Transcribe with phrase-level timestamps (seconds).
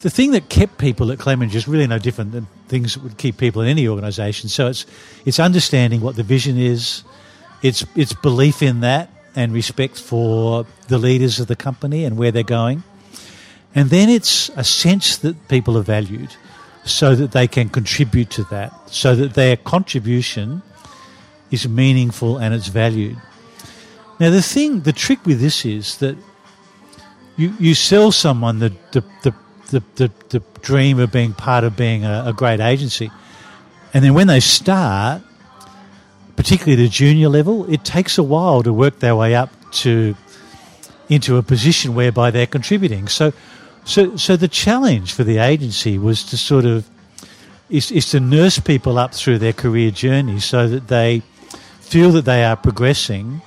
[0.00, 3.18] the thing that kept people at Clemenger is really no different than things that would
[3.18, 4.48] keep people in any organisation.
[4.48, 4.86] So it's
[5.24, 7.04] it's understanding what the vision is,
[7.62, 12.32] it's it's belief in that, and respect for the leaders of the company and where
[12.32, 12.82] they're going,
[13.74, 16.34] and then it's a sense that people are valued,
[16.84, 20.62] so that they can contribute to that, so that their contribution
[21.50, 23.20] is meaningful and it's valued.
[24.18, 26.16] Now the thing, the trick with this is that
[27.36, 29.34] you you sell someone the the, the
[29.70, 33.10] the, the, the dream of being part of being a, a great agency.
[33.92, 35.22] And then when they start,
[36.36, 40.14] particularly the junior level, it takes a while to work their way up to
[41.08, 43.08] into a position whereby they're contributing.
[43.08, 43.32] So,
[43.84, 46.88] so, so the challenge for the agency was to sort of
[47.68, 51.22] is, is to nurse people up through their career journey so that they
[51.80, 53.42] feel that they are progressing,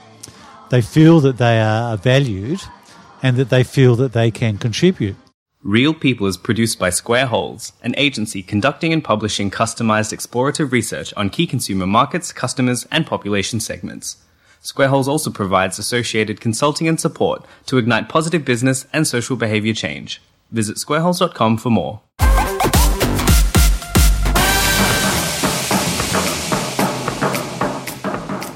[0.70, 2.62] they feel that they are valued,
[3.22, 5.16] and that they feel that they can contribute.
[5.63, 11.14] Real People is produced by Square Holes, an agency conducting and publishing customized explorative research
[11.16, 14.17] on key consumer markets, customers, and population segments.
[14.59, 19.73] Square Holes also provides associated consulting and support to ignite positive business and social behavior
[19.73, 20.22] change.
[20.52, 22.02] Visit squareholes.com for more.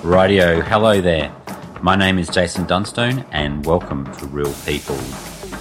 [0.03, 1.33] Radio, hello there.
[1.81, 4.99] My name is Jason Dunstone, and welcome to Real People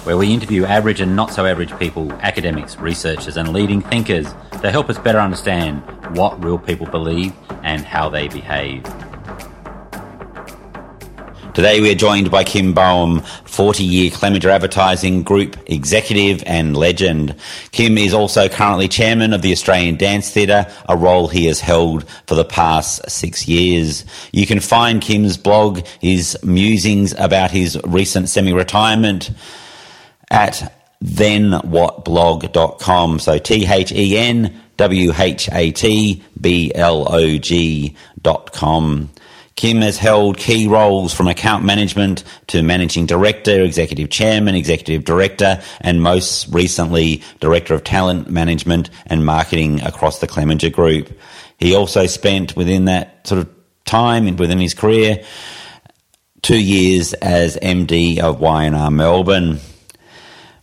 [0.07, 4.71] where we interview average and not so average people, academics, researchers, and leading thinkers to
[4.71, 5.81] help us better understand
[6.15, 8.81] what real people believe and how they behave.
[11.53, 17.35] Today we are joined by Kim Boehm, 40 year Clemenger Advertising Group executive and legend.
[17.73, 22.07] Kim is also currently chairman of the Australian Dance Theatre, a role he has held
[22.27, 24.05] for the past six years.
[24.31, 29.31] You can find Kim's blog, his musings about his recent semi retirement
[30.31, 33.19] at thenwhatblog.com.
[33.19, 39.09] So T H E N W H A T B L O G dot com.
[39.55, 45.59] Kim has held key roles from account management to managing director, executive chairman, executive director,
[45.81, 51.09] and most recently, director of talent management and marketing across the Clemenger Group.
[51.57, 53.49] He also spent within that sort of
[53.85, 55.23] time within his career
[56.43, 59.59] two years as MD of Y&R Melbourne.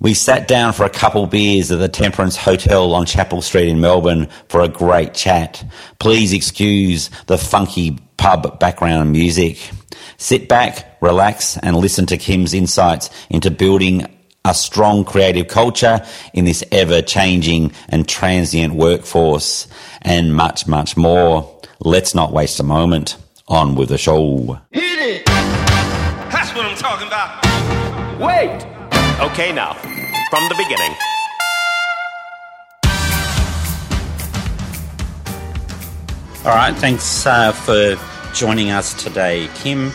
[0.01, 3.81] We sat down for a couple beers at the Temperance Hotel on Chapel Street in
[3.81, 5.65] Melbourne for a great chat.
[5.99, 9.71] Please excuse the funky pub background music.
[10.17, 14.07] Sit back, relax, and listen to Kim's insights into building
[14.45, 16.05] a strong creative culture
[16.35, 19.67] in this ever changing and transient workforce,
[20.03, 21.61] and much, much more.
[21.81, 23.17] Let's not waste a moment.
[23.47, 24.59] On with the show.
[24.71, 25.27] Hit it!
[25.27, 27.45] That's what I'm talking about.
[28.19, 28.74] Wait!
[29.21, 29.75] Okay, now,
[30.29, 30.95] from the beginning.
[36.45, 37.97] All right, thanks uh, for
[38.35, 39.93] joining us today, Kim.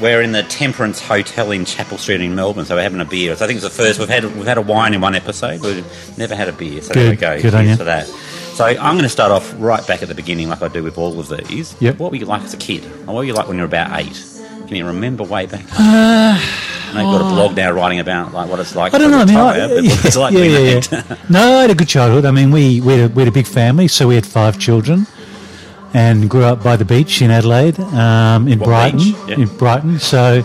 [0.00, 3.34] We're in the Temperance Hotel in Chapel Street in Melbourne, so we're having a beer.
[3.36, 4.24] So I think it's the first we've had.
[4.24, 5.60] We've had a wine in one episode.
[5.60, 7.42] We've never had a beer, so Good, there we go.
[7.42, 7.76] good on Cheers you.
[7.76, 8.06] for that.
[8.06, 10.98] So I'm going to start off right back at the beginning, like I do with
[10.98, 11.74] all of these.
[11.80, 11.98] Yep.
[11.98, 12.84] What were you like as a kid?
[12.84, 14.22] Or what were you like when you were about eight?
[14.66, 15.64] Can you remember way back?
[15.72, 16.61] Uh, I
[16.94, 18.94] know you've got a blog now writing about like what it's like.
[18.94, 19.18] I don't know.
[19.18, 19.56] I mean, I,
[20.04, 21.16] it's like yeah, being yeah, yeah.
[21.28, 22.24] no, I had a good childhood.
[22.24, 24.58] I mean, we we had, a, we had a big family, so we had five
[24.58, 25.06] children,
[25.94, 29.00] and grew up by the beach in Adelaide, um, in What Brighton.
[29.00, 29.38] Yeah.
[29.38, 29.98] in Brighton.
[29.98, 30.42] So,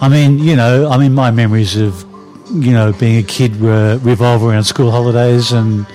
[0.00, 2.04] I mean, you know, I mean, my memories of
[2.52, 5.86] you know being a kid were revolve around school holidays and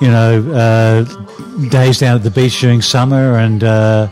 [0.00, 3.64] you know uh, days down at the beach during summer and.
[3.64, 4.08] Uh,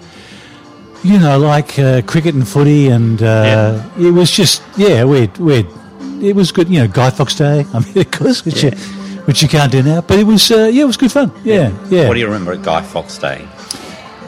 [1.04, 5.66] you know, like uh, cricket and footy, and uh, it was just yeah, we we
[6.20, 6.68] it was good.
[6.68, 7.66] You know, Guy Fawkes Day.
[7.74, 8.70] I mean, of course, which you
[9.26, 11.30] which you can't do now, but it was uh, yeah, it was good fun.
[11.44, 12.08] Yeah, yeah.
[12.08, 13.46] What do you remember at Guy Fawkes Day?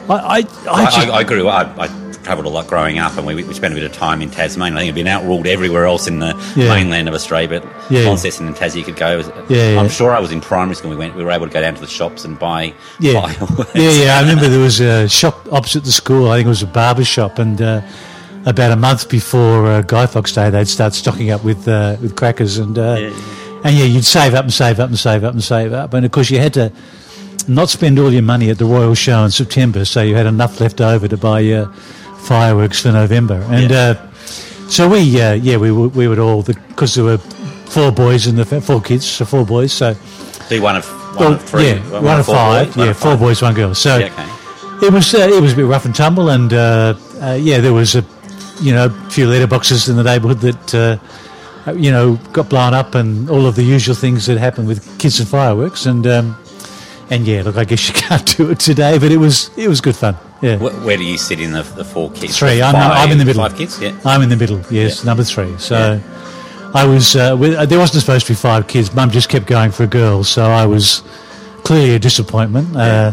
[0.08, 1.78] I I, I, I, just, I, I grew up.
[1.78, 4.20] I, I travelled a lot growing up, and we, we spent a bit of time
[4.20, 4.76] in Tasmania.
[4.76, 6.68] I think it'd been outruled everywhere else in the Yeah.
[6.74, 8.06] mainland of Australia, but Yeah.
[8.08, 9.20] Launceston and Tassie you could go.
[9.48, 9.80] Yeah, yeah.
[9.80, 10.90] I'm sure I was in primary school.
[10.90, 11.14] We went.
[11.14, 13.70] We were able to go down to the shops and buy yeah, fireworks.
[13.76, 14.16] yeah, yeah.
[14.18, 16.28] I remember there was a shop opposite the school.
[16.30, 17.80] I think it was a barber shop, and uh,
[18.44, 22.16] about a month before uh, Guy Fawkes Day, they'd start stocking up with uh, with
[22.16, 22.96] crackers, and uh,
[23.64, 26.04] and yeah, you'd save up and save up and save up and save up, and
[26.04, 26.72] of course you had to
[27.48, 30.58] not spend all your money at the Royal Show in September, so you had enough
[30.60, 31.72] left over to buy your
[32.26, 33.94] fireworks for November, and Yeah.
[33.94, 37.18] uh, so we uh, yeah we would we would all because there were
[37.70, 39.94] four boys and the four kids, so four boys, so.
[40.48, 40.84] be one of
[41.16, 41.66] one Well, of three.
[41.68, 42.66] yeah, one, of four five.
[42.66, 43.20] boys, one yeah, of four five.
[43.20, 43.74] boys, one girl.
[43.74, 44.86] So Yeah, okay.
[44.86, 47.72] it was uh, it was a bit rough and tumble, and uh, uh, yeah, there
[47.72, 48.04] was a
[48.60, 50.96] you know a few letterboxes in the neighbourhood that uh,
[51.66, 54.80] uh, you know, got blown up and all of the usual things that happen with
[54.98, 55.86] kids and fireworks.
[55.86, 56.36] And um,
[57.10, 59.80] and yeah, look, I guess you can't do it today, but it was it was
[59.80, 60.16] good fun.
[60.42, 62.38] Yeah, Where, where do you sit in the, the four kids?
[62.38, 62.60] three.
[62.60, 63.42] I'm, I'm in the middle.
[63.42, 63.98] Five kids, yeah.
[64.04, 64.60] I'm in the middle.
[64.70, 65.04] Yes, Yeah.
[65.06, 65.56] number three.
[65.58, 66.00] So.
[66.74, 67.16] I was.
[67.16, 68.92] Uh, with, uh, there wasn't supposed to be five kids.
[68.92, 71.02] Mum just kept going for a girl, so I was
[71.64, 72.76] clearly a disappointment.
[72.76, 73.12] Uh,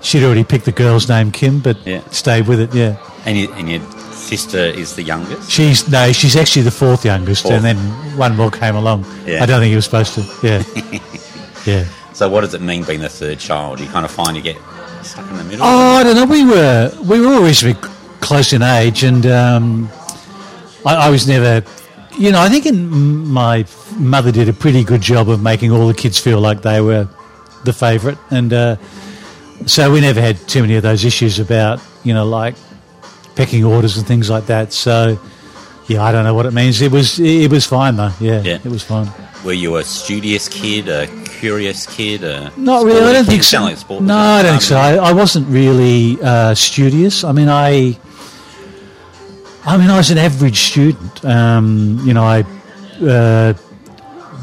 [0.00, 2.00] she'd already picked the girl's name, Kim, but Yeah.
[2.10, 2.72] stayed with it.
[2.74, 2.96] Yeah.
[3.26, 3.80] And, you, and your
[4.12, 5.50] sister is the youngest?
[5.50, 7.54] She's no, she's actually the fourth youngest, Fourth.
[7.54, 7.76] and then
[8.16, 9.04] one more came along.
[9.26, 9.42] Yeah.
[9.42, 10.22] I don't think he was supposed to.
[10.42, 10.62] Yeah,
[11.66, 11.84] yeah.
[12.14, 13.78] So what does it mean being the third child?
[13.80, 14.56] You kind of find you get
[15.04, 15.64] stuck in the middle?
[15.64, 16.26] Oh, I don't know.
[16.26, 17.80] We were we were reasonably
[18.20, 19.88] close in age, and um,
[20.86, 21.64] I, I was never.
[22.18, 22.88] You know, I think in,
[23.26, 23.64] my
[23.96, 27.08] mother did a pretty good job of making all the kids feel like they were
[27.64, 28.76] the favourite, and uh,
[29.66, 32.54] so we never had too many of those issues about you know like
[33.34, 34.72] pecking orders and things like that.
[34.72, 35.18] So.
[35.88, 36.80] Yeah, I don't know what it means.
[36.80, 38.12] It was it was fine though.
[38.20, 38.58] Yeah, Yeah.
[38.64, 39.10] it was fine.
[39.44, 41.08] Were you a studious kid, a
[41.42, 42.22] curious kid?
[42.22, 43.02] A Not really.
[43.02, 43.62] I don't think so.
[43.62, 44.76] like no, I don't think so.
[44.76, 47.24] I, I wasn't really uh, studious.
[47.24, 47.98] I mean, I,
[49.64, 51.24] I mean, I was an average student.
[51.24, 52.44] Um, you know, I
[53.04, 53.54] uh,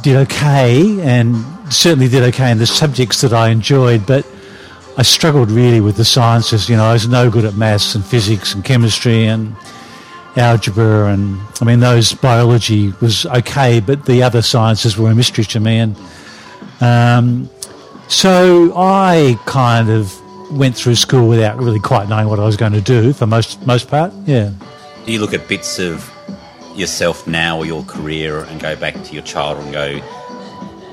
[0.02, 1.38] did okay, and
[1.72, 4.26] certainly did okay in the subjects that I enjoyed, but.
[4.98, 6.68] I struggled really with the sciences.
[6.68, 9.56] You know, I was no good at maths and physics and chemistry and
[10.36, 15.46] algebra, and I mean, those biology was okay, but the other sciences were a mystery
[15.46, 15.78] to me.
[15.78, 15.96] And
[16.82, 17.50] um,
[18.08, 20.16] so I kind of
[20.52, 23.66] went through school without really quite knowing what I was going to do for most
[23.68, 24.12] most part.
[24.26, 24.52] Yeah.
[25.06, 26.12] Do you look at bits of
[26.76, 30.00] yourself now or your career and go back to your child and go,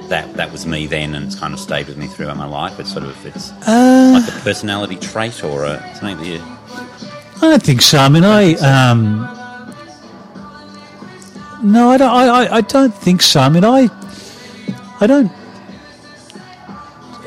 [0.08, 2.78] that that was me then, and it's kind of stayed with me throughout my life?
[2.78, 6.42] It's sort of it's Uh, like a personality trait or a, something that you.
[7.36, 7.98] I don't think so.
[7.98, 9.20] I mean, I um,
[11.62, 12.10] no, I don't.
[12.10, 13.40] I, I, I don't think so.
[13.40, 13.88] I mean, I
[15.00, 15.32] I don't.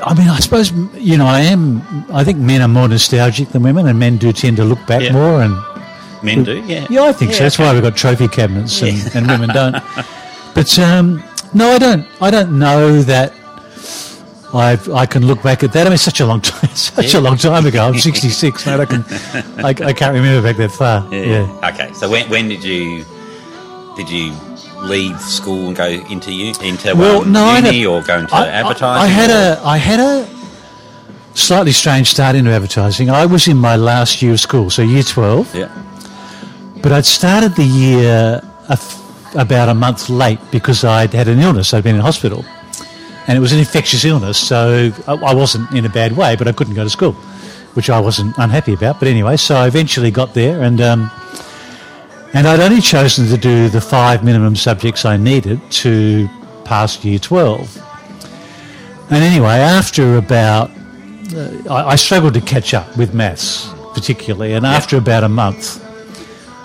[0.02, 1.82] I mean, I suppose you know I am.
[2.12, 5.02] I think men are more nostalgic than women, and men do tend to look back
[5.02, 5.12] Yeah.
[5.12, 5.56] more and
[6.22, 6.86] Men do, yeah.
[6.90, 7.44] Yeah, I think so.
[7.44, 9.72] That's why we've got trophy cabinets and, and women don't.
[10.54, 11.24] But um,
[11.54, 12.06] no, I don't.
[12.20, 13.32] I don't know that.
[14.52, 15.82] I I can look back at that.
[15.82, 16.68] I mean, it's such a long time.
[16.74, 17.86] Such a long time ago.
[17.86, 18.80] I'm 66, mate.
[18.80, 19.04] I can.
[19.64, 21.08] I, I can't remember back that far.
[21.14, 21.48] Yeah.
[21.72, 23.04] Okay, so when, when did you
[23.96, 24.34] did you
[24.82, 28.34] leave school and go into u- into Well, um, no, I uni or go into
[28.34, 29.02] I- I- advertising?
[29.02, 30.28] I, had or- a I had a
[31.34, 33.10] slightly strange start into advertising.
[33.10, 35.54] I was in my last year of school, so year 12.
[35.54, 35.68] yeah.
[36.82, 41.38] But I'd started the year a f- about a month late because I'd had an
[41.38, 41.74] illness.
[41.74, 42.44] I'd been in hospital.
[43.26, 46.48] And it was an infectious illness, so I, I wasn't in a bad way, but
[46.48, 47.12] I couldn't go to school,
[47.74, 48.98] which I wasn't unhappy about.
[48.98, 51.10] But anyway, so I eventually got there, and um,
[52.32, 56.28] and I'd only chosen to do the five minimum subjects I needed to
[56.64, 57.76] pass year 12.
[59.10, 60.70] And anyway, after about,
[61.34, 65.84] uh, I, I struggled to catch up with maths, particularly, and after about a month,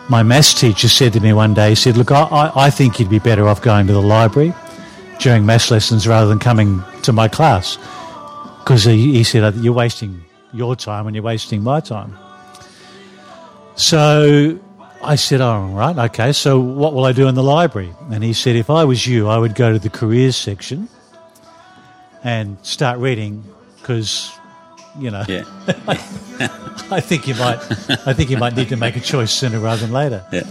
[0.10, 3.00] my maths teacher said to me one day, he said, Look, I, I, I think
[3.00, 4.54] you'd be better off going to the library
[5.20, 7.78] during maths lessons rather than coming to my class.
[8.60, 10.24] Because he, he said, You're wasting
[10.54, 12.16] your time and you're wasting my time.
[13.76, 14.60] So
[15.04, 17.94] I said, Oh, right, okay, so what will I do in the library?
[18.12, 20.90] And he said, If I was you, I would go to the careers section
[22.24, 23.44] and start reading
[23.82, 24.32] because,
[25.00, 25.44] you know, Yeah.
[26.92, 27.58] I think you might.
[28.08, 30.24] I think you might need to make a choice sooner rather than later.
[30.32, 30.44] Yeah.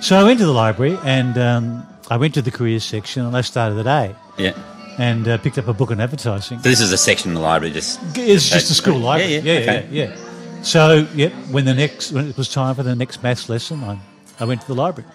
[0.00, 3.34] So I went to the library and um, I went to the careers section and
[3.36, 4.52] I started the day Yeah.
[4.98, 6.58] and uh, picked up a book on advertising.
[6.58, 9.36] So this is a section in the library just It's just a school library.
[9.36, 10.23] Yeah, Yeah, yeah, yeah, yeah.
[10.64, 13.98] So yep, when the next when it was time for the next maths lesson, I,
[14.40, 15.08] I went to the library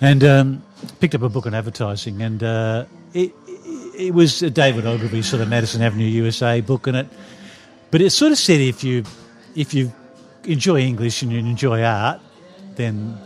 [0.00, 0.62] and um,
[1.00, 3.34] picked up a book on advertising and uh, it,
[3.94, 7.08] it was a David Ogilvy sort of Madison Avenue USA book in it,
[7.90, 9.04] but it sort of said if you
[9.54, 9.92] if you
[10.44, 12.18] enjoy English and you enjoy art,
[12.76, 13.18] then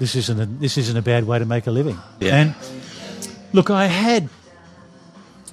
[0.00, 1.96] this isn't a, this isn't a bad way to make a living.
[2.18, 2.36] Yeah.
[2.36, 2.54] And
[3.52, 4.28] look, I had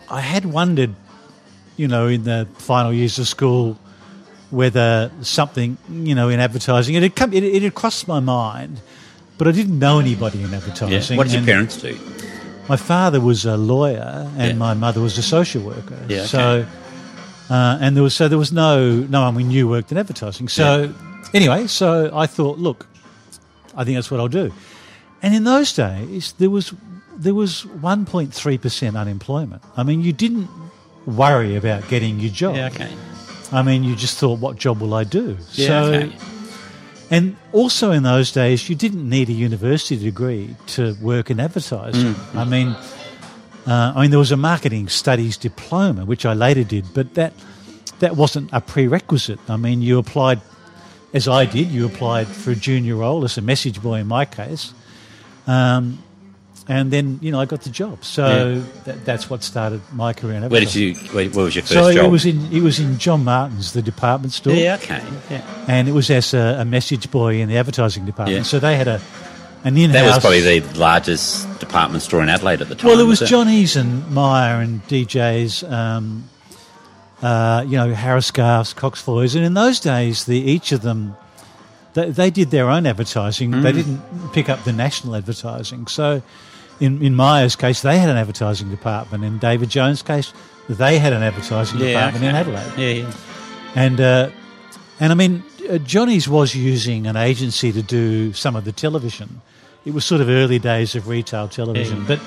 [0.10, 0.96] I had wondered,
[1.78, 3.78] you know, in the final years of school,
[4.56, 5.78] whether something,
[6.10, 8.80] you know, in advertising it had come, it, it had crossed my mind,
[9.38, 10.58] but I didn't know anybody in Yeah.
[10.58, 11.18] advertising.
[11.18, 11.98] What did your parents do?
[12.70, 14.68] My father was a lawyer, and Yeah.
[14.68, 15.98] my mother was a social worker.
[16.08, 16.28] Yeah, okay.
[16.28, 16.66] So,
[17.50, 20.48] uh, and there was so there was no no one we knew worked in advertising.
[20.50, 20.90] So,
[21.34, 22.88] anyway, so I thought, look,
[23.78, 24.52] I think that's what I'll do.
[25.22, 26.74] And in those days, there was
[27.18, 29.62] there was 1.3 percent unemployment.
[29.78, 30.48] I mean, you didn't
[31.06, 32.56] worry about getting your job.
[32.56, 32.90] Yeah, okay.
[33.52, 35.38] I mean, you just thought, what job will I do?
[35.54, 36.16] Yeah, so, okay.
[37.12, 42.16] And also in those days, you didn't need a university degree to work in advertising.
[42.34, 42.70] I mean,
[43.68, 47.34] uh, I mean, there was a marketing studies diploma, which I later did, but that
[48.00, 49.40] that wasn't a prerequisite.
[49.48, 50.42] I mean, you applied,
[51.14, 54.26] as I did, you applied for a junior role as a message boy in my
[54.26, 54.74] case,
[55.48, 56.04] um,
[56.68, 58.04] and then you know I got the job.
[58.04, 60.96] So that, that's what started my career in Where did you?
[61.14, 62.02] Where, where was your first So job?
[62.02, 65.02] So it was in it was in John Martin's, the department store yeah, okay.
[65.30, 65.66] Yeah.
[65.68, 68.38] and it was as a, a message boy in the advertising department.
[68.38, 68.44] Yeah.
[68.44, 69.02] So they had a
[69.64, 69.94] an in-house.
[70.02, 72.90] That was probably the largest department store in Adelaide at the time.
[72.90, 73.26] well, it was it?
[73.28, 75.64] Johnny's and Myer and DJ's.
[75.64, 76.30] Um,
[77.22, 81.16] uh, you know, Harris Scarfe, Cox Foys, and in those days, the each of them.
[81.94, 83.52] They, they did their own advertising.
[83.52, 83.76] They Mm.
[83.76, 85.88] didn't pick up the national advertising.
[85.88, 86.22] So,
[86.80, 89.24] in, in Myer's case, they had an advertising department.
[89.24, 90.34] In David Jones' case,
[90.70, 92.36] they had an advertising Yeah, department in.
[92.36, 92.72] Adelaide.
[92.78, 93.14] Yeah, yeah.
[93.76, 94.30] And uh,
[95.00, 99.42] and I mean, uh, Johnny's was using an agency to do some of the television.
[99.86, 102.08] It was sort of early days of retail television, Yeah.
[102.08, 102.20] but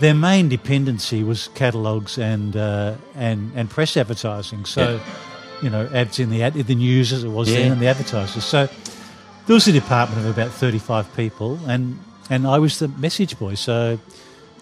[0.00, 4.64] their main dependency was catalogues and uh, and and press advertising.
[4.66, 5.00] So, Yeah.
[5.62, 7.86] you know, ads in the ad, in the news as it was then, and the
[7.88, 8.44] advertisers.
[8.44, 8.66] So
[9.46, 11.98] there was a department of about thirty five people, and
[12.30, 13.54] and I was the message boy.
[13.54, 13.98] So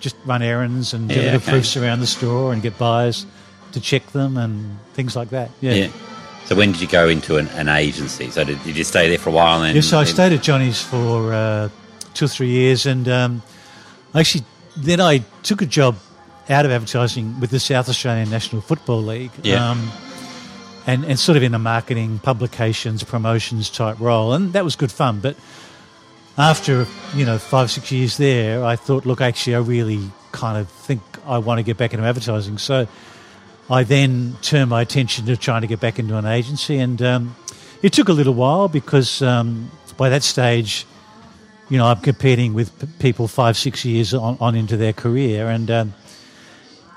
[0.01, 1.51] just run errands and Yeah, deliver okay.
[1.53, 3.27] proofs around the store and get buyers
[3.73, 5.51] to check them and things like that.
[5.61, 5.89] yeah.
[6.47, 8.31] So when did you go into an, an agency?
[8.31, 9.63] So did, did you stay there for a while?
[9.63, 11.69] And Yes, so I stayed at Johnny's for uh,
[12.15, 13.43] two or three years, and um,
[14.15, 14.45] actually,
[14.75, 15.97] then I took a job
[16.49, 19.73] out of advertising with the South Australian National Football League, Yeah.
[19.73, 19.93] um,
[20.87, 24.91] and and sort of in a marketing, publications, promotions type role, and that was good
[24.91, 25.21] fun.
[25.21, 25.37] But
[26.39, 30.69] after you know five six years there, I thought, look, actually, I really kind of
[30.69, 32.87] think I want to get back into advertising, so.
[33.71, 37.37] I then turned my attention to trying to get back into an agency, and um,
[37.83, 40.87] it took a little while because um, by that stage,
[41.69, 45.49] you know, I'm competing with p- people five, six years on, on into their career,
[45.49, 45.95] and um,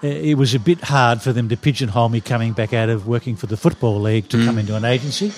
[0.02, 3.06] it it was a bit hard for them to pigeonhole me coming back out of
[3.06, 5.34] working for the football league to come into an agency.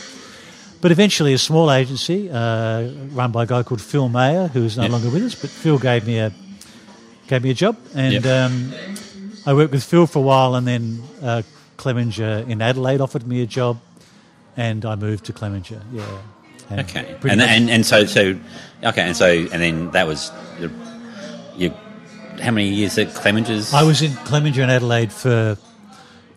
[0.83, 4.75] But eventually, a small agency uh, run by a guy called Phil Mayer, who is
[4.75, 4.89] no Yeah.
[4.91, 6.33] longer with us, but Phil gave me a
[7.29, 8.25] gave me a job, and Yep.
[8.25, 8.73] um,
[9.45, 11.41] I worked with Phil for a while, and then uh,
[11.77, 13.79] Clemenger in Adelaide offered me a job,
[14.57, 15.79] and I moved to Clemenger.
[15.93, 16.03] Yeah.
[16.69, 18.35] And Okay, and, and and so so
[18.83, 20.69] okay, and so and then that was your,
[21.55, 21.71] your
[22.41, 23.73] how many years at Clemenger's?
[23.73, 25.55] I was in Clemenger in Adelaide for,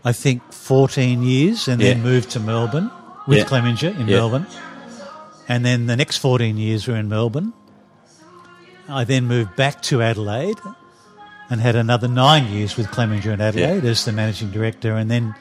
[0.04, 2.92] I think, 14 years, and then moved to Melbourne
[3.26, 3.44] with Yeah.
[3.44, 4.16] Clemenger in Yeah.
[4.16, 4.46] Melbourne.
[5.48, 7.52] And then the next 14 years were in Melbourne.
[8.88, 10.58] I then moved back to Adelaide
[11.50, 15.34] and had another nine years with Clemenger in Adelaide as the managing director, and then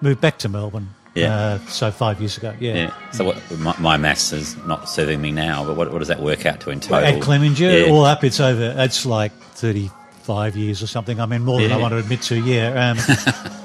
[0.00, 0.88] moved back to Melbourne.
[1.14, 1.34] Yeah.
[1.36, 2.74] Uh, so five years ago, yeah.
[2.74, 2.94] yeah.
[3.12, 6.20] So what my, my maths is not serving me now, but what, what does that
[6.20, 7.04] work out to in total?
[7.06, 7.92] At Clemenger, Yeah.
[7.92, 8.74] all up, it's over.
[8.78, 11.20] It's like thirty-five years or something.
[11.20, 12.36] I mean, more than I want to admit to.
[12.40, 12.90] Yeah.
[12.90, 12.98] Um,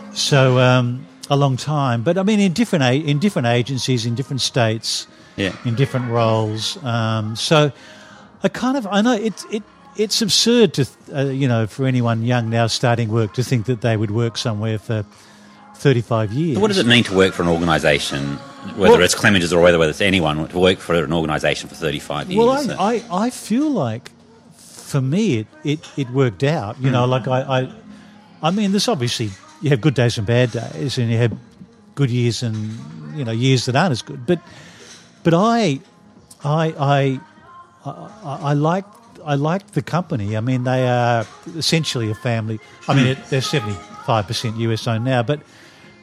[0.13, 4.15] so um, a long time, but I mean, in different a- in different agencies, in
[4.15, 5.07] different states,
[5.37, 5.51] Yeah.
[5.65, 6.77] in different roles.
[6.83, 7.71] Um, so
[8.43, 9.63] I kind of I know it it.
[9.97, 13.81] It's absurd to, uh, you know, for anyone young now starting work to think that
[13.81, 15.03] they would work somewhere for
[15.75, 16.55] 35 years.
[16.55, 18.37] So what does it mean to work for an organisation,
[18.77, 21.75] whether Well- it's Clemenger's or whether whether it's anyone, to work for an organisation for
[21.75, 22.37] 35 years?
[22.37, 24.11] Well, I, I, I feel like
[24.57, 26.77] for me it, it, it worked out.
[26.81, 27.69] You know, like I, I
[28.41, 29.31] I mean, there's obviously
[29.61, 31.37] you have good days and bad days, and you have
[31.95, 34.25] good years and you know years that aren't as good.
[34.25, 34.39] But
[35.23, 35.79] but I
[36.43, 37.19] I I
[37.85, 38.85] I, I like.
[39.25, 40.37] I like the company.
[40.37, 42.57] I mean, they are essentially a family.
[42.87, 45.41] I mean, they're seventy-five percent US owned now, but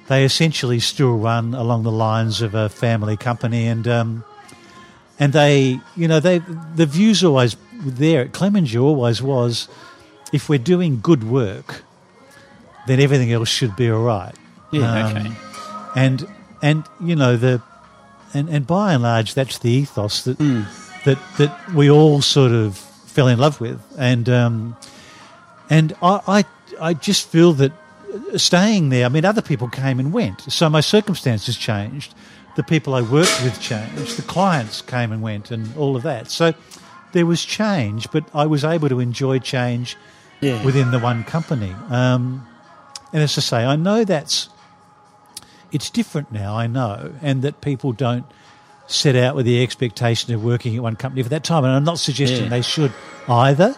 [0.08, 4.24] they essentially still run along the lines of a family company, and um,
[5.18, 6.40] and they, you know, they
[6.74, 9.66] the views always there at Clemenger always was,
[10.30, 11.85] if we're doing good work,
[12.86, 14.34] then everything else should be all right.
[14.70, 15.32] Yeah, Um, okay.
[15.94, 16.26] And
[16.62, 17.62] and you know the,
[18.34, 20.62] and and by and large, that's the ethos that Hmm.
[21.04, 22.76] that that we all sort of
[23.06, 24.76] fell in love with, and um,
[25.70, 26.20] and I,
[26.80, 27.72] I I just feel that
[28.36, 29.06] staying there.
[29.06, 32.14] I mean, other people came and went, so my circumstances changed.
[32.56, 34.16] The people I worked with changed.
[34.16, 36.30] The clients came and went, and all of that.
[36.30, 36.54] So
[37.12, 39.96] there was change, but I was able to enjoy change
[40.40, 40.62] Yeah.
[40.64, 41.74] within the one company.
[41.90, 42.46] Um,
[43.16, 44.50] and as I say, I know that's
[45.72, 46.54] it's different now.
[46.54, 48.26] I know, and that people don't
[48.88, 51.64] set out with the expectation of working at one company for that time.
[51.64, 52.50] And I'm not suggesting Yeah.
[52.50, 52.92] they should
[53.26, 53.74] either.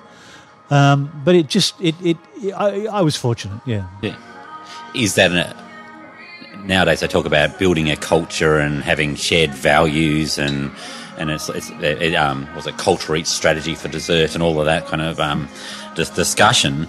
[0.71, 2.17] Um, but it just it it
[2.57, 3.61] I, I was fortunate.
[3.65, 3.87] Yeah.
[4.03, 4.17] Yeah.
[4.97, 5.55] Is that a,
[6.67, 10.73] nowadays I talk about building a culture and having shared values and
[11.17, 14.67] and it's, it's it, um, was a culture eats strategy for dessert and all of
[14.67, 15.49] that kind of um,
[15.95, 16.89] discussion.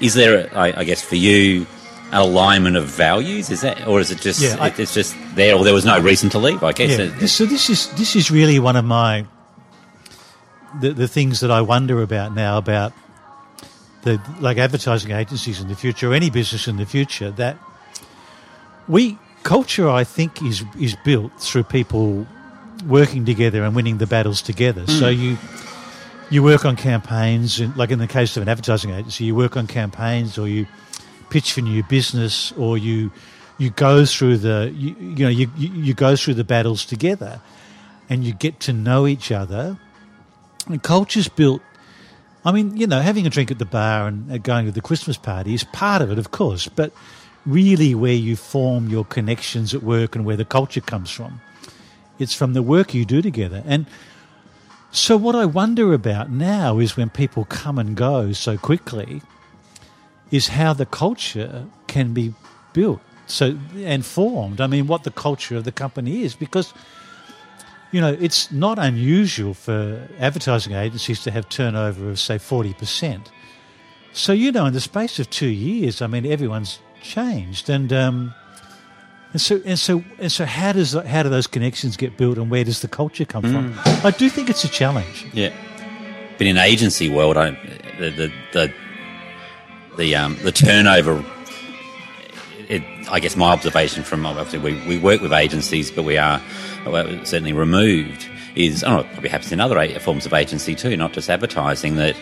[0.00, 1.66] Is there, I, I guess, for you,
[2.12, 3.50] alignment of values?
[3.50, 5.98] Is that, or is it just Yeah, I- it's just there, or there was no
[6.00, 6.62] reason to leave?
[6.62, 6.98] I guess.
[6.98, 7.26] Yeah.
[7.26, 9.26] So this is this is really one of my
[10.80, 12.92] the the things that I wonder about now about
[14.02, 17.56] the like advertising agencies in the future or any business in the future that
[18.88, 22.26] we culture I think is is built through people
[22.86, 24.86] working together and winning the battles together.
[24.86, 25.18] So mm.
[25.18, 25.38] you
[26.30, 29.56] you work on campaigns, and like in the case of an advertising agency, you work
[29.56, 30.66] on campaigns or you
[31.30, 33.10] pitch for new business or you
[33.58, 37.40] you go through the you, you know you, you go through the battles together
[38.08, 39.78] and you get to know each other
[40.66, 41.62] and culture's built
[42.44, 45.18] I mean, you know, having a drink at the bar and going to the Christmas
[45.18, 46.92] party is part of it, of course, but
[47.44, 51.40] really where you form your connections at work and where the culture comes from.
[52.18, 53.62] It's from the work you do together.
[53.66, 53.86] And
[54.90, 59.22] so, what I wonder about now is when people come and go so quickly,
[60.30, 62.34] is how the culture can be
[62.72, 64.60] built so and formed.
[64.60, 66.74] I mean, what the culture of the company is, because
[67.92, 73.30] you know it's not unusual for advertising agencies to have turnover of say forty percent.
[74.12, 78.34] So you know, in the space of two years, I mean, everyone's changed, and um,
[79.32, 82.50] and so and so and so, how does how do those connections get built, and
[82.50, 83.78] where does the culture come from?
[84.04, 85.26] I do think it's a challenge.
[85.32, 85.52] Yeah,
[86.38, 87.50] but in agency world, I,
[87.98, 88.72] the the the
[89.96, 91.24] the, um, the turnover.
[92.68, 96.40] It, I guess my observation from obviously we, we work with agencies, but we are
[97.24, 98.28] certainly removed.
[98.56, 101.96] Is oh, it probably happens in other forms of agency too, not just advertising.
[101.96, 102.16] That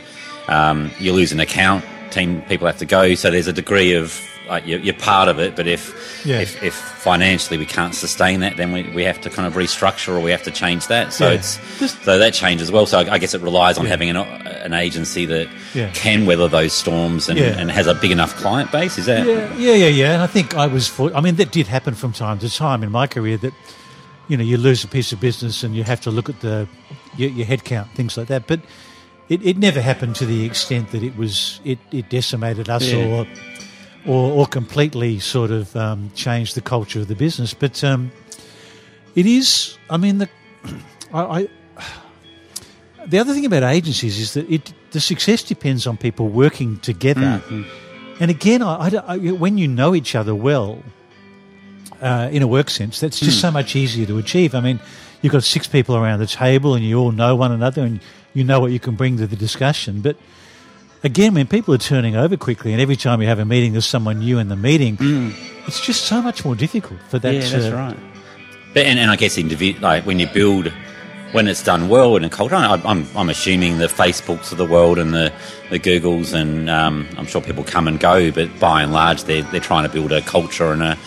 [0.46, 4.20] um, you lose an account, team people have to go, so there's a degree of
[4.48, 5.54] like you're, you're part of it.
[5.56, 6.40] But if, Yeah.
[6.40, 10.14] if if financially we can't sustain that, then we, we have to kind of restructure
[10.16, 11.12] or we have to change that.
[11.12, 11.34] So Yeah.
[11.36, 12.86] it's This- so that changes as well.
[12.86, 13.90] So I, I guess it relies on Yeah.
[13.90, 15.48] having an, an agency that
[15.94, 18.98] can weather those storms and, and has a big enough client base.
[18.98, 19.26] Is that?
[19.26, 20.12] Yeah, yeah, yeah, yeah.
[20.14, 21.14] And I think I was for.
[21.14, 23.36] I mean, that did happen from time to time in my career.
[23.38, 23.52] That
[24.28, 26.66] you know, you lose a piece of business and you have to look at the
[27.16, 28.46] your, your head count, things like that.
[28.46, 28.60] But
[29.28, 31.60] it, it never happened to the extent that it was.
[31.64, 33.26] It, it decimated us or,
[34.06, 37.54] or or completely sort of um, changed the culture of the business.
[37.54, 38.10] But um,
[39.14, 39.76] it is.
[39.90, 40.28] I mean, the
[41.12, 41.22] I.
[41.22, 41.48] I
[43.06, 47.42] the other thing about agencies is that it the success depends on people working together.
[48.20, 50.82] And again, I, I I- when you know each other well,
[52.02, 54.54] uh, in a work sense, that's just so much easier to achieve.
[54.54, 54.80] I mean,
[55.22, 58.00] you've got six people around the table and you all know one another and
[58.34, 60.00] you know what you can bring to the discussion.
[60.00, 60.16] But
[61.04, 63.86] again, when people are turning over quickly and every time you have a meeting, there's
[63.86, 64.96] someone new in the meeting,
[65.66, 67.58] it's just so much more difficult for that Yeah, to.
[67.58, 67.96] that's right.
[68.74, 70.72] But and, and I guess individ- like when you build,
[71.32, 74.66] when it's done well in a culture, I, I'm I'm assuming the Facebooks of the
[74.66, 75.32] world and the
[75.70, 79.42] the Googles and um, I'm sure people come and go, but by and large they're
[79.44, 80.98] they're trying to build a culture and a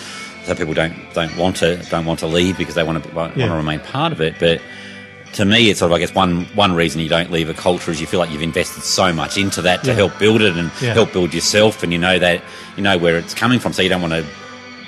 [0.45, 3.38] so people don't don't want to don't want to leave because they want to want
[3.38, 3.47] Yeah.
[3.47, 4.62] to remain part of it, but.
[5.34, 7.89] To me, it's sort of, I guess, one one reason you don't leave a culture
[7.91, 9.96] is you feel like you've invested so much into that to Yeah.
[9.96, 10.94] help build it and Yeah.
[10.94, 12.41] help build yourself, and you know that
[12.76, 14.26] you know where it's coming from, so you don't want to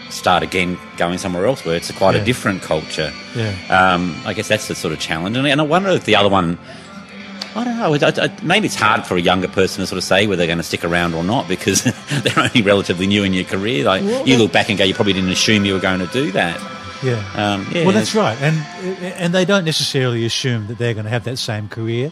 [0.09, 2.21] start again going somewhere else where it's a quite Yeah.
[2.21, 3.11] a different culture.
[3.35, 3.53] Yeah.
[3.69, 5.37] Um, I guess that's the sort of challenge.
[5.37, 6.57] And, and I wonder if the other one,
[7.55, 10.03] I don't know, I, I, maybe it's hard for a younger person to sort of
[10.03, 11.83] say whether they're going to stick around or not because
[12.23, 13.85] they're only relatively new in your career.
[13.85, 16.31] Like you look back and go, you probably didn't assume you were going to do
[16.33, 16.59] that.
[17.03, 17.23] Yeah.
[17.35, 17.83] Um, yeah.
[17.83, 18.57] Well, that's right, and
[19.03, 22.11] and they don't necessarily assume that they're going to have that same career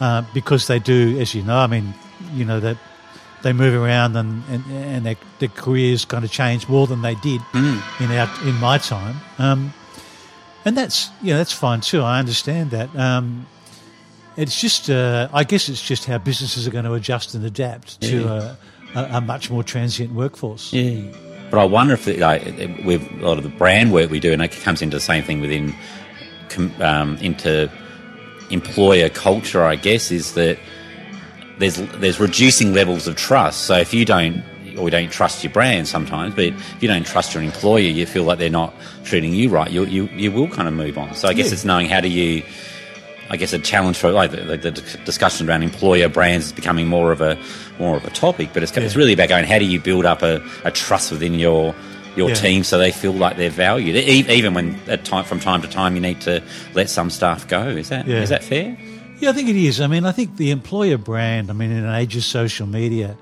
[0.00, 1.56] uh, because they do, as you know.
[1.56, 1.94] I mean,
[2.32, 2.76] you know that
[3.42, 7.14] they move around and and, and their, their careers kind of change more than they
[7.16, 9.72] did in our in my time, um,
[10.64, 12.00] and that's you know that's fine too.
[12.02, 12.94] I understand that.
[12.96, 13.46] Um,
[14.36, 18.00] it's just, uh, I guess, it's just how businesses are going to adjust and adapt
[18.00, 18.58] to a,
[18.96, 20.72] a, a much more transient workforce.
[20.72, 21.12] Yeah.
[21.50, 22.44] But I wonder if, the, like,
[22.84, 25.22] with a lot of the brand work we do, and it comes into the same
[25.22, 25.74] thing within,
[26.80, 27.70] um, into
[28.50, 30.58] employer culture, I guess, is that
[31.58, 33.62] there's there's reducing levels of trust.
[33.62, 34.42] So if you don't,
[34.76, 38.06] or you don't trust your brand sometimes, but if you don't trust your employer, you
[38.06, 41.14] feel like they're not treating you right, you you, you will kind of move on.
[41.14, 41.52] So I guess Yeah.
[41.54, 42.42] it's knowing how do you.
[43.30, 44.70] I guess a challenge for like the, the,
[45.04, 47.38] discussion around employer brands is becoming more of a
[47.78, 50.22] more of a topic, but it's, it's really about going how do you build up
[50.22, 51.74] a, a trust within your
[52.16, 52.34] your Yeah.
[52.34, 55.94] team so they feel like they're valued, even when at time from time to time
[55.94, 56.42] you need to
[56.74, 57.66] let some staff go.
[57.68, 58.24] Is that is Yeah.
[58.26, 58.76] that fair?
[59.20, 59.80] Yeah, I think it is.
[59.80, 63.16] I mean, I think the employer brand, I mean, in an age of social media,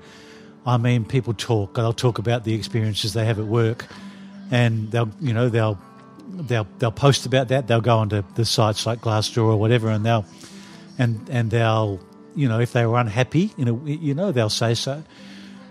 [0.65, 3.85] I mean, people talk, they'll talk about the experiences they have at work
[4.51, 5.79] and they'll, you know, they'll
[6.27, 7.67] they'll they'll post about that.
[7.67, 10.25] They'll go onto the sites like Glassdoor or whatever, and they'll
[10.97, 11.99] and and they'll
[12.35, 15.03] you know if they were unhappy, you know you know they'll say so.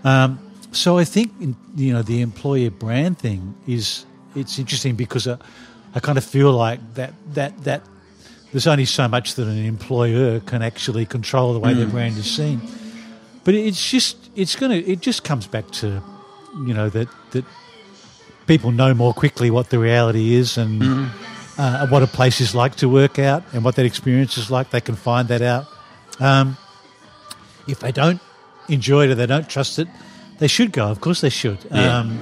[0.04, 0.38] Um,
[0.72, 1.32] so I think
[1.76, 5.38] you know the employer brand thing is it's interesting because I,
[5.94, 7.82] I kind of feel like that that that
[8.52, 11.78] there's only so much that an employer can actually control the way mm.
[11.78, 12.60] their brand is seen.
[13.44, 16.02] But it's just it's gonna it just comes back to
[16.66, 17.44] you know that that
[18.46, 21.10] people know more quickly what the reality is and mm.
[21.58, 24.70] uh, what a place is like to work out and what that experience is like.
[24.70, 25.66] They can find that out.
[26.20, 26.56] Um,
[27.68, 28.20] if they don't
[28.68, 29.88] enjoy it or they don't trust it,
[30.38, 30.88] they should go.
[30.88, 31.58] Of course, they should.
[31.70, 31.98] Yeah.
[31.98, 32.20] Um,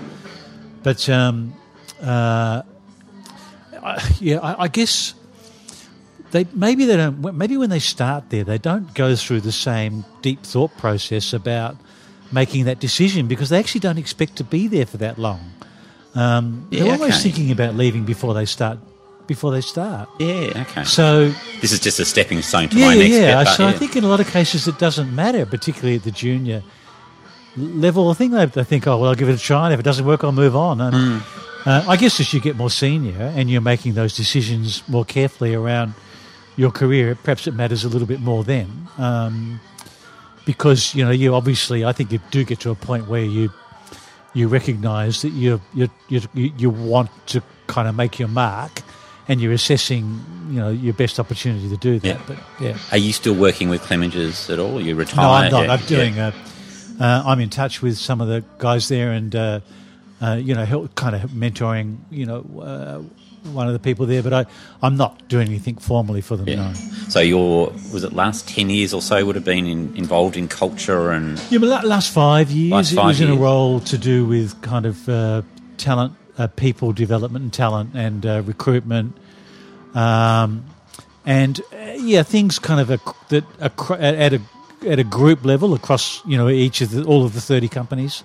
[0.82, 1.54] but um,
[2.02, 2.62] uh,
[3.82, 5.14] I, yeah, I, I, guess
[6.30, 7.36] they maybe they don't.
[7.36, 11.76] Maybe when they start there, they don't go through the same deep thought process about
[12.32, 15.52] making that decision because they actually don't expect to be there for that long.
[16.14, 17.22] Um, yeah, they're always okay.
[17.22, 18.78] thinking about leaving before they start.
[19.26, 20.82] Before they start, yeah, okay.
[20.82, 21.28] So
[21.60, 23.42] this is just a stepping stone to yeah, my next yeah.
[23.44, 23.68] Step, so yeah.
[23.68, 26.64] I think in a lot of cases it doesn't matter, particularly at the junior
[27.56, 28.10] level.
[28.10, 29.84] I think they, they think, oh well, I'll give it a try, and if it
[29.84, 30.80] doesn't work, I'll move on.
[30.80, 31.66] And mm.
[31.66, 35.54] uh, I guess as you get more senior and you're making those decisions more carefully
[35.54, 35.94] around
[36.56, 38.88] your career, perhaps it matters a little bit more then.
[38.98, 39.60] Um,
[40.44, 43.52] because you know you obviously I think you do get to a point where you
[44.32, 48.82] you recognise that you you you you want to kind of make your mark,
[49.28, 52.06] and you're assessing you know your best opportunity to do that.
[52.06, 52.22] Yeah.
[52.26, 54.80] But yeah, are you still working with Clemenger's at all?
[54.80, 55.16] You retired?
[55.16, 55.64] No, I'm not.
[55.64, 55.72] Yeah.
[55.72, 56.16] I'm doing.
[56.16, 56.32] Yeah.
[57.00, 59.60] A, uh, I'm in touch with some of the guys there, and uh,
[60.20, 61.98] uh, you know, help, kind of mentoring.
[62.10, 63.02] You know uh,
[63.44, 64.46] one of the people there, but I,
[64.82, 66.48] I'm not doing anything formally for them.
[66.48, 66.56] Yeah.
[66.56, 66.72] No.
[67.08, 70.48] So your was it last ten years or so would have been in, involved in
[70.48, 73.30] culture and yeah, but last five years last five it was years.
[73.30, 75.42] in a role to do with kind of uh,
[75.76, 79.16] talent, uh, people development, and talent and uh, recruitment,
[79.94, 80.64] um,
[81.24, 84.40] and uh, yeah, things kind of a, that a, at a
[84.86, 88.22] at a group level across you know each of the, all of the thirty companies.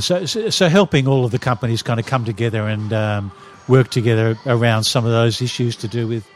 [0.00, 3.30] So, so, so, helping all of the companies kind of come together and um,
[3.68, 6.28] work together around some of those issues to do with.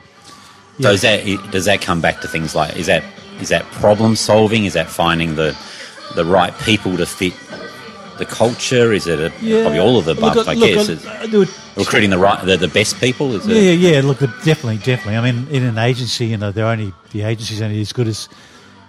[0.79, 0.89] Yeah.
[0.89, 3.03] So is that does that come back to things like is that
[3.41, 4.65] is that problem solving?
[4.65, 5.57] Is that finding the
[6.15, 7.35] the right people to fit
[8.19, 8.93] the culture?
[8.93, 9.63] Is it a, yeah.
[9.63, 10.37] probably all of the above?
[10.37, 13.35] Look, I look, guess uh, recruiting the right the, the best people.
[13.35, 13.79] Is yeah, it?
[13.79, 14.01] yeah.
[14.03, 15.17] Look, definitely, definitely.
[15.17, 18.29] I mean, in an agency, you know, they're only the agency's only as good as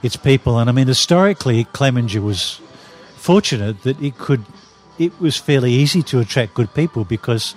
[0.03, 2.61] its people, and I mean, historically, Clemenger was
[3.17, 4.45] fortunate that it could.
[4.97, 7.55] It was fairly easy to attract good people because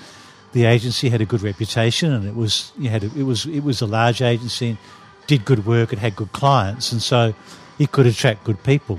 [0.53, 3.61] the agency had a good reputation, and it was you had a, it was it
[3.61, 4.79] was a large agency, and
[5.27, 7.35] did good work, it had good clients, and so
[7.79, 8.99] it could attract good people.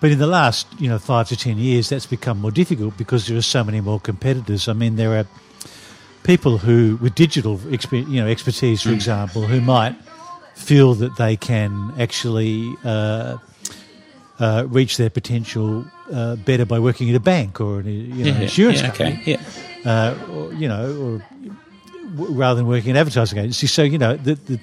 [0.00, 3.26] But in the last you know five to ten years, that's become more difficult because
[3.26, 4.68] there are so many more competitors.
[4.68, 5.26] I mean, there are
[6.22, 9.96] people who with digital you know expertise, for example, who might
[10.54, 13.38] feel that they can actually uh,
[14.38, 18.32] uh, reach their potential uh, better by working at a bank or an you know,
[18.32, 19.22] yeah, insurance yeah, company.
[19.22, 21.20] Okay, yeah uh, or, you know,
[22.16, 23.66] or rather than working in advertising agency.
[23.66, 24.60] So you know, the, the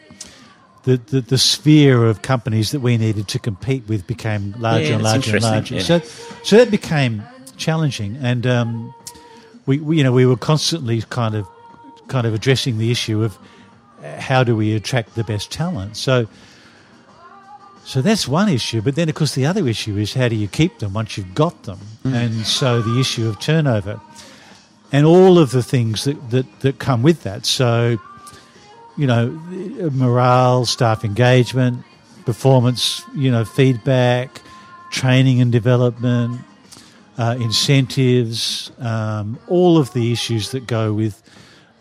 [0.83, 4.93] the, the, the, sphere of companies that we needed to compete with became larger yeah,
[4.93, 5.75] and larger and larger.
[5.75, 5.81] Yeah.
[5.81, 5.99] So,
[6.43, 7.21] so that became
[7.57, 8.93] challenging, and um,
[9.65, 11.47] we, we, you know we were constantly kind of
[12.07, 13.37] kind of addressing the issue of
[14.17, 15.97] how do we attract the best talent.
[15.97, 16.27] So,
[17.83, 18.81] so that's one issue.
[18.81, 21.35] But then, of course, the other issue is how do you keep them once you've
[21.35, 22.13] got them, mm.
[22.13, 23.99] and so the issue of turnover
[24.91, 27.45] and all of the things that, that, that come with that.
[27.45, 27.97] So,
[28.97, 29.29] you know,
[29.91, 31.85] morale, staff engagement,
[32.25, 34.41] performance, you know, feedback,
[34.91, 36.41] training and development,
[37.17, 41.21] uh, incentives, um, all of the issues that go with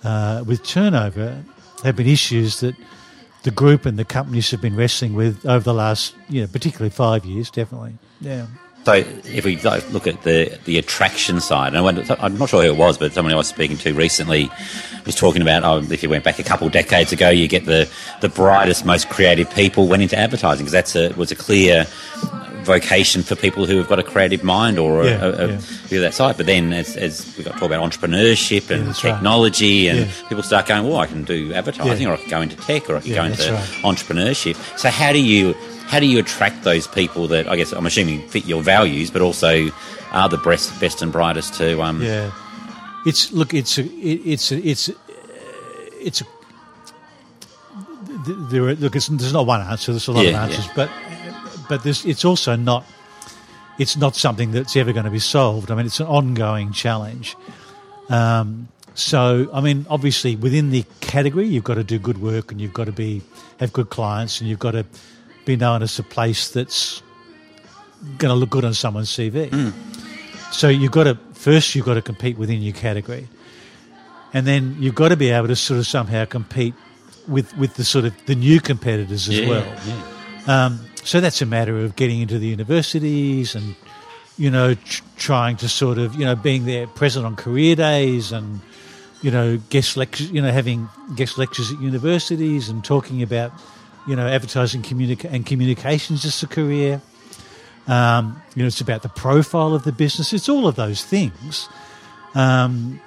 [0.05, 1.43] uh, with turnover
[1.85, 2.75] have been issues that
[3.43, 6.91] the group and the companies have been wrestling with over the last, you know, particularly
[6.91, 7.95] five years, definitely.
[8.21, 8.47] Yeah.
[8.85, 9.57] So if we
[9.93, 13.35] look at the the attraction side, and I'm not sure who it was, but someone
[13.35, 14.51] I was speaking to recently
[15.05, 17.65] was talking about oh, if you went back a couple of decades ago, you get
[17.65, 21.87] the, the brightest, most creative people went into advertising because that's a was a clear
[22.69, 25.61] vocation for people who have got a creative mind or yeah, a, a, yeah.
[25.91, 26.37] a that side.
[26.37, 29.97] But then, as, as we've got to talk about entrepreneurship and yeah, technology, right.
[29.97, 32.89] and people start going, "Well, I can do advertising, or I can go into tech,
[32.89, 33.65] or I can go into right.
[33.83, 35.55] entrepreneurship." So, how do you
[35.89, 39.23] how do you attract those people that I guess I'm assuming fit your values, but
[39.23, 39.71] also
[40.13, 41.83] are the best, best and brightest to?
[41.83, 42.31] Um, yeah,
[43.07, 44.95] it's look, it's a, it, it's a, it's a,
[46.01, 46.25] it's a,
[48.51, 49.93] there are, look, there's not one answer.
[49.93, 50.73] There's a lot yeah, of answers, yeah.
[50.77, 50.91] but
[51.69, 52.85] but there's, it's also not
[53.79, 55.71] it's not something that's ever going to be solved.
[55.71, 57.37] I mean, it's an ongoing challenge.
[58.11, 62.61] Um, So, I mean, obviously, within the category, you've got to do good work, and
[62.61, 63.23] you've got to be
[63.61, 64.85] have good clients, and you've got to
[65.49, 67.03] be known as a place that's
[68.19, 69.73] going to look good on someone's CV.
[70.53, 73.27] So you've got to first you've got to compete within your category,
[74.35, 76.75] and then you've got to be able to sort of somehow compete
[77.27, 79.67] with with the sort of the new competitors as Yeah, well.
[79.87, 80.65] yeah.
[80.67, 83.75] Um, so that's a matter of getting into the universities and
[84.39, 88.33] you know tr- trying to sort of you know being there present on career days
[88.33, 88.61] and
[89.23, 93.51] you know guest lectures you know having guest lectures at universities and talking about
[94.09, 97.01] you know advertising communica- and communications as a career.
[97.87, 100.33] Um, you know, it's about the profile of the business.
[100.33, 101.69] It's all of those things
[102.35, 103.01] um,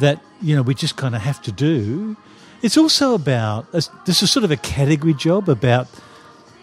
[0.00, 2.16] that you know we just kind of have to do.
[2.62, 5.88] It's also about this is sort of a category job about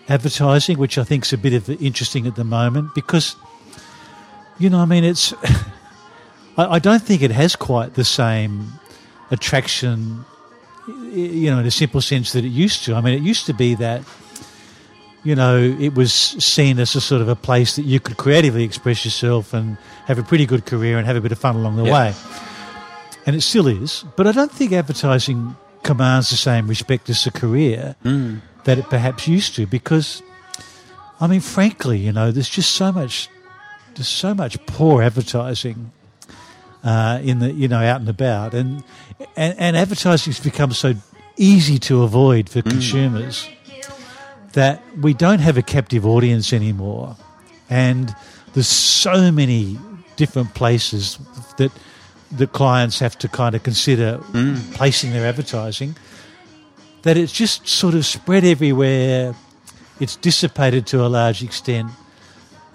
[0.10, 3.36] advertising, which I think is a bit of interesting at the moment because
[4.62, 5.34] you know, I mean, it's
[6.58, 8.74] I, I don't think it has quite the same
[9.32, 10.26] attraction,
[10.88, 12.96] you know, in a simple sense that it used to.
[12.96, 14.04] I mean, it used to be that
[15.24, 18.64] you know, it was seen as a sort of a place that you could creatively
[18.64, 21.76] express yourself and have a pretty good career and have a bit of fun along
[21.76, 21.94] the Yeah.
[21.94, 22.14] way.
[23.26, 24.04] And it still is.
[24.16, 28.38] But I don't think advertising commands the same respect as a career hmm.
[28.64, 30.24] that it perhaps used to because,
[31.20, 33.30] I mean, frankly, you know, there's just so much,
[33.94, 35.92] there's so much poor advertising
[36.84, 38.54] uh, in the, you know, out and about.
[38.54, 38.84] And,
[39.36, 40.94] and, and advertising's become so
[41.38, 43.48] easy to avoid for consumers
[44.54, 47.16] that we don't have a captive audience anymore.
[47.70, 48.14] And
[48.54, 49.80] there's so many
[50.18, 51.18] different places
[51.58, 51.72] that
[52.32, 54.20] the clients have to kind of consider
[54.74, 55.96] placing their advertising
[57.02, 59.36] that it's just sort of spread everywhere.
[60.00, 61.92] It's dissipated to a large extent.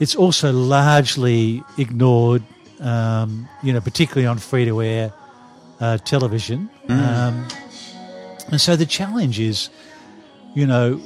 [0.01, 2.42] It's also largely ignored,
[2.81, 5.12] um, you know, particularly on free to air
[5.81, 6.69] uh, television.
[6.89, 7.47] Um,
[8.51, 9.71] and so the challenge is,
[10.55, 10.99] you know,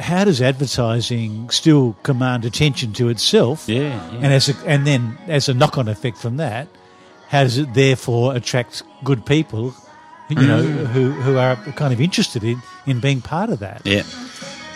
[0.00, 3.68] how does advertising still command attention to itself?
[3.68, 4.18] Yeah, yeah.
[4.22, 6.68] And as a, and then as a knock on effect from that,
[7.28, 9.74] how does it therefore attract good people,
[10.30, 10.86] you know, Mm.
[10.86, 13.82] who, who are kind of interested in, in being part of that?
[13.84, 14.04] Yeah.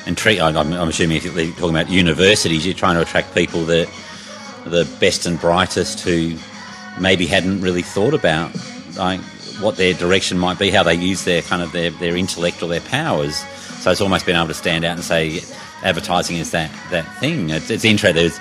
[0.06, 3.64] And treat, I'm, I'm assuming if you're talking about universities, you're trying to attract people
[3.66, 3.88] that
[4.68, 6.36] the best and brightest who
[7.00, 8.50] maybe hadn't really thought about
[8.96, 9.20] like
[9.60, 12.68] what their direction might be, how they use their kind of their, their intellect or
[12.68, 13.36] their powers.
[13.80, 15.40] So it's almost been able to stand out and say
[15.82, 17.50] advertising is that, that thing.
[17.50, 18.14] It's, it's interesting.
[18.16, 18.38] There's,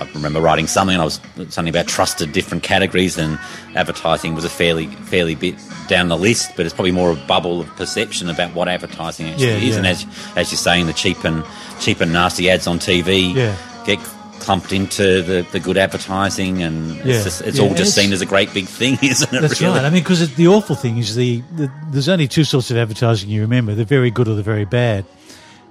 [0.00, 3.38] I remember writing something, and I was something about trusted different categories, and
[3.74, 5.56] advertising was a fairly fairly bit
[5.88, 9.48] down the list, but it's probably more a bubble of perception about what advertising actually
[9.48, 9.68] Yeah, is.
[9.70, 9.76] yeah.
[9.78, 10.06] And as
[10.36, 11.44] as you're saying, the cheap and
[11.80, 13.54] cheap and nasty ads on TV Yeah.
[13.84, 13.98] get
[14.40, 17.94] clumped into the, the good advertising, and Yeah, it's, just, it's yeah, all just it's-
[17.94, 19.40] seen as a great big thing, isn't it?
[19.40, 19.74] That's really?
[19.76, 19.84] right.
[19.84, 23.30] I mean, because the awful thing is the, the there's only two sorts of advertising
[23.30, 25.04] you remember: the very good or the very bad.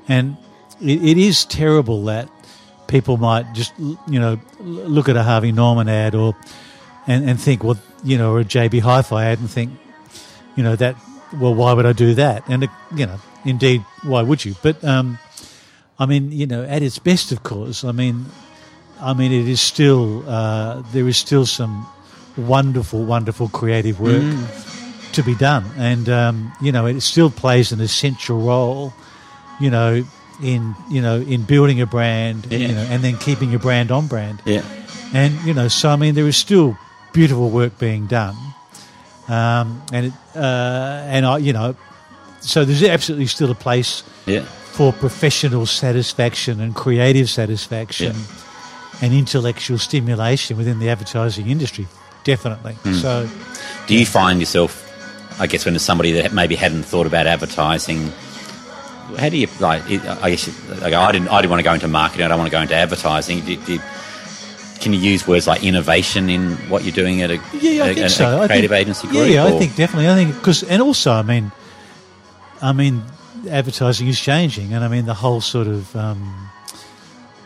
[0.08, 0.38] And
[0.82, 2.30] it, it is terrible that
[2.88, 6.36] people might just you know look at a Harvey Norman ad or
[7.08, 9.72] and, and think, well, you know, or a JB Hi-Fi ad and think,
[10.56, 10.96] you know, that
[11.34, 12.48] well, why would I do that?
[12.50, 14.56] And it, you know, indeed, why would you?
[14.64, 15.20] But um,
[16.00, 18.26] I mean, you know, at its best, of course, I mean,
[19.02, 21.86] I mean, it is still uh, there is still some
[22.38, 24.24] wonderful, wonderful creative work
[25.14, 28.94] to be done, and um, you know, it still plays an essential role,
[29.60, 30.04] you know,
[30.44, 32.58] in you know in building a brand, Yeah.
[32.60, 34.64] you know, and then keeping your brand on brand, Yeah.
[35.14, 36.78] and you know, so I mean, there is still
[37.14, 38.36] beautiful work being done,
[39.28, 41.76] um, and it, uh, and I, you know,
[42.42, 44.44] so there's absolutely still a place Yeah.
[44.74, 48.16] for professional satisfaction and creative satisfaction
[49.02, 51.88] and intellectual stimulation within the advertising industry.
[52.24, 52.76] Definitely.
[52.94, 53.28] So,
[53.88, 54.86] Do you find yourself,
[55.40, 58.12] I guess, when there's somebody that maybe hadn't thought about advertising,
[59.18, 59.84] how do you like?
[59.90, 60.48] I guess
[60.82, 61.30] like, I didn't.
[61.30, 62.26] I didn't want to go into marketing.
[62.26, 63.40] I don't want to go into advertising.
[63.46, 63.80] Do, do,
[64.82, 67.94] can you use words like innovation in what you're doing at a, yeah, I a-
[67.96, 68.38] think a- so.
[68.38, 69.30] a I creative think, agency yeah, group?
[69.30, 70.10] Yeah, I think definitely.
[70.10, 71.52] I think because, and also, I mean,
[72.62, 73.02] I mean,
[73.50, 76.49] advertising is changing, and I mean the whole sort of, um,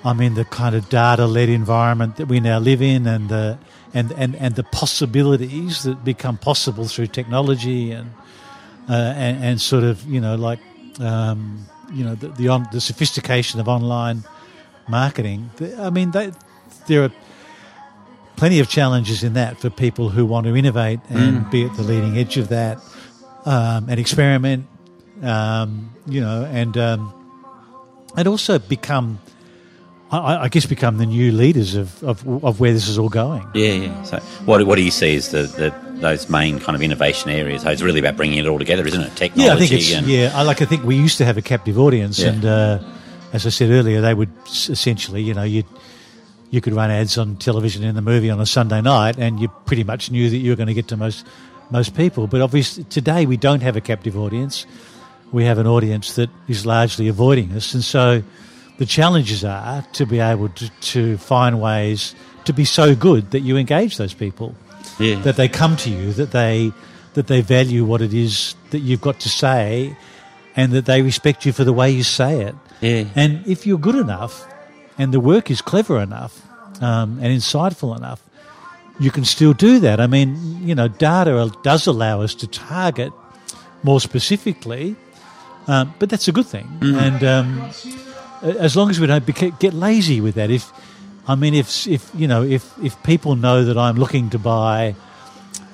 [0.06, 3.58] I mean the kind of data-led environment that we now live in, and the
[3.94, 8.12] and and and the possibilities that become possible through technology and
[8.90, 10.60] uh, and, and sort of you know like
[11.00, 14.24] um, you know the the, on, the sophistication of online
[14.88, 15.50] marketing.
[15.78, 16.32] I mean, they,
[16.88, 17.12] there are
[18.36, 21.84] plenty of challenges in that for people who want to innovate and be at the
[21.84, 22.80] leading edge of that
[23.46, 24.68] um, and experiment,
[25.22, 27.14] um, you know, and um,
[28.16, 29.20] and also become,
[30.20, 33.48] I, I guess, become the new leaders of, of, of where this is all going.
[33.54, 34.04] Yeah, yeah.
[34.04, 37.64] So, what, what do you see as the, the those main kind of innovation areas?
[37.66, 39.16] It's really about bringing it all together, isn't it?
[39.16, 39.46] Technology.
[39.46, 40.32] Yeah, I think it's and, yeah.
[40.36, 40.62] I like.
[40.62, 42.30] I think we used to have a captive audience, Yeah.
[42.30, 42.80] and uh,
[43.34, 45.64] as I said earlier, they would essentially, you know, you
[46.52, 49.48] you could run ads on television in the movie on a Sunday night, and you
[49.66, 51.26] pretty much knew that you were going to get to most
[51.72, 52.28] most people.
[52.28, 54.68] But obviously, today we don't have a captive audience.
[55.32, 58.22] We have an audience that is largely avoiding us, and so
[58.84, 63.40] the challenges are to be able to, to find ways to be so good that
[63.40, 64.54] you engage those people
[65.00, 65.22] Yeah.
[65.24, 66.72] that they come to you, that they
[67.14, 69.96] that they value what it is that you've got to say,
[70.56, 72.56] and that they respect you for the way you say it.
[72.82, 73.06] Yeah.
[73.16, 74.46] And if you're good enough,
[74.98, 76.42] and the work is clever enough
[76.82, 78.20] um, and insightful enough,
[79.00, 80.00] you can still do that.
[80.00, 80.36] I mean,
[80.68, 83.14] you know, data does allow us to target
[83.84, 84.96] more specifically,
[85.68, 86.68] um, but that's a good thing.
[86.82, 87.48] And um,
[88.44, 89.26] as long as we don't
[89.60, 90.72] get lazy with that, if
[91.28, 94.96] I mean, if if you know, if if people know that I'm looking to buy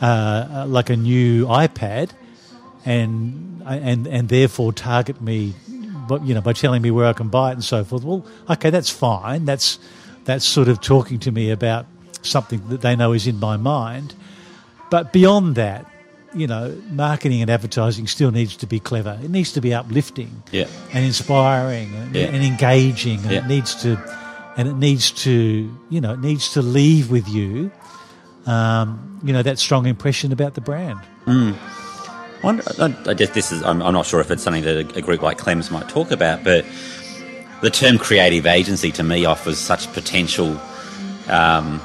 [0.01, 2.11] uh, like a new iPad,
[2.85, 5.55] and and and therefore target me,
[6.07, 8.03] but you know, by telling me where I can buy it and so forth.
[8.03, 9.45] Well, okay, that's fine.
[9.45, 9.79] That's
[10.25, 11.87] that's sort of talking to me about
[12.21, 14.13] something that they know is in my mind.
[14.91, 15.85] But beyond that,
[16.33, 19.17] you know, marketing and advertising still needs to be clever.
[19.23, 20.65] It needs to be uplifting Yeah.
[20.93, 22.25] and inspiring and, Yeah.
[22.25, 23.39] and engaging, and Yeah.
[23.39, 23.97] it needs to,
[24.57, 27.71] and it needs to, you know, it needs to leave with you,
[28.45, 30.99] um, you know, that strong impression about the brand.
[32.43, 33.61] Wonder, I, I guess this is.
[33.63, 36.09] I'm, I'm not sure if it's something that a, a group like Clem's might talk
[36.11, 36.65] about, but
[37.61, 40.57] the term creative agency to me offers such potential
[41.27, 41.81] um,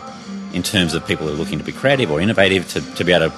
[0.53, 3.13] in terms of people who are looking to be creative or innovative to, to be
[3.13, 3.37] able to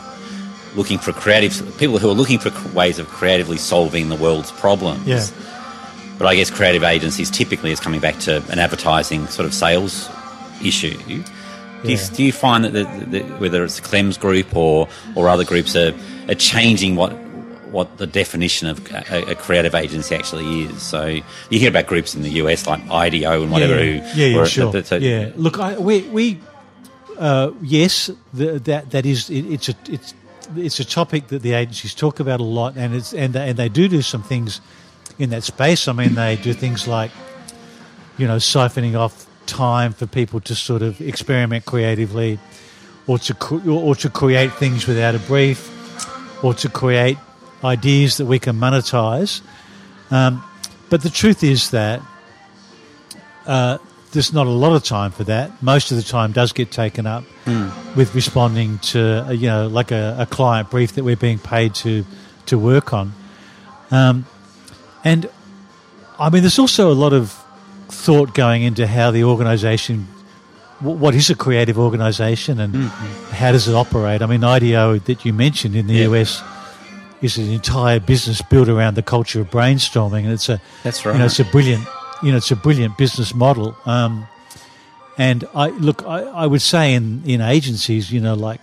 [0.77, 5.07] looking for creative people who are looking for ways of creatively solving the world's problems.
[5.07, 5.27] Yeah.
[6.19, 10.09] But I guess creative agencies typically is coming back to an advertising sort of sales
[10.63, 10.97] issue.
[11.83, 15.29] Do, you, do you find that, the, the, whether it's the Clems group or, or
[15.29, 15.95] other groups are,
[16.29, 17.13] are changing what
[17.73, 20.83] what the definition of a, a creative agency actually is?
[20.83, 21.07] So
[21.51, 24.45] you hear about groups in the US like IDEO and whatever yeah, who yeah, yeah,
[24.45, 24.99] sure.
[24.99, 26.41] yeah, look, I, we, we
[27.19, 30.15] uh, yes, the, that that is it, it's a it's
[30.57, 33.59] it's a topic that the agencies talk about a lot, and it's and they, and
[33.59, 34.61] they do do some things
[35.19, 35.89] in that space.
[35.89, 37.11] I mean, they do things like
[38.19, 42.39] you know siphoning off time for people to sort of experiment creatively,
[43.07, 47.19] or to or to create things without a brief, or to create
[47.65, 49.41] ideas that we can monetize.
[50.11, 50.45] Um,
[50.89, 52.01] but the truth is that
[53.47, 53.79] uh,
[54.17, 55.63] there's not a lot of time for that.
[55.63, 57.25] Most of the time does get taken up
[57.95, 61.75] with responding to, uh, you know, like a, a client brief that we're being paid
[61.77, 62.05] to
[62.47, 63.13] to work on.
[63.91, 64.25] Um,
[65.05, 65.29] and
[66.19, 67.31] I mean, there's also a lot of
[67.89, 70.07] thought going into how the organisation,
[70.81, 72.75] wh- what is a creative organisation, and
[73.33, 74.23] how does it operate.
[74.23, 76.09] I mean, IDEO that you mentioned in the Yeah.
[76.11, 76.43] US
[77.23, 81.13] is an entire business built around the culture of brainstorming, and it's a That's right.
[81.13, 81.31] you know, right.
[81.31, 81.85] it's a brilliant,
[82.23, 83.77] you know, it's a brilliant business model.
[83.85, 84.27] Um,
[85.19, 88.61] and I look, I, I would say in in agencies, you know, like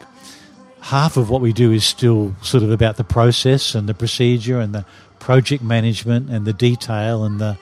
[0.82, 4.60] half of what we do is still sort of about the process and the procedure
[4.60, 4.86] and the
[5.20, 7.58] project management and the detail and the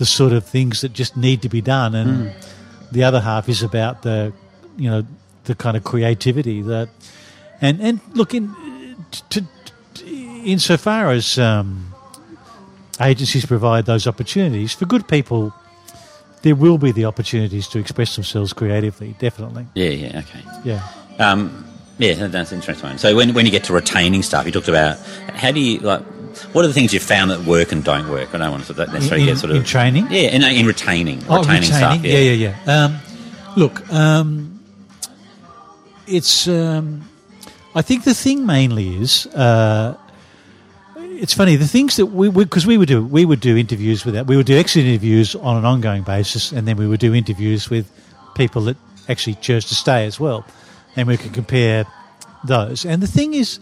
[0.00, 2.32] the sort of things that just need to be done, and
[2.90, 4.32] the other half is about the,
[4.78, 5.04] you know,
[5.44, 6.88] the kind of creativity that,
[7.60, 8.48] and and look in
[9.28, 9.44] to,
[10.42, 11.89] insofar as um,
[13.00, 15.52] agencies provide those opportunities for good people.
[16.42, 19.66] There will be the opportunities to express themselves creatively, definitely.
[19.74, 20.42] yeah, yeah, okay.
[20.64, 20.88] Yeah.
[21.18, 21.66] Um,
[21.98, 22.96] yeah, that's interesting.
[22.96, 24.98] So when, when you get to retaining stuff, you talked about
[25.34, 26.02] how do you like
[26.52, 28.34] what are the things you found that work and don't work?
[28.34, 30.06] I don't want to sort of necessarily In- get sort of in training?
[30.10, 32.02] Yeah, in, in retaining, Oh, retaining, stuff.
[32.04, 32.84] Yeah, yeah, yeah.
[32.84, 32.98] Um,
[33.56, 34.60] look, um,
[36.06, 36.48] it's.
[36.48, 37.02] Um,
[37.74, 39.26] I think the thing mainly is.
[39.26, 39.96] Uh,
[41.20, 44.14] it's funny the things that we because we, would do we would do interviews with
[44.14, 44.26] that.
[44.26, 47.68] We would do exit interviews on an ongoing basis and then we would do interviews
[47.68, 47.90] with
[48.34, 48.76] people that
[49.08, 50.44] actually chose to stay as well.
[50.96, 51.84] And we could compare
[52.44, 52.84] those.
[52.84, 53.60] And the thing is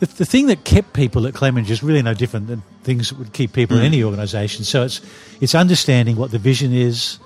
[0.00, 3.18] the, the thing that kept people at Clemenger is really no different than things that
[3.18, 3.86] would keep people in mm.
[3.86, 4.64] any organisation.
[4.64, 5.00] So it's
[5.40, 7.18] it's understanding what the vision is,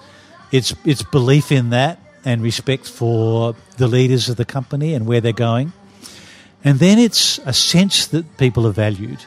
[0.51, 5.21] it's it's belief in that, and respect for the leaders of the company and where
[5.21, 5.73] they're going,
[6.65, 9.25] and then it's a sense that people are valued,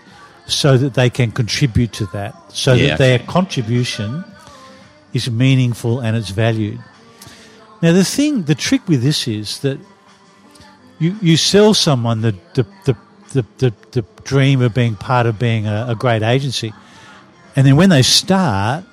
[0.47, 3.25] so that they can contribute to that, so Yeah, that their okay.
[3.27, 4.23] contribution
[5.13, 6.79] is meaningful and it's valued.
[7.81, 9.79] Now the thing, the trick with this is that
[10.99, 12.95] you, you sell someone the the, the,
[13.33, 16.73] the, the, the dream of being part of being a, a great agency.
[17.55, 18.83] And then when they start,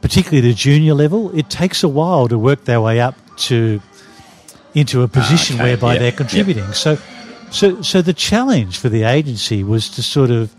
[0.00, 3.14] particularly the junior level, it takes a while to work their way up
[3.48, 3.80] to
[4.74, 5.70] into a position Ah, okay.
[5.70, 5.98] whereby Yep.
[6.00, 6.16] they're Yep.
[6.16, 6.72] contributing.
[6.72, 6.98] So,
[7.50, 10.54] so, so the challenge for the agency was to sort of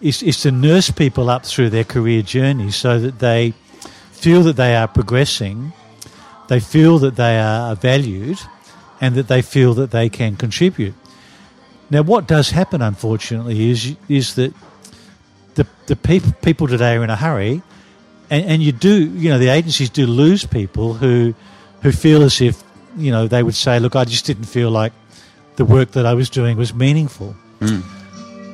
[0.00, 3.54] is, is to nurse people up through their career journey so that they
[4.12, 5.72] feel that they are progressing,
[6.48, 8.38] they feel that they are valued,
[9.00, 10.94] and that they feel that they can contribute.
[11.90, 14.54] Now, what does happen, unfortunately, is is that
[15.54, 17.62] the the peop- people today are in a hurry,
[18.30, 21.34] and, and you do, you know, the agencies do lose people who
[21.82, 22.62] who feel as if,
[22.96, 24.92] you know, they would say, "Look, I just didn't feel like
[25.56, 27.34] the work that I was doing was meaningful."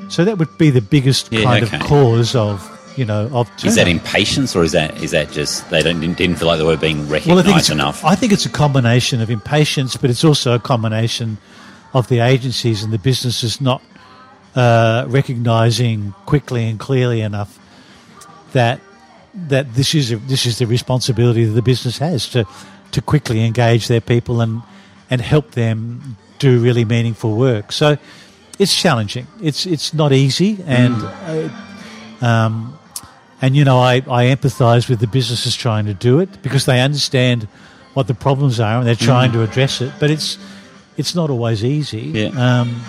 [0.09, 1.33] So that would be the biggest.
[1.33, 1.77] Yeah, kind okay.
[1.77, 5.69] of cause of, you know, of Is that impatience, or is that is that just
[5.71, 8.05] they don't didn't feel like they were being Well, I recognised think enough?
[8.05, 11.39] I think it's a combination of impatience, but it's also a combination
[11.95, 13.83] of the agencies and the businesses not
[14.55, 17.59] uh, recognizing quickly and clearly enough
[18.53, 18.81] that
[19.33, 22.45] that this is a, this is the responsibility that the business has to
[22.91, 24.63] to quickly engage their people and
[25.09, 27.71] and help them do really meaningful work.
[27.71, 27.97] So
[28.59, 29.27] it's challenging.
[29.41, 31.49] It's it's not easy, and uh,
[32.27, 32.79] um,
[33.41, 36.81] and you know I, I empathise with the businesses trying to do it because they
[36.81, 37.47] understand
[37.95, 39.93] what the problems are and they're trying to address it.
[40.01, 40.39] But it's
[40.97, 42.01] it's not always easy.
[42.01, 42.29] Yeah.
[42.61, 42.83] Um,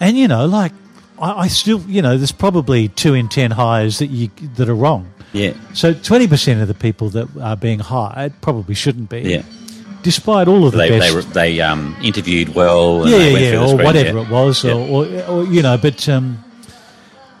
[0.00, 0.72] and you know, like
[1.18, 4.74] I, I still, you know, there's probably two in ten hires that you that are
[4.74, 5.10] wrong.
[5.32, 9.20] yeah, So twenty percent of the people that are being hired probably shouldn't be.
[9.22, 9.42] yeah.
[10.02, 11.32] Despite all of the They best.
[11.34, 13.02] they they um, interviewed well.
[13.02, 14.24] And yeah, they yeah, went yeah, the or screen, whatever yeah.
[14.24, 14.72] it was, Yeah.
[14.72, 15.76] or, or, or you know.
[15.76, 16.42] But um,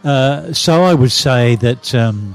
[0.04, 2.34] uh, so I would say that um,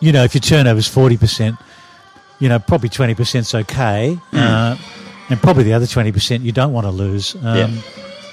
[0.00, 1.56] you know if your turnover is forty percent,
[2.38, 4.36] you know probably twenty percent's okay, Hmm.
[4.36, 4.76] uh,
[5.30, 7.34] and probably the other twenty percent you don't want to lose.
[7.36, 7.70] Um, Yeah.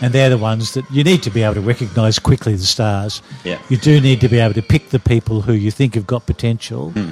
[0.02, 3.22] And they're the ones that you need to be able to recognise quickly the stars.
[3.46, 3.60] Yeah.
[3.70, 6.26] You do need to be able to pick the people who you think have got
[6.26, 7.12] potential, Hmm.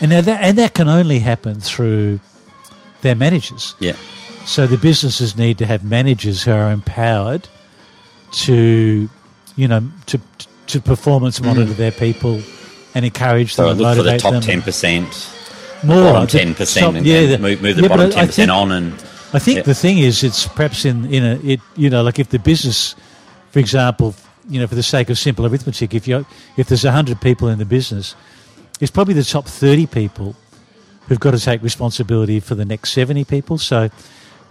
[0.00, 2.20] and now that and that can only happen through
[3.02, 3.74] their managers.
[3.80, 3.96] Yeah,
[4.44, 7.48] So the businesses need to have managers who are empowered
[8.32, 9.08] to,
[9.56, 10.20] you know, to
[10.68, 11.76] to performance monitor mm.
[11.76, 12.40] their people
[12.94, 15.30] and encourage them so and look for the top ten percent,
[15.84, 16.26] more.
[16.26, 18.72] ten percent, and yeah, the- move, move the yeah, bottom ten percent on.
[18.72, 18.92] And
[19.34, 19.62] I think Yeah.
[19.62, 22.94] the thing is, it's perhaps in in a it you know like if the business,
[23.50, 24.14] for example,
[24.48, 26.24] you know, for the sake of simple arithmetic, if you
[26.56, 28.14] if there's hundred people in the business,
[28.80, 30.34] it's probably the top thirty people
[31.08, 33.58] who've got to take responsibility for the next seventy people.
[33.58, 33.90] So,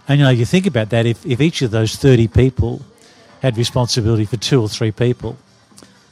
[0.08, 1.06] and you know, you think about that.
[1.06, 2.82] If if each of those thirty people
[3.40, 5.36] had responsibility for two or three people,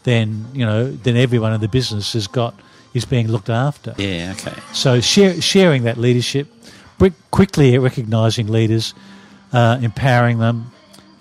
[0.05, 2.55] then you know, then everyone in the business has got
[2.95, 3.95] is being looked after.
[3.99, 4.55] yeah, okay.
[4.73, 6.49] So share, sharing that leadership,
[7.31, 8.95] quickly recognising leaders,
[9.53, 10.73] uh, empowering them,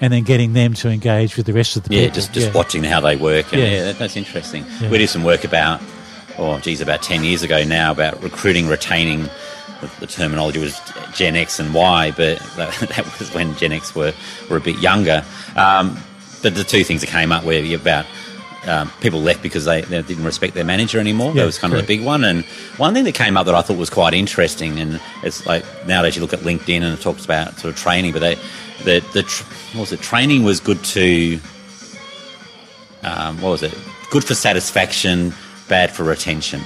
[0.01, 2.15] and then getting them to engage with the rest of the Yeah, people.
[2.15, 2.53] just just Yeah.
[2.53, 3.51] watching how they work.
[3.53, 3.69] And Yeah.
[3.69, 4.65] yeah, that, that's interesting.
[4.81, 4.89] Yeah.
[4.89, 5.79] We did some work about,
[6.39, 9.29] oh, geez, about ten years ago now about recruiting, retaining.
[9.81, 10.79] The, the terminology was
[11.13, 14.13] Gen X and Y, but that, that was when Gen X were
[14.49, 15.23] were a bit younger.
[15.55, 15.97] Um,
[16.41, 18.05] but the two things that came up were about.
[18.67, 21.29] Um, people left because they, they didn't respect their manager anymore.
[21.29, 22.25] Yeah, that was kind of the big one.
[22.25, 22.43] And
[22.75, 26.17] one thing that came up that I thought was quite interesting, and it's like nowadays
[26.17, 28.35] you look at LinkedIn and it talks about sort of training, but they,
[28.83, 29.23] the the
[29.71, 30.01] what was it?
[30.01, 31.39] Training was good to
[33.03, 33.73] um, what was it?
[34.09, 35.33] Good for satisfaction,
[35.69, 36.61] bad for retention.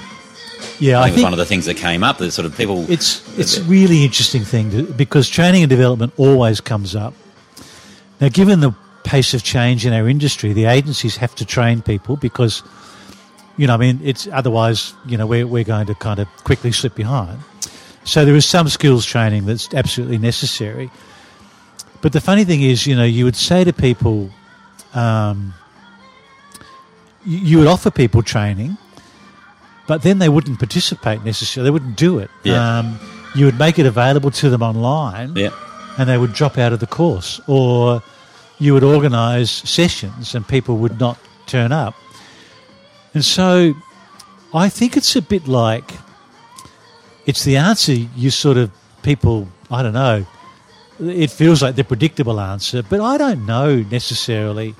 [0.79, 2.17] yeah, I I think was think one of the things that came up.
[2.17, 2.89] That sort of people.
[2.89, 7.13] it's it's a really interesting thing to, because training and development always comes up.
[8.19, 8.73] Now, given the
[9.03, 12.63] pace of change in our industry, the agencies have to train people because,
[13.57, 16.71] you know, I mean, it's otherwise, you know, we're, we're going to kind of quickly
[16.71, 17.39] slip behind.
[18.05, 20.89] So there is some skills training that's absolutely necessary.
[22.01, 24.29] But the funny thing is, you know, you would say to people,
[24.93, 25.53] um,
[27.25, 28.77] you would offer people training,
[29.87, 31.67] but then they wouldn't participate necessarily.
[31.67, 32.29] They wouldn't do it.
[32.43, 32.79] Yeah.
[32.79, 32.99] Um,
[33.35, 35.51] you would make it available to them online, yeah,
[35.97, 38.03] and they would drop out of the course, or
[38.59, 41.17] you would organise sessions and people would not
[41.47, 41.95] turn up.
[43.13, 43.73] And so,
[44.53, 45.91] I think it's a bit like
[47.25, 48.71] it's the answer you sort of
[49.01, 49.47] people.
[49.71, 50.25] I don't know.
[50.99, 54.75] It feels like the predictable answer, but I don't know necessarily.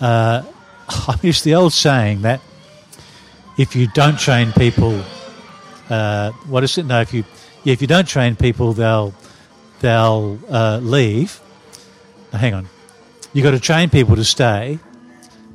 [0.00, 0.42] Uh,
[0.88, 2.40] I mean, it's the old saying that
[3.58, 5.02] if you don't train people,
[5.90, 6.86] uh, what is it?
[6.86, 7.24] No, if you
[7.64, 9.14] yeah, if you don't train people, they'll
[9.80, 11.40] they'll uh, leave.
[12.32, 12.68] Now, hang on,
[13.32, 14.78] you've got to train people to stay,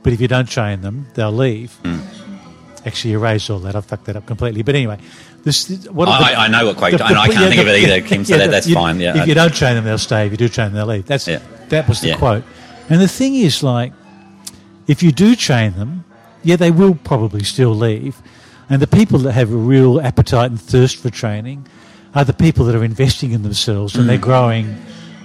[0.03, 1.77] but if you don't train them, they'll leave.
[2.85, 3.75] Actually, erase all that.
[3.75, 4.61] I fucked that up completely.
[4.63, 4.97] But anyway,
[5.43, 8.07] this what I, I- I know what quote, and I can't think of it either,
[8.07, 8.23] Kim.
[8.23, 8.99] So that, that's you- fine.
[8.99, 10.25] Yeah, if you don't train them, they'll stay.
[10.25, 11.05] If you do train them, they'll leave.
[11.05, 11.39] That's Yeah.
[11.69, 12.17] that was the Yeah.
[12.17, 12.43] quote.
[12.89, 13.91] And the thing is, like,
[14.87, 16.05] if you do train them,
[16.43, 18.21] yeah, they will probably still leave.
[18.69, 21.67] And the people that have a real appetite and thirst for training
[22.13, 24.21] are the people that are investing in themselves and they're mm.
[24.21, 24.77] growing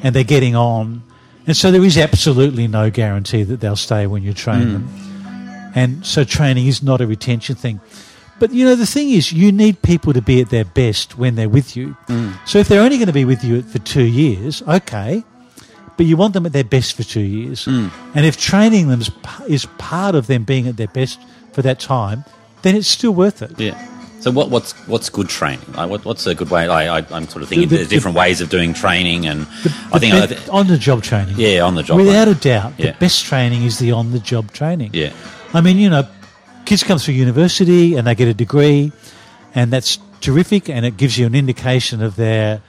[0.03, 1.03] and they're getting on.
[1.47, 4.73] And so there is absolutely no guarantee that they'll stay when you train mm.
[4.73, 5.73] them.
[5.75, 7.81] And so training is not a retention thing.
[8.39, 11.35] But you know, the thing is, you need people to be at their best when
[11.35, 11.97] they're with you.
[12.09, 12.37] Mm.
[12.47, 15.23] So if they're only going to be with you for two years, okay,
[15.97, 17.65] but you want them at their best for two years.
[17.67, 17.89] Hmm.
[18.15, 19.11] And if training them is,
[19.47, 21.21] is part of them being at their best
[21.53, 22.25] for that time,
[22.63, 23.59] then it's still worth it.
[23.61, 23.91] Yeah.
[24.21, 25.67] So what, what's what's good training?
[25.75, 26.67] Like what, what's a good way?
[26.67, 29.43] Like I, I'm sort of thinking The- the- there's different ways of doing training, and
[29.93, 31.35] I think The be- on the job training.
[31.37, 31.99] yeah, on the job.
[31.99, 32.93] Without a doubt, Yeah.
[32.93, 34.91] the best training is the on the job training.
[34.95, 35.13] yeah,
[35.53, 36.09] I mean, you know,
[36.65, 38.93] kids come through university and they get a degree,
[39.55, 42.63] and that's terrific, and it gives you an indication of their,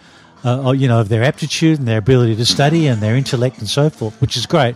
[0.46, 3.68] uh, you know, of their aptitude and their ability to study and their intellect and
[3.68, 4.76] so forth, which is great.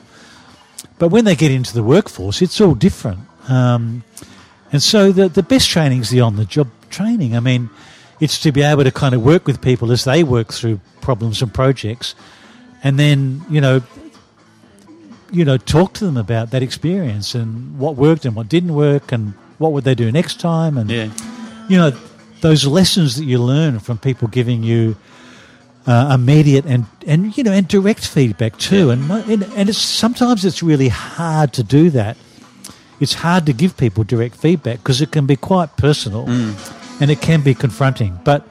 [0.97, 3.19] But when they get into the workforce, it's all different.
[3.47, 4.03] Um,
[4.71, 7.35] and so the the best training is the on the job training.
[7.35, 7.69] I mean,
[8.19, 11.41] it's to be able to kind of work with people as they work through problems
[11.41, 12.15] and projects,
[12.83, 13.81] and then you know
[15.31, 19.11] you know, talk to them about that experience and what worked and what didn't work
[19.11, 21.11] and what would they do next time and yeah,
[21.67, 21.91] you know
[22.41, 24.95] those lessons that you learn from people giving you
[25.89, 28.91] uh, immediate and and you know and direct feedback too.
[28.91, 32.15] And, and and it's sometimes it's really hard to do that.
[32.99, 36.29] It's hard to give people direct feedback because it can be quite personal
[36.99, 38.19] and it can be confronting.
[38.23, 38.47] But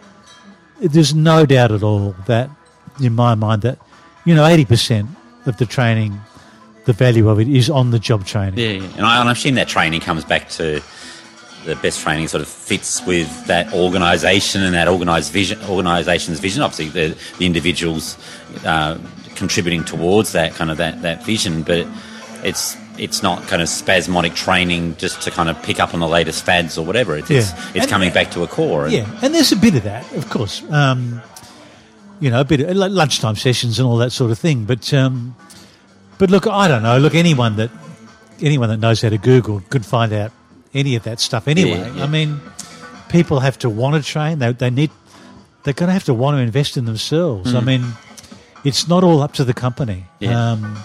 [0.81, 2.51] there's no doubt at all that
[3.01, 3.79] in my mind that
[4.25, 5.07] you know 80%
[5.47, 6.19] of the training
[6.87, 8.59] the value of it is on the job training.
[8.59, 8.83] Yeah.
[8.83, 8.97] yeah.
[8.97, 10.83] And, I, and I've seen that training comes back to
[11.65, 16.63] the best training sort of fits with that organisation and that organised vision, organisation's vision.
[16.63, 18.17] Obviously, the, the individuals
[18.65, 18.97] uh,
[19.35, 21.87] contributing towards that kind of that, that vision, but
[22.45, 26.09] it's it's not kind of spasmodic training just to kind of pick up on the
[26.09, 27.17] latest fads or whatever.
[27.17, 27.69] It's it's, Yeah.
[27.75, 28.85] it's And- coming back to a core.
[28.87, 30.63] and- Yeah, and there's a bit of that, of course.
[30.71, 31.23] Um,
[32.21, 34.65] you know, a bit of like lunchtime sessions and all that sort of thing.
[34.65, 35.37] But um,
[36.19, 36.99] but look, I don't know.
[36.99, 37.71] Look, anyone that
[38.41, 40.33] anyone that knows how to Google could find out
[40.75, 41.79] any of that stuff anyway.
[41.79, 42.05] Yeah, yeah.
[42.05, 42.41] I mean,
[43.09, 44.39] people have to want to train.
[44.39, 44.91] They they need
[45.65, 47.55] they're going to have to want to invest in themselves.
[47.55, 47.85] I mean,
[48.65, 50.05] it's not all up to the company.
[50.21, 50.31] Mm.
[50.31, 50.53] Yeah.
[50.53, 50.79] Um,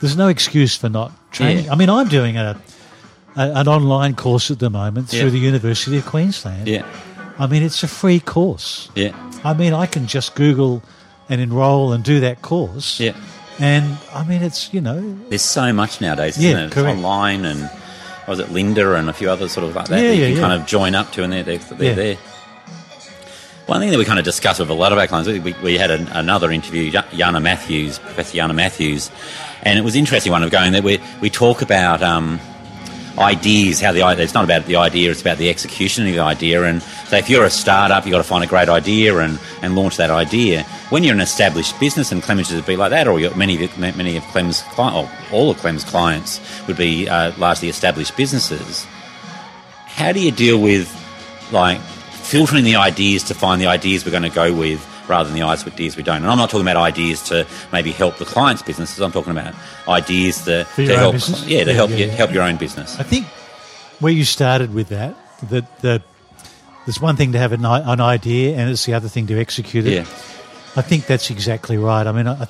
[0.00, 1.70] there's no excuse for not training.
[1.70, 2.60] I mean, I'm doing a,
[3.36, 6.68] a an online course at the moment through the University of Queensland.
[6.68, 6.84] yeah,
[7.38, 8.90] I mean, it's a free course.
[8.94, 9.12] yeah,
[9.44, 10.82] I mean, I can just Google
[11.28, 13.00] and enroll and do that course.
[13.00, 13.14] yeah.
[13.58, 15.00] And I mean, it's, you know,
[15.30, 16.66] There's so much nowadays, isn't Yeah, there?
[16.66, 17.70] It's online and
[18.26, 20.28] was it Lynda and a few others sort of like that Yeah, that you yeah,
[20.28, 20.42] can yeah.
[20.48, 22.16] kind of join up to and they're, they're, they're there.
[23.66, 25.76] One thing that we kind of discussed with a lot of our clients, we, we
[25.76, 29.10] had an, another interview, Yana Matthews, Professor Yana Matthews,
[29.64, 32.38] and it was interesting one of going that we, we talk about um,
[33.18, 36.20] ideas, how the idea, it's not about the idea, it's about the execution of the
[36.20, 36.62] idea.
[36.62, 39.74] And so if you're a startup, you've got to find a great idea and, and
[39.74, 40.64] launch that idea.
[40.90, 44.22] When you're an established business, and Clemens would be like that, or many, many of
[44.24, 48.84] Clem's, or all of Clem's clients would be uh, largely established businesses.
[49.86, 50.92] How do you deal with
[51.52, 55.38] like filtering the ideas to find the ideas we're going to go with rather than
[55.38, 56.22] the ideas we don't?
[56.22, 59.00] And I'm not talking about ideas to maybe help the client's businesses.
[59.00, 59.54] I'm talking about
[59.88, 61.14] ideas that to help,
[61.46, 62.12] yeah, to Yeah, help yeah, you, yeah.
[62.12, 62.98] help your own business.
[62.98, 63.26] I think
[64.00, 65.14] where you started with that,
[65.50, 66.02] that the,
[66.84, 69.86] there's one thing to have an, an idea and it's the other thing to execute
[69.86, 69.92] it.
[69.92, 70.00] Yeah,
[70.76, 72.06] I think that's exactly right.
[72.06, 72.46] I mean, I,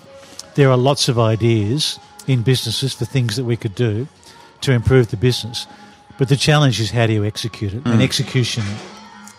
[0.55, 4.09] there are lots of ideas in businesses for things that we could do
[4.63, 5.67] to improve the business.
[6.19, 7.85] But the challenge is how do you execute it?
[7.85, 8.03] And mm.
[8.03, 8.65] execution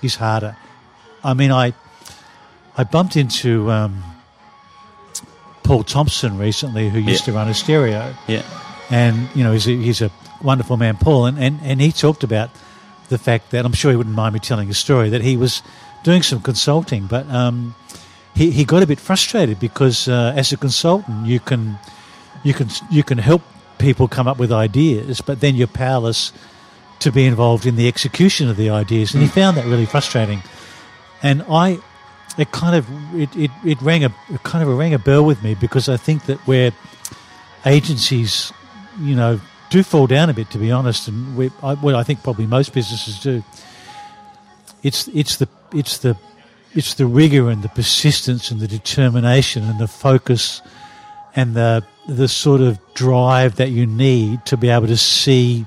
[0.02, 0.56] is harder.
[1.24, 1.74] I mean, I
[2.78, 4.04] I bumped into um,
[5.64, 7.26] Paul Thompson recently, who used Yeah.
[7.26, 8.44] to run a stereo yeah,
[8.90, 10.12] and you know he's a, he's a
[10.42, 12.50] wonderful man, Paul, and, and and he talked about
[13.10, 15.62] the fact that I'm sure he wouldn't mind me telling a story that he was
[16.04, 17.76] doing some consulting, but um,
[18.36, 21.78] he he got a bit frustrated because uh, as a consultant you can
[22.44, 23.42] you can you can help
[23.80, 26.32] people come up with ideas, but then you're powerless
[27.00, 30.42] to be involved in the execution of the ideas, and he found that really frustrating.
[31.22, 31.80] And I,
[32.38, 35.44] it kind of it, it, it rang a it kind of rang a bell with
[35.44, 36.72] me because I think that where
[37.66, 38.54] agencies,
[39.02, 42.24] you know, do fall down a bit, to be honest, and we, I, I think
[42.24, 43.44] probably most businesses do.
[44.84, 46.16] It's it's the it's the
[46.74, 50.62] it's the rigor and the persistence and the determination and the focus
[51.36, 55.66] and the the sort of drive that you need to be able to see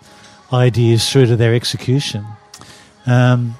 [0.52, 2.24] ideas through to their execution.
[3.06, 3.56] Um,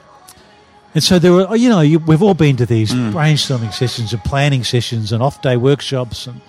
[0.94, 3.12] and so there were, oh, you know, you, we've all been to these mm.
[3.12, 6.40] brainstorming sessions and planning sessions and off-day workshops, and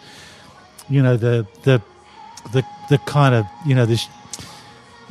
[0.89, 1.82] you know the the
[2.52, 4.08] the the kind of you know this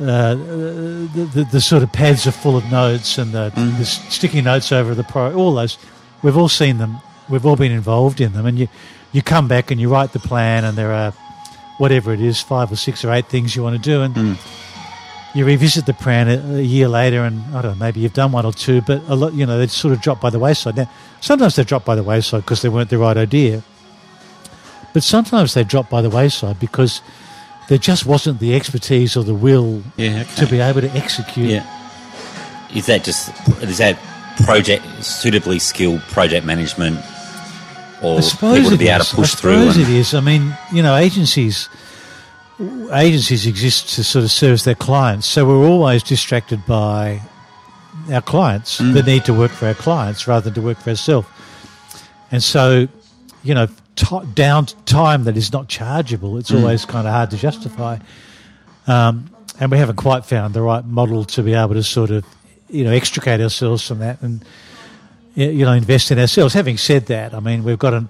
[0.00, 3.76] uh, the, the, the sort of pads are full of notes and the, mm.
[3.76, 5.34] the sticky notes over the pro.
[5.34, 5.76] All those,
[6.22, 6.98] we've all seen them.
[7.28, 8.68] We've all been involved in them, and you
[9.12, 11.12] you come back and you write the plan, and there are
[11.78, 14.36] whatever it is, five or six or eight things you want to do, and mm.
[15.34, 18.32] You revisit the plan a, a year later, and I don't know, maybe you've done
[18.32, 20.76] one or two, but a lot, you know, they sort of drop by the wayside.
[20.76, 23.62] Now, sometimes they drop by the wayside because they weren't the right idea,
[24.92, 27.00] but sometimes they drop by the wayside because
[27.68, 31.48] there just wasn't the expertise or the will Yeah, to be able to execute.
[31.50, 31.64] Yeah.
[32.74, 33.30] Is that just
[33.62, 33.98] is that
[34.44, 36.98] project suitably skilled project management,
[38.02, 39.70] or I suppose people to be able to push I through?
[39.70, 40.14] suppose and- it is.
[40.14, 41.68] I mean, you know, agencies
[42.92, 47.20] agencies exist to sort of service their clients, so we're always distracted by
[48.12, 48.94] our clients, Mm.
[48.94, 51.26] the need to work for our clients rather than to work for ourselves.
[52.30, 52.88] And so,
[53.42, 56.60] you know, t- down time that is not chargeable, it's Mm.
[56.60, 57.98] always kind of hard to justify.
[58.86, 62.24] Um, and we haven't quite found the right model to be able to sort of,
[62.70, 64.44] you know, extricate ourselves from that and
[65.36, 66.54] you know, invest in ourselves.
[66.54, 68.04] Having said that, I mean, we've got a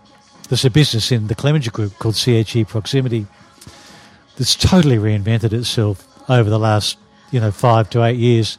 [0.49, 3.27] there's a business in the Clemenger Group called CHE Proximity
[4.41, 6.97] that's totally reinvented itself over the last
[7.31, 8.57] you know five to eight years,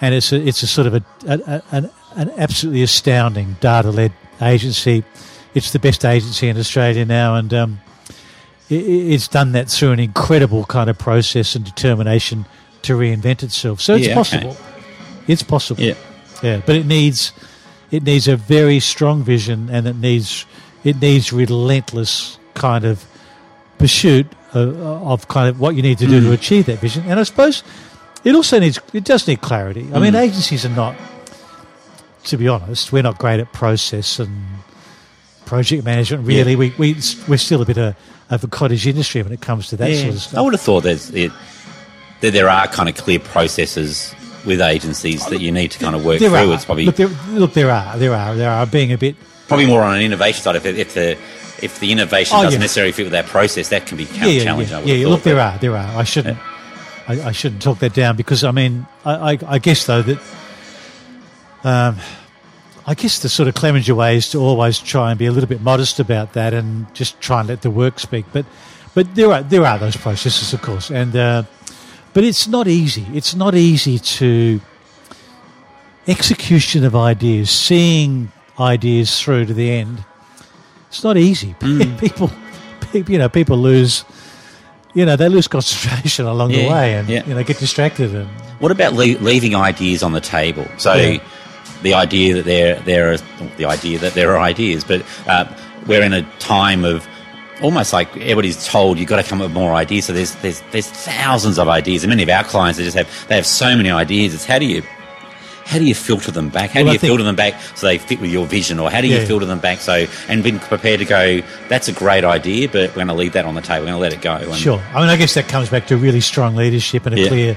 [0.00, 3.90] and it's a, it's a sort of a, a, a an, an absolutely astounding data
[3.90, 5.04] led agency.
[5.54, 7.80] It's the best agency in Australia now, and um,
[8.70, 12.46] i- i it's done that through an incredible kind of process and determination
[12.82, 13.80] to reinvent itself.
[13.82, 14.40] So it's Yeah, okay.
[14.40, 14.56] possible.
[15.28, 15.82] It's possible.
[15.82, 15.94] Yeah.
[16.42, 17.32] Yeah, but it needs
[17.90, 20.46] it needs a very strong vision, and it needs
[20.82, 23.04] it needs relentless kind of
[23.84, 26.32] pursuit of, uh, of kind of what you need to do to hmm.
[26.32, 27.04] achieve that vision.
[27.06, 27.62] And I suppose
[28.24, 29.86] it also needs it does need clarity.
[29.92, 30.24] I mean, hmm.
[30.26, 30.96] agencies are not,
[32.24, 34.32] to be honest, we're not great at process and
[35.44, 36.26] project management.
[36.26, 36.58] Really, Yeah.
[36.58, 36.94] we we
[37.28, 37.94] we're still a bit of,
[38.30, 40.02] of a cottage industry when it comes to that Yeah.
[40.04, 40.38] sort of stuff.
[40.38, 41.30] I would have thought there's it,
[42.22, 44.14] that there are kind of clear processes
[44.46, 46.52] with agencies that you need to kind of work There through.
[46.52, 48.66] are It's probably look, there, look, there are, there are, there are.
[48.66, 49.16] Being a bit
[49.48, 50.56] probably more on an innovation side.
[50.56, 51.18] If, if the
[51.64, 52.64] if the innovation Oh, doesn't yeah.
[52.64, 54.70] necessarily fit with that process, that can be yeah, yeah, challenging.
[54.70, 55.06] yeah, I would yeah, yeah.
[55.08, 55.98] Look, there are, there are.
[55.98, 56.38] I shouldn't,
[57.08, 60.18] I, I shouldn't talk that down because I mean, I, I, I guess though that,
[61.64, 61.98] um,
[62.86, 65.48] I guess the sort of Clemenger way is to always try and be a little
[65.48, 68.26] bit modest about that and just try and let the work speak.
[68.32, 68.44] But,
[68.94, 71.42] but there are there are those processes, of course, and uh,
[72.12, 73.06] but it's not easy.
[73.14, 74.60] It's not easy to
[76.06, 80.04] execution of ideas, seeing ideas through to the end.
[80.94, 81.54] It's not easy.
[81.98, 82.30] People,
[82.92, 84.04] people, you know, people lose.
[84.94, 87.26] You know, they lose concentration along the way, and yeah.
[87.26, 88.14] you know, get distracted.
[88.14, 88.28] And
[88.60, 90.66] What about le- leaving ideas on the table?
[90.78, 91.18] So, Yeah.
[91.82, 93.16] the idea that there there are
[93.56, 95.46] the idea that there are ideas, but uh,
[95.88, 97.08] we're in a time of
[97.60, 100.04] almost like everybody's told you've got to come up with more ideas.
[100.04, 103.08] So there's there's there's thousands of ideas, and many of our clients they just have
[103.26, 104.32] they have so many ideas.
[104.32, 104.82] It's how do you
[105.66, 106.70] how do you filter them back?
[106.70, 108.90] How Well, do you think- filter them back so they fit with your vision, or
[108.90, 109.24] how do you Yeah.
[109.24, 111.40] filter them back so and being prepared to go?
[111.68, 113.80] That's a great idea, but we're going to leave that on the table.
[113.86, 114.34] We're going to let it go.
[114.52, 114.82] And Sure.
[114.94, 117.28] I mean, I guess that comes back to really strong leadership and a Yeah.
[117.28, 117.56] clear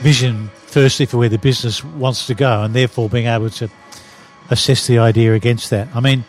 [0.00, 3.68] vision, firstly, for where the business wants to go, and therefore being able to
[4.50, 5.88] assess the idea against that.
[5.94, 6.24] I mean,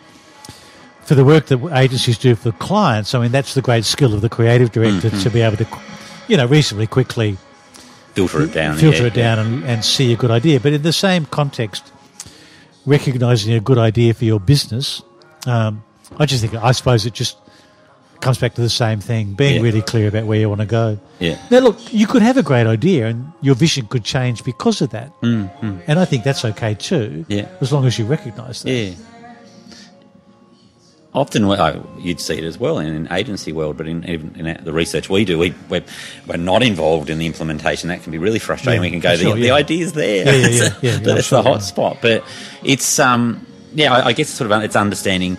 [1.06, 4.22] for the work that agencies do for clients, I mean, that's the great skill of
[4.22, 5.22] the creative director Mm-hmm.
[5.24, 5.66] to be able to,
[6.28, 7.38] you know, reasonably quickly
[8.14, 8.78] filter it down.
[8.78, 10.60] filter yeah, it down and, and see a good idea.
[10.60, 11.92] But in the same context,
[12.86, 15.02] recognizing a good idea for your business,
[15.48, 15.84] um,
[16.18, 17.38] I just think, I suppose it just
[18.20, 19.62] comes back to the same thing, being Yeah.
[19.62, 21.00] really clear about where you want to go.
[21.20, 21.38] Yeah.
[21.50, 24.92] Now, look, you could have a great idea and your vision could change because of
[24.92, 25.12] that.
[25.24, 27.48] And I think that's okay too, Yeah.
[27.62, 28.72] as long as you recognize that.
[28.72, 28.92] Yeah.
[31.14, 34.64] Often, oh, you'd see it as well in an agency world, but in, even in
[34.64, 35.84] the research we do, we, we're,
[36.26, 37.90] we're not involved in the implementation.
[37.90, 38.82] That can be really frustrating.
[38.82, 39.46] Yeah, we can go, sure, the, yeah.
[39.48, 40.26] the idea's there.
[40.26, 41.98] Yeah, yeah, yeah, yeah, yeah, That's sure, the hot spot.
[42.02, 42.24] But
[42.64, 45.38] it's, um, yeah, I, I guess it's sort of it's understanding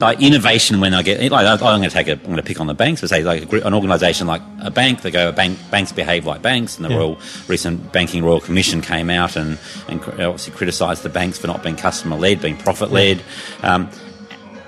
[0.00, 2.42] like innovation when I get like I- I'm going to take a I'm going to
[2.42, 5.10] pick on the banks, but say like a, gr- an organisation like a bank, they
[5.10, 6.96] go bank banks behave like banks, and the Yeah.
[6.98, 7.18] Royal
[7.48, 11.76] recent Banking Royal Commission came out and and obviously criticised the banks for not being
[11.76, 13.22] customer led, being profit led.
[13.62, 13.88] Um,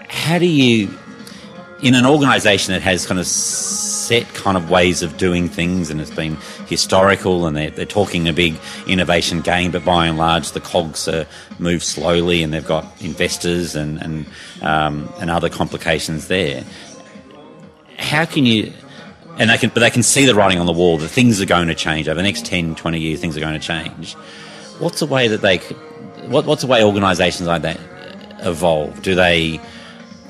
[0.09, 0.89] how do you
[1.83, 6.01] in an organisation that has kind of set kind of ways of doing things and
[6.01, 8.55] it's been historical and they're, they're talking a big
[8.87, 11.27] innovation game, but by and large the cogs are
[11.59, 14.27] move slowly and they've got investors and and
[14.63, 16.65] um, and other complications there.
[17.99, 18.73] How can you?
[19.39, 21.47] And they can, but they can see the writing on the wall that things are
[21.47, 23.21] going to change over the next 10, 20 years.
[23.21, 24.15] Things are going to change.
[24.81, 25.59] What's a way that they?
[26.27, 27.81] What, what's a way organisations like that
[28.41, 29.01] evolve?
[29.03, 29.61] Do they?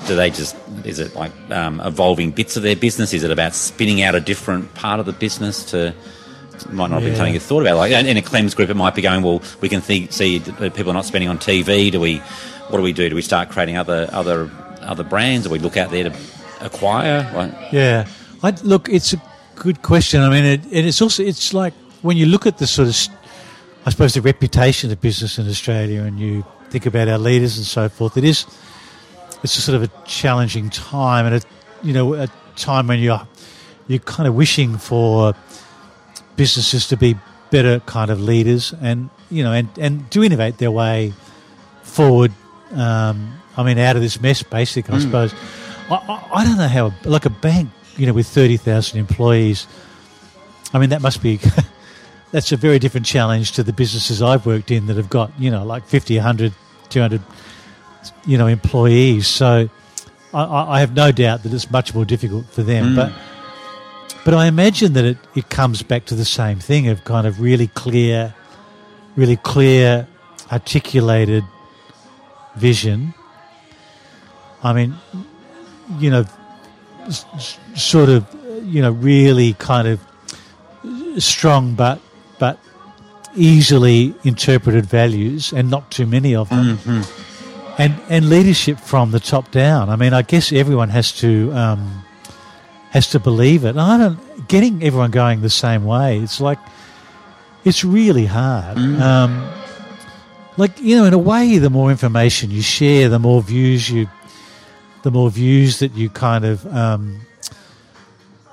[0.07, 3.13] Do they just is it like um, evolving bits of their business?
[3.13, 5.93] Is it about spinning out a different part of the business to?
[6.69, 7.77] Might not have been something you thought about.
[7.77, 9.23] Like in a Clems group, it might be going.
[9.23, 11.91] Well, we can think, see people are not spending on TV.
[11.91, 12.17] Do we?
[12.69, 13.09] What do we do?
[13.09, 14.47] Do we start creating other other
[14.81, 15.47] other brands?
[15.47, 16.15] Do we look out there to
[16.59, 17.29] acquire?
[17.33, 18.07] Like, Yeah,
[18.43, 19.21] I, look, it's a
[19.55, 20.21] good question.
[20.21, 21.73] I mean, it, and it's also it's like
[22.03, 22.95] when you look at the sort of,
[23.85, 27.65] I suppose, the reputation of business in Australia, and you think about our leaders and
[27.65, 28.17] so forth.
[28.17, 28.45] It is,
[29.43, 31.41] it's a sort of a challenging time, and a
[31.83, 33.27] you know a time when you're
[33.87, 35.33] you're kind of wishing for
[36.35, 37.15] businesses to be
[37.49, 41.13] better kind of leaders, and you know, and and to innovate their way
[41.83, 42.31] forward.
[42.73, 45.33] Um, I mean, out of this mess, basically, I suppose.
[45.89, 49.67] I, I, I don't know how, like a bank, you know, with 30,000 employees,
[50.73, 51.39] I mean, that must be,
[52.31, 55.51] that's a very different challenge to the businesses I've worked in that have got, you
[55.51, 56.53] know, like 50, 100,
[56.89, 57.21] 200,
[58.25, 59.27] you know, employees.
[59.27, 59.69] So
[60.33, 62.93] I, I have no doubt that it's much more difficult for them.
[62.93, 62.95] Mm.
[62.95, 63.13] But,
[64.23, 67.41] but I imagine that it, it comes back to the same thing of kind of
[67.41, 68.33] really clear,
[69.15, 70.07] really clear,
[70.51, 71.43] articulated
[72.55, 73.13] vision.
[74.63, 74.95] I mean,
[75.97, 76.25] you know,
[77.75, 78.27] sort of,
[78.63, 79.99] you know, really kind of
[81.17, 81.99] strong but
[82.39, 82.59] but
[83.35, 86.77] easily interpreted values, and not too many of them.
[86.77, 87.20] Mm-hmm.
[87.81, 89.89] And and leadership from the top down.
[89.89, 92.03] I mean, I guess everyone has to um,
[92.91, 93.69] has to believe it.
[93.69, 96.19] And I don't getting everyone going the same way.
[96.19, 96.59] It's like
[97.63, 98.77] it's really hard.
[98.77, 99.49] Um,
[100.57, 104.07] like you know, in a way, the more information you share, the more views you,
[105.01, 107.21] the more views that you kind of, um,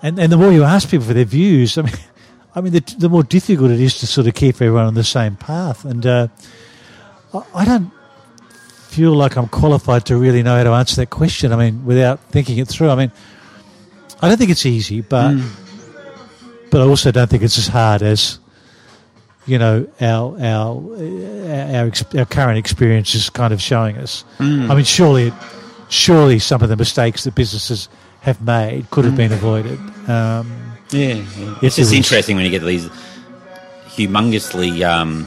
[0.03, 1.77] and and the more you ask people for their views.
[1.77, 1.93] I mean,
[2.55, 5.05] I mean, the, the more difficult it is to sort of keep everyone on the
[5.05, 5.85] same path.
[5.85, 6.29] And uh,
[7.35, 7.93] I, I don't
[8.89, 11.53] feel like I'm qualified to really know how to answer that question.
[11.53, 12.89] I mean, without thinking it through.
[12.91, 13.13] I mean,
[14.21, 15.37] I don't think it's easy, but
[16.71, 18.39] but I also don't think it's as hard as
[19.47, 20.75] you know our our
[21.77, 24.25] our, our current experience is kind of showing us.
[24.41, 25.33] I mean, surely
[25.89, 27.89] surely some of the mistakes that businesses
[28.23, 29.79] have made could have been avoided.
[30.09, 30.51] Um,
[30.91, 31.59] Yeah, yeah.
[31.63, 32.89] It's just interesting when you get these
[33.97, 35.27] humongously um,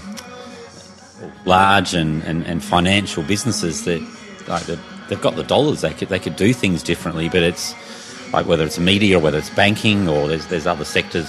[1.46, 4.02] large and, and, and financial businesses that
[4.48, 5.82] like they've, got the dollars.
[5.82, 7.74] They could they could do things differently, but it's
[8.32, 11.28] like whether it's media or whether it's banking or there's there's other sectors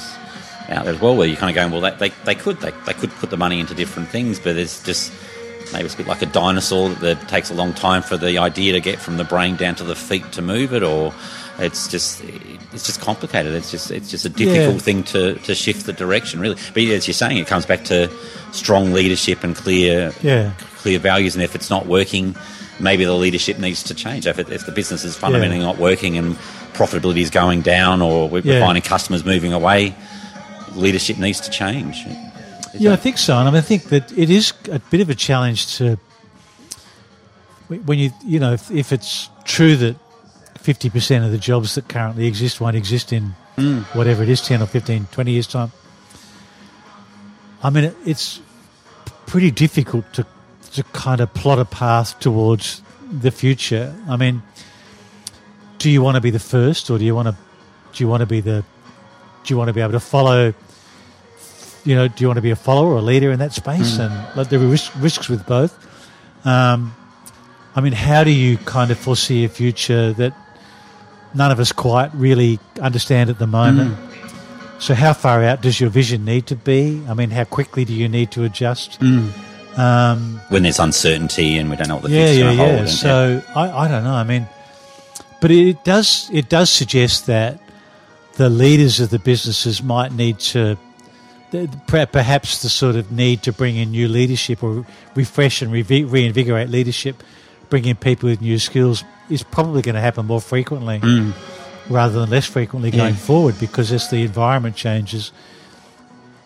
[0.68, 2.70] out there as well where you're kind of going, well, they, they, they could they,
[2.86, 5.12] they could put the money into different things, but it's just
[5.72, 8.72] maybe it's a bit like a dinosaur that takes a long time for the idea
[8.72, 11.12] to get from the brain down to the feet to move it, or
[11.58, 12.22] it's just
[12.72, 13.54] it's just complicated.
[13.54, 14.78] It's just it's just a difficult Yeah.
[14.80, 16.56] thing to, to shift the direction, really.
[16.74, 18.10] But as you're saying, it comes back to
[18.52, 20.52] strong leadership and clear Yeah.
[20.76, 21.34] clear values.
[21.34, 22.34] And if it's not working,
[22.80, 24.26] maybe the leadership needs to change.
[24.26, 25.66] If, it, if the business is fundamentally Yeah.
[25.66, 26.36] not working and
[26.74, 28.60] profitability is going down, or we're Yeah.
[28.64, 29.94] finding customers moving away,
[30.74, 32.04] leadership needs to change.
[32.74, 33.36] Yeah, I think so.
[33.38, 35.98] And I, mean, I think that it is a bit of a challenge to
[37.68, 39.96] when you you know if, if it's true that
[40.62, 43.34] fifty percent of the jobs that currently exist won't exist in
[43.92, 45.72] whatever it is, ten or 15, 20 years time.
[47.62, 48.40] I mean, it, it's
[49.26, 50.26] pretty difficult to
[50.74, 53.94] to kind of plot a path towards the future.
[54.08, 54.42] I mean,
[55.78, 57.36] do you want to be the first, or do you want to
[57.92, 58.64] do you want to be the
[59.44, 60.54] do you want to be able to follow
[61.84, 63.98] you know, do you want to be a follower or a leader in that space?
[63.98, 65.76] And like, there are risk, risks with both.
[66.46, 66.94] Um,
[67.74, 70.34] I mean, how do you kind of foresee a future that
[71.34, 73.96] none of us quite really understand at the moment?
[74.78, 77.02] So, how far out does your vision need to be?
[77.08, 79.00] I mean, how quickly do you need to adjust?
[79.76, 82.64] Um, When there's uncertainty and we don't know what the yeah, future's yeah, going to
[82.64, 82.78] hold.
[82.80, 82.86] yeah.
[82.86, 84.12] So I, I don't know.
[84.14, 84.46] I mean,
[85.40, 87.60] but it does it does suggest that
[88.34, 90.76] the leaders of the businesses might need to
[91.86, 97.22] perhaps the sort of need to bring in new leadership or refresh and reinvigorate leadership,
[97.72, 101.00] bring in people with new skills is probably going to happen more frequently
[101.88, 103.26] rather than less frequently going Yeah.
[103.30, 105.32] forward because as the environment changes,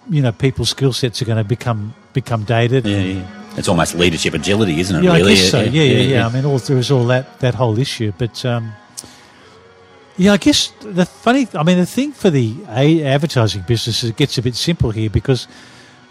[0.09, 2.87] you know, people's skill sets are going to become become dated.
[2.87, 3.59] yeah, yeah.
[3.59, 5.03] It's almost leadership agility, isn't it?
[5.03, 5.33] Yeah, really?
[5.33, 5.63] I guess so.
[5.63, 6.27] Yeah, yeah, yeah.
[6.29, 8.71] I mean, all there is all that that whole issue, but um,
[10.17, 11.49] yeah, I guess the funny.
[11.55, 15.11] I mean, the thing for the advertising business is it gets a bit simple here
[15.11, 15.49] because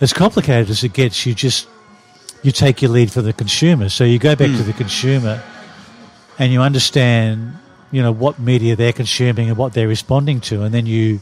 [0.02, 1.68] as complicated as it gets, you just
[2.46, 3.90] you take your lead from the consumer.
[3.90, 5.42] So you go back to the consumer,
[6.38, 7.58] and you understand,
[7.92, 11.20] you know, what media they're consuming and what they're responding to, and then you,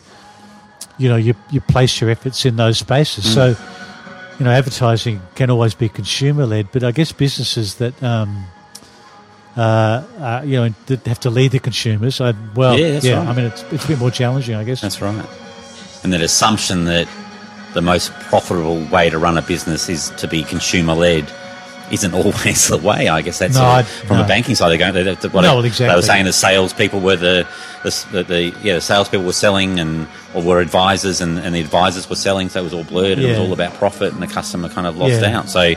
[0.97, 3.33] you know, you you place your efforts in those spaces.
[3.33, 3.55] So
[4.37, 8.45] you know, advertising can always be consumer led, but I guess businesses that um,
[9.55, 12.19] uh, uh, you know, that have to lead the consumers.
[12.19, 13.27] I, well, Yeah, that's right.
[13.27, 14.81] I mean, it's, it's a bit more challenging, I guess.
[14.81, 15.25] That's right.
[16.03, 17.07] And that assumption that
[17.73, 21.31] the most profitable way to run a business is to be consumer led
[21.91, 23.07] isn't always the way.
[23.09, 24.23] I guess that's No, from no.
[24.23, 24.69] a banking side.
[24.69, 24.93] They're going.
[24.93, 27.47] They, they, what No, well, They were saying the salespeople were the
[27.83, 31.59] the, the, the yeah the salespeople were selling and or were advisors and, and the
[31.59, 32.49] advisors were selling.
[32.49, 33.17] So it was all blurred.
[33.17, 35.37] and It was all about profit, and the customer kind of lost Yeah.
[35.39, 35.49] out.
[35.49, 35.73] So,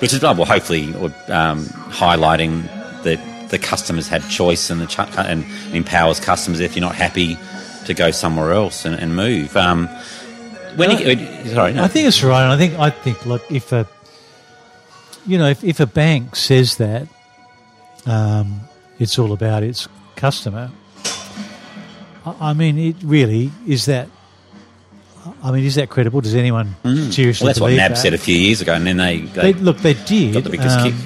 [0.00, 0.94] which is well, hopefully
[1.28, 2.64] um, highlighting
[3.04, 3.18] that
[3.50, 7.38] the customers had choice and the ch- and empowers customers if you're not happy
[7.86, 9.56] to go somewhere else and, and move.
[9.56, 9.88] Um,
[10.76, 11.82] when No, you, sorry, no.
[11.84, 12.42] I think it's right.
[12.42, 13.86] and I think I think look if a
[15.26, 17.08] you know if, if a bank says that
[18.06, 18.60] um,
[18.98, 20.70] it's all about its customer,
[22.24, 24.08] I, I mean it really is that.
[25.42, 26.20] I mean, is that credible?
[26.20, 26.76] Does anyone
[27.10, 27.40] seriously Mm.
[27.40, 27.96] well, that's what NAB that?
[27.98, 30.34] said a few years ago, and then they, they, They, look, they did.
[30.34, 31.00] got the biggest um, kick.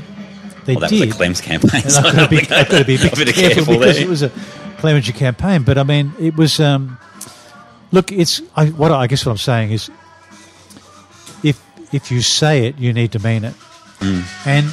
[0.66, 1.00] They well, that did.
[1.06, 1.80] was a Clem's campaign.
[1.88, 3.96] So I've got to be, I've got to be a bit, bit careful, careful because
[3.96, 4.04] there.
[4.04, 4.28] it was a
[4.76, 5.62] Clemenger campaign.
[5.62, 6.60] But I mean, it was.
[6.60, 6.98] Um,
[7.92, 9.90] look, it's I, what I guess what I'm saying is,
[11.42, 11.60] if
[11.92, 13.54] if you say it, you need to mean it,
[14.00, 14.22] Mm.
[14.46, 14.66] and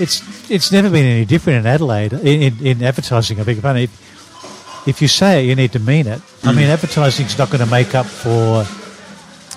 [0.00, 3.40] it's it's never been any different in Adelaide in, in, in advertising.
[3.40, 3.82] I beg your pardon.
[3.82, 6.20] If, if you say it, you need to mean it.
[6.44, 6.56] I Mm.
[6.56, 8.64] mean, advertising's not going to make up for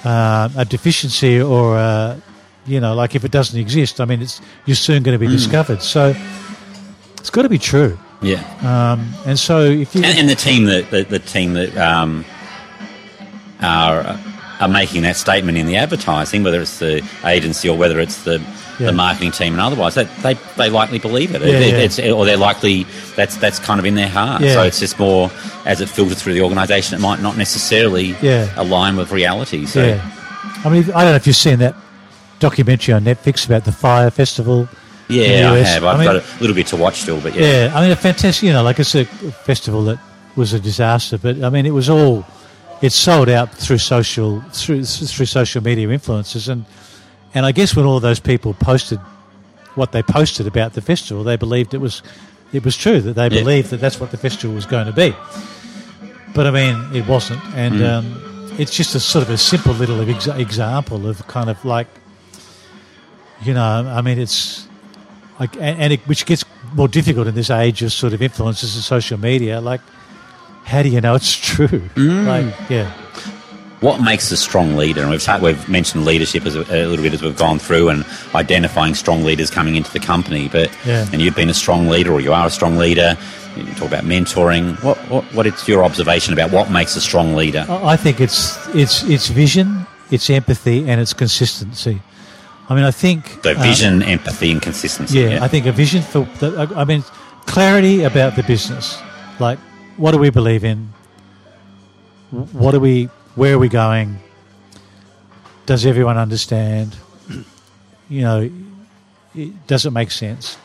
[0.03, 2.21] uh, a deficiency or a,
[2.65, 3.99] you know, like if it doesn't exist.
[4.01, 5.37] I mean, it's you're soon going to be Mm.
[5.37, 5.81] discovered.
[5.81, 6.13] So
[7.19, 7.97] it's got to be true.
[8.21, 8.41] yeah.
[8.61, 12.25] Um, and so if you and, and the team that the, the team that um,
[13.63, 14.19] are
[14.59, 18.39] are making that statement in the advertising, whether it's the agency or whether it's the,
[18.79, 18.85] Yeah.
[18.87, 21.79] the marketing team and otherwise, that they, they likely believe it, Yeah, It- yeah.
[21.79, 22.85] It's, or they're likely
[23.15, 24.41] that's that's kind of in their heart.
[24.43, 25.31] So it's just more
[25.65, 28.15] as it filters through the organisation, it might not necessarily
[28.55, 29.65] align with reality.
[29.65, 30.11] So yeah,
[30.63, 31.75] I mean, I don't know if you've seen that
[32.39, 34.69] documentary on Netflix about the Fyre Festival.
[35.09, 35.83] yeah, I have.
[35.83, 37.95] I've mean, got a little bit to watch still, but yeah, Yeah, I mean, a
[37.95, 39.99] fantastic, you know, like it's a festival that
[40.35, 42.25] was a disaster, but I mean, it was all,
[42.83, 46.65] it sold out through social, through through social media influences, and
[47.33, 48.99] and I guess when all those people posted
[49.75, 52.03] what they posted about the festival, they believed it was,
[52.51, 53.41] it was true that they Yeah.
[53.41, 55.15] believed that that's what the festival was going to be.
[56.35, 57.89] But I mean, it wasn't, and Mm.
[57.91, 61.87] um, it's just a sort of a simple little ex- example of kind of like,
[63.43, 64.67] you know, I mean, it's
[65.39, 68.75] like, and, and it, which gets more difficult in this age of sort of influences
[68.75, 69.59] and social media.
[69.59, 69.81] Like,
[70.65, 71.67] how do you know it's true?
[71.67, 72.25] Mm.
[72.27, 72.91] Like, yeah,
[73.81, 75.01] what makes a strong leader?
[75.01, 78.05] And we've, we've mentioned leadership as a, a little bit as we've gone through and
[78.33, 80.47] identifying strong leaders coming into the company.
[80.47, 81.05] But Yeah.
[81.11, 83.17] and you've been a strong leader, or you are a strong leader.
[83.57, 84.81] You talk about mentoring.
[84.83, 87.65] What, what what is your observation about what makes a strong leader?
[87.69, 92.01] I think it's it's it's vision, it's empathy, and it's consistency.
[92.69, 95.19] I mean, I think So uh, vision, empathy, and consistency.
[95.19, 96.25] yeah, I think a vision for.
[96.39, 97.03] The, I mean,
[97.45, 98.97] clarity about the business.
[99.39, 99.59] Like,
[99.97, 100.93] what do we believe in?
[102.31, 103.05] What are we?
[103.35, 104.19] Where are we going?
[105.65, 106.95] Does everyone understand?
[108.09, 108.51] You know,
[109.67, 110.57] does it make sense?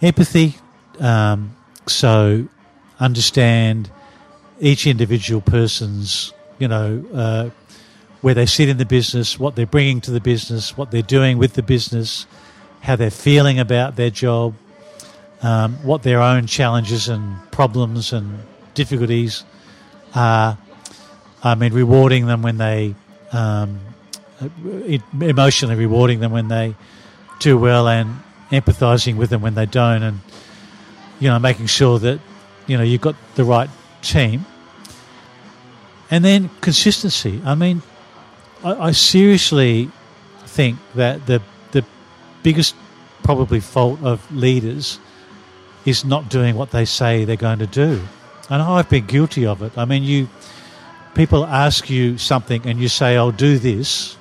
[0.00, 0.56] Empathy.
[0.98, 1.56] Um,
[1.86, 2.48] so,
[2.98, 3.90] understand
[4.60, 6.32] each individual person's.
[6.58, 7.04] You know.
[7.12, 7.50] Uh,
[8.22, 11.38] where they sit in the business, what they're bringing to the business, what they're doing
[11.38, 12.24] with the business,
[12.80, 14.54] how they're feeling about their job,
[15.42, 18.40] um, what their own challenges and problems and
[18.74, 19.44] difficulties
[20.14, 20.58] are.
[21.44, 22.94] I mean, rewarding them when they,
[23.32, 23.80] um,
[25.20, 26.76] emotionally rewarding them when they
[27.40, 28.20] do well and
[28.50, 30.20] empathizing with them when they don't, and
[31.18, 32.20] you know, making sure that
[32.66, 33.68] you know you've got the right
[34.02, 34.46] team.
[36.10, 37.40] And then consistency.
[37.44, 37.82] I mean,
[38.62, 39.90] I, I seriously
[40.44, 41.84] think that the the
[42.42, 42.76] biggest
[43.24, 45.00] probably fault of leaders
[45.84, 48.00] is not doing what they say they're going to do,
[48.48, 49.76] and I've been guilty of it.
[49.76, 50.28] I mean, you
[51.14, 54.16] people ask you something and you say, "I'll do this."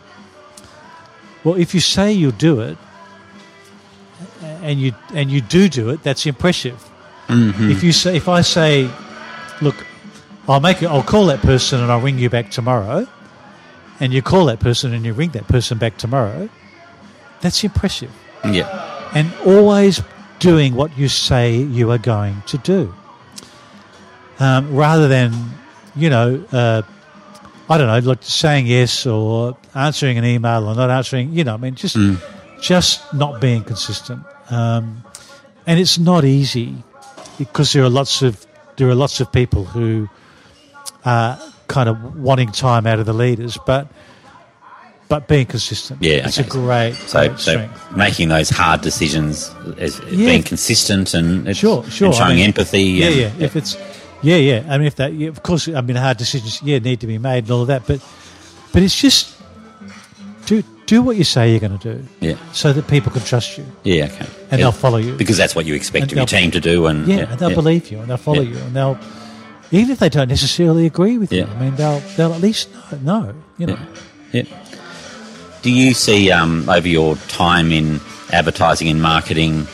[1.43, 2.77] Well, if you say you'll do it,
[4.41, 6.89] and you and you do do it, that's impressive.
[7.27, 7.71] Mm-hmm.
[7.71, 8.89] If you say, if I say,
[9.61, 9.75] "Look,
[10.47, 10.87] I'll make it.
[10.87, 13.07] I'll call that person and I'll ring you back tomorrow,"
[13.99, 16.49] and you call that person and you ring that person back tomorrow,
[17.41, 18.11] that's impressive.
[18.45, 20.01] yeah, And always
[20.41, 22.93] doing what you say you are going to do.
[24.39, 25.31] Um, rather than,
[25.95, 26.81] you know, uh,
[27.69, 31.53] I don't know, like saying yes or answering an email or not answering, you know,
[31.53, 31.95] I mean, just
[32.59, 34.23] just not being consistent.
[34.49, 35.03] Um,
[35.67, 36.75] and it's not easy
[37.37, 38.45] because there are lots of
[38.77, 40.09] there are lots of people who
[41.05, 43.87] are kind of wanting time out of the leaders, but
[45.11, 46.01] but being consistent.
[46.01, 46.47] Yeah, it's okay.
[46.47, 47.95] a great, So, great so strength.
[47.97, 50.25] making those hard decisions, as, Yeah.
[50.31, 52.07] being consistent and it's- Sure, sure.
[52.07, 52.83] and showing I mean, empathy.
[52.83, 53.31] Yeah, and- yeah.
[53.47, 53.75] If it's,
[54.23, 54.63] yeah, yeah.
[54.69, 57.17] I mean, if that, yeah, of course, I mean, hard decisions, yeah, need to be
[57.17, 57.83] made and all of that.
[57.85, 57.99] But,
[58.71, 59.27] but it's just
[60.45, 63.57] do do what you say you're going to do, yeah, so that people can trust
[63.57, 64.15] you yeah, okay.
[64.49, 64.57] and Yeah.
[64.57, 65.13] they'll follow you.
[65.13, 67.55] because that's what you expect of your team to do, and yeah, and they'll yeah.
[67.55, 68.51] believe you and they'll follow Yeah.
[68.53, 68.97] you and they'll,
[69.71, 72.69] even if they don't necessarily agree with you, I mean, they'll they'll at least
[73.03, 73.77] know, know you know.
[74.33, 74.43] Yeah.
[75.61, 77.99] Do you see um, over your time in
[78.31, 79.67] advertising and marketing?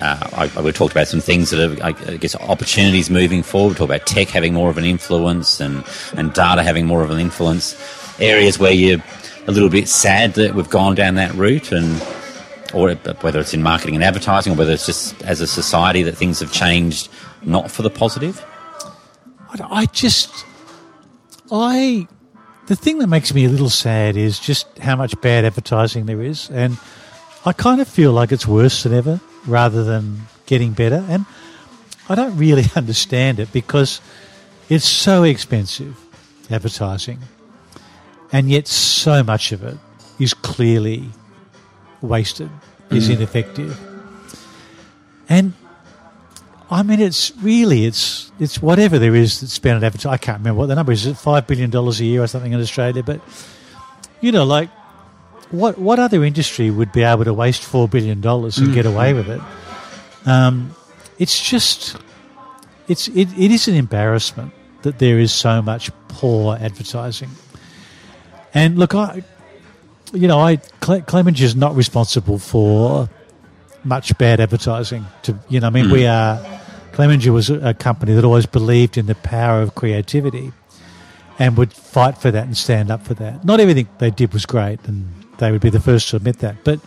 [0.00, 3.70] Uh, I, we talked about some things that are, I guess, opportunities moving forward.
[3.70, 5.84] We talked about tech having more of an influence and,
[6.16, 7.74] and data having more of an influence.
[8.20, 9.02] Areas where you're
[9.46, 12.00] a little bit sad that we've gone down that route, and
[12.72, 16.16] or whether it's in marketing and advertising, or whether it's just as a society that
[16.16, 17.08] things have changed
[17.42, 18.44] not for the positive.
[19.50, 20.44] I, I just,
[21.50, 22.06] I,
[22.66, 26.22] the thing that makes me a little sad is just how much bad advertising there
[26.22, 26.78] is, and
[27.44, 31.26] I kind of feel like it's worse than ever rather than getting better, and
[32.08, 34.00] I don't really understand it because
[34.68, 35.98] it's so expensive
[36.50, 37.18] advertising,
[38.32, 39.76] and yet so much of it
[40.18, 41.10] is clearly
[42.00, 42.50] wasted,
[42.90, 43.16] is mm.
[43.16, 43.78] ineffective,
[45.28, 45.52] and
[46.70, 50.10] I mean, it's really it's it's whatever there is that's spent on advertising.
[50.10, 51.06] I can't remember what the number is.
[51.06, 53.02] Is it five billion dollars a year or something in Australia?
[53.02, 53.20] But
[54.20, 54.70] you know, like
[55.50, 59.12] what what other industry would be able to waste four billion dollars and get away
[59.12, 59.40] with it?
[60.26, 60.74] Um,
[61.18, 61.96] it's just
[62.88, 64.52] it's it, it is an embarrassment
[64.82, 67.30] that there is so much poor advertising.
[68.54, 69.22] And look, I
[70.14, 73.08] you know, I Cle- is not responsible for
[73.82, 75.04] much bad advertising.
[75.22, 76.53] To you know, I mean, we are.
[76.94, 80.52] Clemenger was a, company that always believed in the power of creativity,
[81.40, 83.44] and would fight for that and stand up for that.
[83.44, 86.62] Not everything they did was great, and they would be the first to admit that.
[86.62, 86.78] But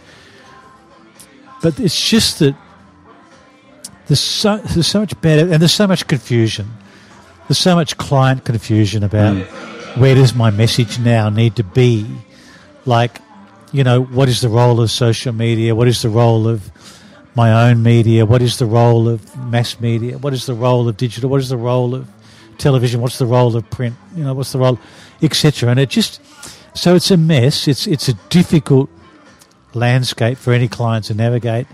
[1.62, 2.56] but it's just that
[4.08, 6.68] there's so there's so much bad, and there's so much confusion.
[7.50, 9.36] There's so much client confusion about
[9.98, 12.06] where does my message now need to be
[12.86, 13.20] like
[13.74, 16.72] you know what is the role of social media what is the role of
[17.38, 18.26] my own media?
[18.26, 20.18] What is the role of mass media?
[20.18, 21.30] What is the role of digital?
[21.30, 22.08] What is the role of
[22.58, 23.00] television?
[23.00, 23.96] What's the role of print?
[24.16, 24.80] You know what's the role
[25.22, 26.20] etc and it just
[26.74, 27.68] so it's a mess.
[27.68, 28.90] It's it's a difficult
[29.74, 31.68] landscape for any client to navigate.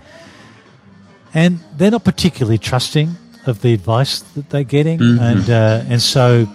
[1.32, 5.00] And they're not particularly trusting of the advice that they're getting.
[5.00, 6.46] And uh, and so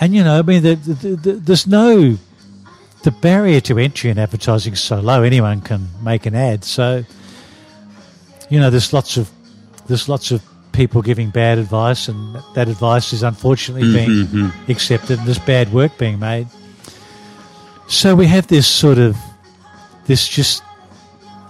[0.00, 2.18] and you know i mean the, the, the, there's no
[3.04, 5.22] the barrier to entry in advertising is so low.
[5.22, 6.64] Anyone can make an ad.
[6.64, 7.04] So,
[8.50, 9.30] you know, there's lots of
[9.86, 10.42] there's lots of
[10.72, 15.18] people giving bad advice, and that advice is unfortunately being accepted.
[15.18, 16.48] And there's bad work being made.
[17.88, 19.16] So we have this sort of
[20.06, 20.62] this just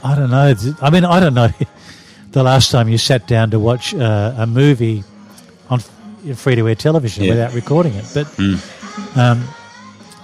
[0.03, 0.55] I don't know.
[0.83, 1.49] I mean, I don't know.
[2.33, 5.05] the last time you sat down to watch uh, a movie
[5.71, 5.81] on
[6.35, 7.31] free to air television Yeah.
[7.31, 8.27] without recording it, but.
[9.17, 9.49] Um,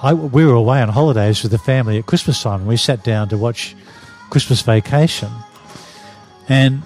[0.03, 3.05] I, we were away on holidays with the family at Christmas time, and we sat
[3.05, 3.77] down to watch
[4.31, 5.29] Christmas Vacation,
[6.51, 6.82] and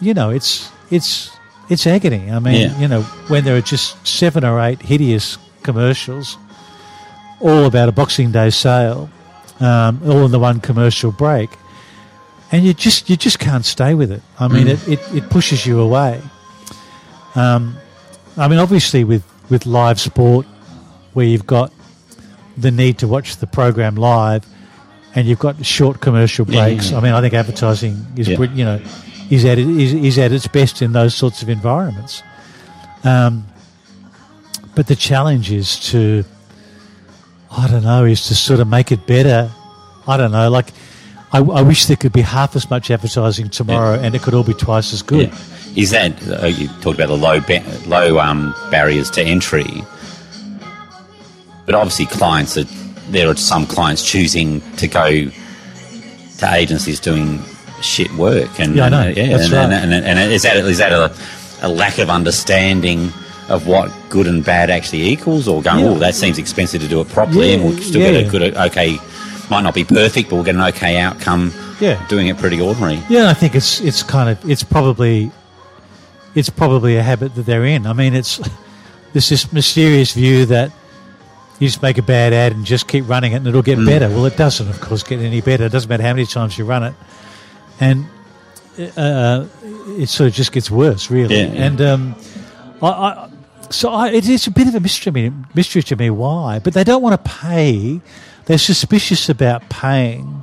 [0.00, 1.30] you know, it's it's
[1.68, 2.30] it's agony.
[2.30, 2.78] I mean, Yeah.
[2.80, 6.36] you know, when there are just seven or eight hideous commercials,
[7.40, 9.08] all about a Boxing Day sale,
[9.60, 11.50] um, all in the one commercial break,
[12.50, 14.22] and you just you just can't stay with it.
[14.40, 16.20] I mean, it, it, it pushes you away.
[17.34, 17.76] Um,
[18.36, 20.46] I mean, obviously with with live sport,
[21.12, 21.72] where you've got
[22.56, 24.44] the need to watch the program live,
[25.14, 26.90] and you've got short commercial Yeah, breaks.
[26.90, 26.98] yeah.
[26.98, 28.80] I mean, I think advertising is you know
[29.30, 32.22] is at is, is at its best in those sorts of environments.
[33.04, 33.46] Um,
[34.74, 36.24] but the challenge is to
[37.50, 39.50] I don't know is to sort of make it better.
[40.06, 40.68] I don't know, like.
[41.34, 44.42] I, I wish there could be half as much advertising tomorrow, and it could all
[44.44, 45.32] be twice as good.
[45.74, 49.64] Is that uh, you talked about the low ba- low um, barriers to entry,
[51.64, 52.64] but obviously clients are
[53.12, 55.06] there are some clients choosing to go
[56.38, 57.40] to agencies doing
[57.82, 59.00] shit work and Yeah, I know.
[59.00, 59.72] and, uh, yeah, That's and, right.
[59.72, 61.14] and, and, and is that is that a,
[61.62, 63.12] a lack of understanding
[63.48, 65.90] of what good and bad actually equals, or going, Yeah.
[65.90, 68.12] oh, that seems expensive to do it properly, and we'll still yeah.
[68.12, 68.98] get a good okay,
[69.50, 71.52] might not be perfect, but we'll get an okay outcome.
[71.80, 72.06] Yeah.
[72.06, 73.02] doing it pretty ordinary.
[73.10, 75.32] Yeah, I think it's it's kind of it's probably
[76.36, 77.86] it's probably a habit that they're in.
[77.86, 78.38] I mean, it's
[79.12, 80.70] there's this mysterious view that
[81.62, 83.86] you just make a bad ad and just keep running it and it'll get Mm.
[83.86, 84.08] better.
[84.08, 85.66] Well, it doesn't, of course, get any better.
[85.66, 86.94] It doesn't matter how many times you run it,
[87.78, 88.04] and
[88.96, 89.44] uh,
[89.98, 91.36] it sort of just gets worse, really.
[91.36, 91.64] Yeah, yeah.
[91.66, 92.14] And um,
[92.82, 93.28] I, I
[93.70, 96.58] so I, it is a bit of a mystery, to me- mystery to me why,
[96.58, 98.00] but they don't want to pay.
[98.46, 100.42] They're suspicious about paying,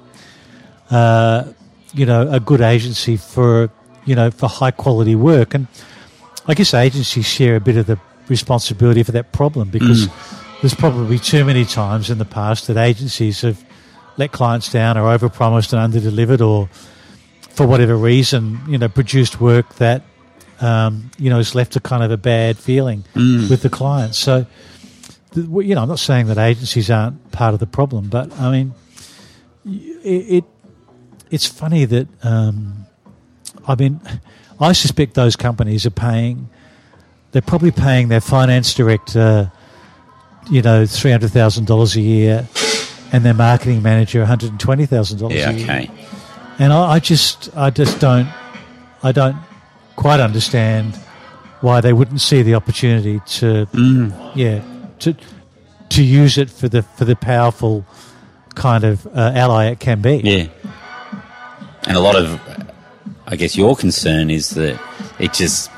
[0.89, 1.51] uh,
[1.93, 3.69] you know, a good agency for
[4.05, 5.67] you know for high quality work, and
[6.47, 7.99] I guess agencies share a bit of the
[8.29, 10.07] responsibility for that problem because
[10.61, 13.63] there's probably too many times in the past that agencies have
[14.17, 16.67] let clients down or overpromised and underdelivered, or
[17.51, 20.03] for whatever reason, you know, produced work that
[20.61, 23.05] um, you know has left a kind of a bad feeling
[23.49, 24.15] with the client.
[24.15, 24.45] So,
[25.33, 28.73] you know, I'm not saying that agencies aren't part of the problem, but I mean,
[29.65, 30.43] it, it
[31.31, 32.85] it's funny that um,
[33.67, 34.01] I mean,
[34.59, 36.49] I suspect those companies are paying.
[37.31, 39.51] They're probably paying their finance director,
[40.49, 42.47] you know, three hundred thousand dollars a year,
[43.11, 45.63] and their marketing manager one hundred and twenty thousand dollars Yeah, a year.
[45.63, 45.91] okay.
[46.59, 48.27] And I, I just, I just don't,
[49.01, 49.37] I don't
[49.95, 50.95] quite understand
[51.61, 53.67] why they wouldn't see the opportunity to,
[54.35, 54.61] yeah,
[54.99, 55.15] to
[55.89, 57.85] to use it for the for the powerful
[58.55, 60.17] kind of uh, ally it can be.
[60.17, 60.47] Yeah.
[61.87, 62.39] And a lot of,
[63.25, 64.79] I guess, your concern is that
[65.17, 65.71] it just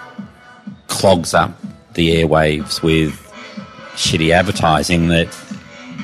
[0.87, 1.51] clogs up
[1.93, 3.30] the airwaves with
[3.95, 5.27] shitty advertising that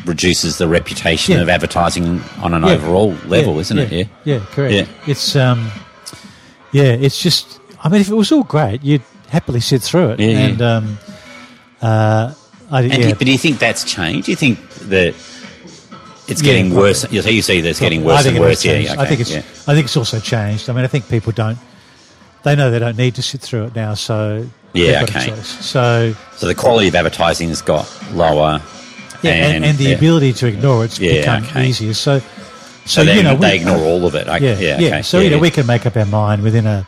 [0.06, 1.42] reduces the reputation Yeah.
[1.42, 2.70] of advertising on an Yeah.
[2.72, 3.92] overall level, Yeah, isn't it?
[3.92, 4.04] Yeah.
[4.24, 4.74] Yeah, correct.
[4.74, 4.86] Yeah.
[5.06, 5.72] It's um,
[6.72, 7.60] yeah, it's just.
[7.84, 10.20] I mean, if it was all great, you'd happily sit through it.
[10.20, 10.98] Yeah, and um,
[11.82, 12.34] uh,
[12.72, 14.26] I, And do but do you think that's changed?
[14.26, 14.60] Do you think
[14.90, 15.14] that
[16.28, 17.10] it's getting worse?
[17.12, 18.66] You see, you see that it's getting worse and worse.
[18.66, 19.68] Yeah, yeah, I think okay, it's.
[19.70, 20.70] I think it's also changed.
[20.70, 21.58] I mean, I think people don't.
[22.48, 25.32] They know they don't need to sit through it now, so Yeah, they've got a
[25.34, 25.42] okay.
[25.42, 28.62] So So the quality of advertising has got lower.
[29.22, 29.98] yeah, and, and, the yeah.
[29.98, 31.68] ability to ignore it's Yeah, become okay.
[31.68, 31.94] easier.
[31.94, 32.26] So, so,
[32.86, 34.28] So, they, you know, they we, ignore all of it.
[34.28, 34.88] Yeah, yeah, yeah.
[34.88, 35.02] okay.
[35.02, 36.88] So yeah, you know, we can make up our mind within a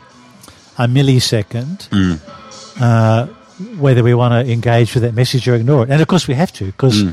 [0.78, 2.18] a millisecond Mm.
[2.80, 3.26] uh,
[3.78, 5.90] whether we want to engage with that message or ignore it.
[5.90, 7.12] And of course, we have to because Mm.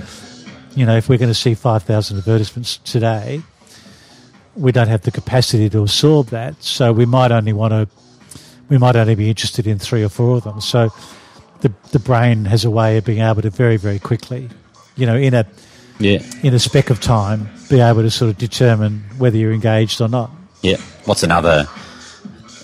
[0.80, 3.42] you know if we're going to see five thousand advertisements today,
[4.56, 6.56] we don't have the capacity to absorb that.
[6.64, 7.88] So we might only want to.
[8.70, 10.62] We might only be interested in three or four of them.
[10.62, 10.92] So
[11.62, 14.50] the the brain has a way of being able to very very quickly,
[14.96, 15.46] you know, in a
[16.00, 20.02] yeah, in a speck of time, be able to sort of determine whether you're engaged
[20.02, 20.30] or not.
[20.62, 20.78] yeah.
[21.06, 21.68] What's another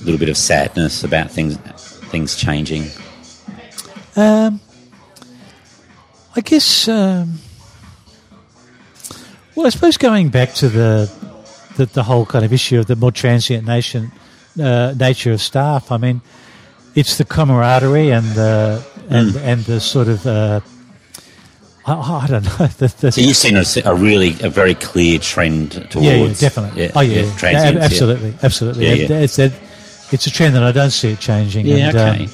[0.02, 1.58] little bit of sadness about things
[2.12, 2.86] things changing?
[4.16, 4.60] Um,
[6.36, 6.88] I guess.
[6.88, 7.40] Um,
[9.56, 11.12] well, I suppose going back to the,
[11.78, 14.12] the the whole kind of issue of the more transient nation
[14.62, 15.92] uh, nature of staff.
[15.92, 16.22] I mean,
[16.96, 20.26] it's the camaraderie and the and and the sort of.
[20.26, 20.62] Uh,
[21.86, 21.94] I,
[22.24, 22.68] I don't know.
[22.78, 26.34] The, the, So you've seen a, a really a very clear trend towards yeah, yeah,
[26.34, 26.84] definitely.
[26.84, 27.82] yeah, oh yeah, Ab- yeah.
[27.82, 28.86] absolutely, absolutely.
[28.86, 29.20] Yeah, It- yeah.
[29.20, 29.52] It's, a,
[30.12, 31.66] it's a trend that I don't see it changing.
[31.66, 32.24] Yeah, and, okay.
[32.26, 32.30] um,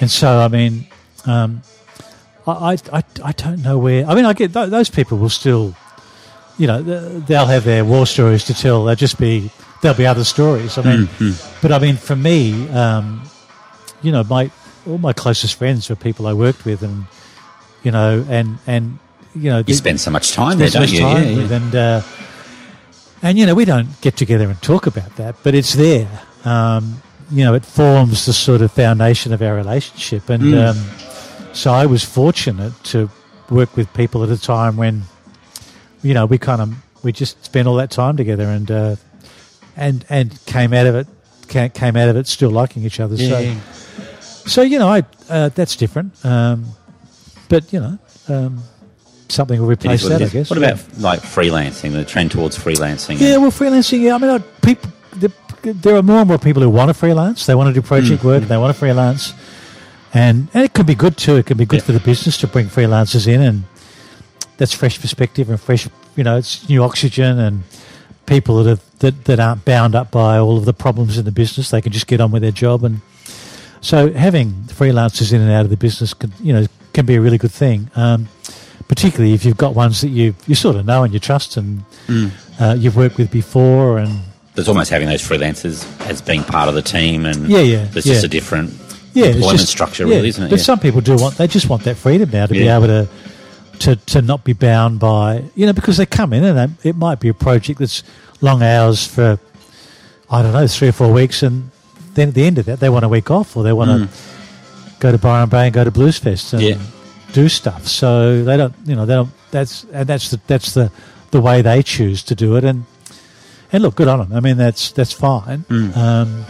[0.00, 0.86] and so, I mean,
[1.26, 1.62] um,
[2.46, 2.52] I,
[2.92, 4.06] I, I, I don't know where.
[4.06, 5.74] I mean, I get th- those people will still,
[6.56, 8.84] you know, they'll have their war stories to tell.
[8.84, 9.50] They'll just be
[9.80, 10.76] there'll be other stories.
[10.78, 11.58] I mean, Mm-hmm.
[11.62, 13.22] but I mean, for me, um,
[14.02, 14.50] you know, my
[14.86, 17.04] all my closest friends were people I worked with, and
[17.82, 18.98] you know, and and
[19.34, 21.00] you know, You the- spend so much time there, spend don't you?
[21.00, 22.02] time Yeah, with, and uh,
[23.22, 26.08] and you know we don't get together and talk about that, but it's there.
[26.44, 30.70] Um, you know, it forms the sort of foundation of our relationship, and Mm.
[30.70, 33.10] um, so I was fortunate to
[33.50, 35.02] work with people at a time when
[36.02, 36.68] you know we kind of
[37.04, 38.96] we just spent all that time together, and uh,
[39.78, 41.06] and and came out of it
[41.48, 43.14] came out of it still liking each other.
[43.14, 43.58] Yeah,
[44.20, 46.12] so so you know, I uh, that's different.
[46.24, 46.66] Um,
[47.48, 47.98] but you know,
[48.28, 48.62] um,
[49.28, 50.50] something will replace that, I guess.
[50.50, 51.92] What about like freelancing?
[51.92, 53.20] The trend towards freelancing.
[53.20, 54.00] Yeah, well, freelancing.
[54.00, 54.90] Yeah, I mean, I, people.
[55.12, 57.46] The, there are more and more people who want to freelance.
[57.46, 58.44] They want to do project work.
[58.44, 59.34] They want to freelance,
[60.14, 61.36] and and it can be good too.
[61.36, 61.86] It can be good Yeah.
[61.86, 63.64] for the business to bring freelancers in, and
[64.56, 65.88] that's fresh perspective and fresh.
[66.16, 67.62] You know, it's new oxygen and
[68.28, 71.32] people that have that, that aren't bound up by all of the problems in the
[71.32, 71.70] business.
[71.70, 73.00] They can just get on with their job, and
[73.80, 77.20] so having freelancers in and out of the business can you know can be a
[77.20, 77.90] really good thing.
[77.96, 78.28] Um,
[78.88, 81.84] particularly if you've got ones that you you sort of know and you trust and
[82.60, 84.20] uh, you've worked with before and
[84.56, 88.06] it's almost having those freelancers as being part of the team, and Yeah, yeah, There's
[88.06, 88.14] yeah.
[88.14, 88.72] just a different
[89.14, 90.50] yeah, employment just- structure, yeah, really, isn't it?
[90.50, 90.64] But Yeah.
[90.64, 93.08] some people do want they just want that freedom now to be able to
[93.80, 96.96] to to not be bound by you know because they come in and they, it
[96.96, 98.02] might be a project that's
[98.40, 99.38] long hours for
[100.30, 101.70] I don't know three or four weeks and
[102.14, 104.08] then at the end of that they want a week off or they want to
[105.00, 106.68] go to Byron Bay and go to Blues Fest and Mm.
[106.70, 106.78] Yeah.
[107.32, 107.86] do stuff.
[107.86, 110.90] So they don't you know they don't that's and that's the that's the
[111.30, 112.84] the way they choose to do it and
[113.72, 114.32] and look good on them.
[114.32, 115.64] I mean that's that's fine.
[115.68, 115.96] Mm.
[115.96, 116.44] Um,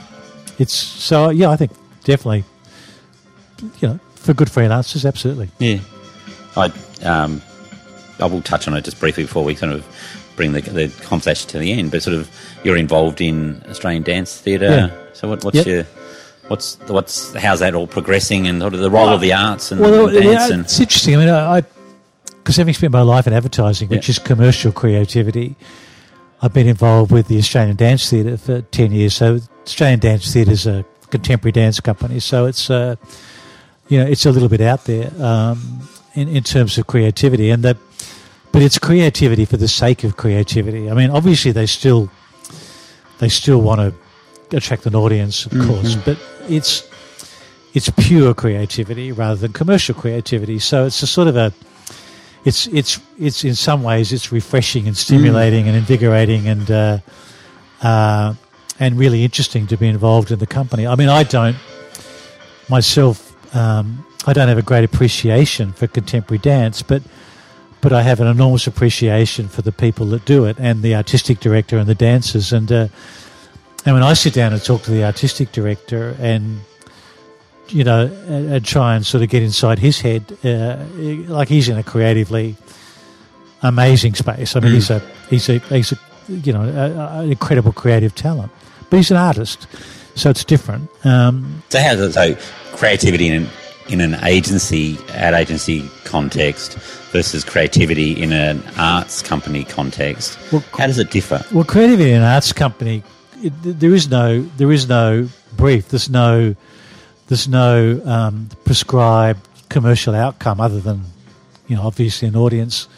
[0.59, 1.73] it's so yeah I think
[2.05, 2.45] definitely
[3.81, 5.51] you know for good freelancers, absolutely.
[5.59, 5.79] Yeah,
[6.57, 6.73] I
[7.03, 7.43] um,
[8.20, 9.87] I will touch on it just briefly before we kind of
[10.37, 11.91] bring the, the conversation to the end.
[11.91, 12.31] But sort of,
[12.65, 14.66] you're involved in Australian dance theatre.
[14.70, 14.91] Yeah.
[15.12, 15.66] So what, what's Yep.
[15.66, 15.85] your
[16.49, 19.70] what's what's how's that all progressing and sort of the role Well, of the arts
[19.70, 21.15] and, Well, and yeah, dance and it's interesting.
[21.16, 21.62] I mean, I
[22.39, 24.12] because having spent my life in advertising, which Yeah.
[24.12, 25.55] is commercial creativity,
[26.41, 29.15] I've been involved with the Australian Dance Theatre for ten years.
[29.15, 32.20] So Australian Dance Theatre is a contemporary dance company.
[32.20, 32.97] So it's uh,
[33.89, 37.63] you know it's a little bit out there um, in in terms of creativity, and
[37.63, 37.77] that,
[38.53, 40.91] but it's creativity for the sake of creativity.
[40.91, 42.11] I mean, obviously they still
[43.19, 46.19] they still want to attract an audience, of course, but
[46.49, 46.89] it's
[47.75, 50.59] it's pure creativity rather than commercial creativity.
[50.59, 51.53] So it's a sort of a
[52.45, 56.99] it's it's it's in some ways it's refreshing and stimulating and invigorating and uh,
[57.83, 58.35] uh,
[58.81, 60.87] and really interesting to be involved in the company.
[60.87, 61.57] I mean, I don't
[62.69, 63.25] myself.
[63.55, 67.03] Um, I don't have a great appreciation for contemporary dance, but
[67.81, 71.39] but I have an enormous appreciation for the people that do it and the artistic
[71.39, 72.53] director and the dancers.
[72.53, 72.89] And uh,
[73.85, 76.61] and when I sit down and talk to the artistic director and
[77.69, 80.85] you know and, and try and sort of get inside his head, uh,
[81.32, 82.57] like he's in a creatively
[83.62, 84.57] amazing space.
[84.57, 85.01] I mean, he's a
[85.31, 88.51] he's a he's a you know a, an incredible creative talent,
[88.90, 89.66] but he's an artist,
[90.16, 90.90] so it's different.
[91.05, 92.36] Um, So how does so
[92.73, 93.49] creativity in an,
[93.89, 96.74] in an agency ad agency context
[97.12, 100.39] versus creativity in an arts company context?
[100.52, 101.44] Well, how does it differ?
[101.52, 103.02] Well, creativity in an arts company,
[103.43, 105.89] it, there is no there is no brief.
[105.89, 106.55] There's no
[107.28, 111.02] there's no um, prescribed commercial outcome other than
[111.66, 112.89] you know obviously an audience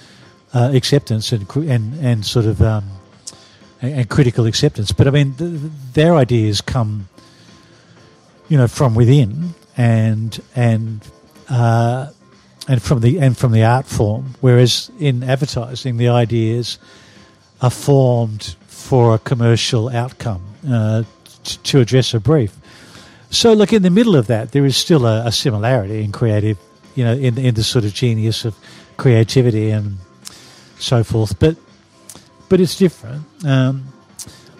[0.55, 2.85] uh, acceptance and and and sort of um,
[3.83, 4.93] and, and critical acceptance.
[4.93, 7.09] But I mean, th- th- their ideas come
[8.49, 11.01] you know from within and and.
[11.49, 12.11] Uh,
[12.69, 16.79] and from the and from the art form, whereas in advertising, the ideas
[17.61, 21.03] are formed for a commercial outcome uh,
[21.43, 22.53] t- to address a brief.
[23.31, 26.59] So, look, in the middle of that, there is still a, a similarity in creative,
[26.95, 28.55] you know, in, in the sort of genius of
[28.97, 29.97] creativity and
[30.79, 31.39] so forth.
[31.39, 31.57] But
[32.49, 33.25] but it's different.
[33.45, 33.87] Um,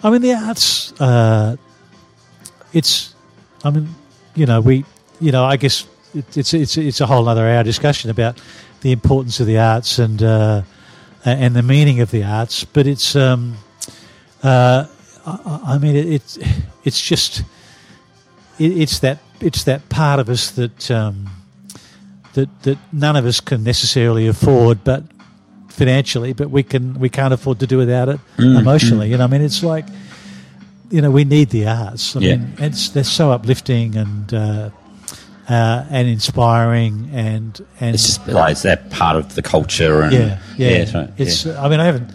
[0.03, 0.93] I mean, the arts.
[0.99, 1.55] Uh,
[2.73, 3.15] it's.
[3.63, 3.87] I mean,
[4.35, 4.85] you know, we.
[5.21, 8.41] You know, I guess it, it's it's it's a whole other hour discussion about
[8.81, 10.63] the importance of the arts and uh,
[11.23, 12.63] and the meaning of the arts.
[12.65, 13.15] But it's.
[13.15, 13.57] Um,
[14.43, 14.87] uh,
[15.25, 16.39] I, I mean, it, it's
[16.83, 17.43] it's just.
[18.59, 21.29] It, it's that it's that part of us that um,
[22.33, 25.03] that that none of us can necessarily afford, but
[25.69, 29.09] financially, but we can we can't afford to do without it emotionally.
[29.09, 29.85] You know, I mean, it's like
[30.89, 32.15] you know we need the arts.
[32.15, 32.35] I Yeah.
[32.37, 34.69] mean, it's they're so uplifting and uh,
[35.51, 40.13] uh, and inspiring and and It's just like it's that part of the culture and
[40.13, 40.77] yeah, yeah.
[40.77, 41.45] that's right, It's.
[41.45, 41.61] yeah.
[41.63, 42.09] I mean, I haven't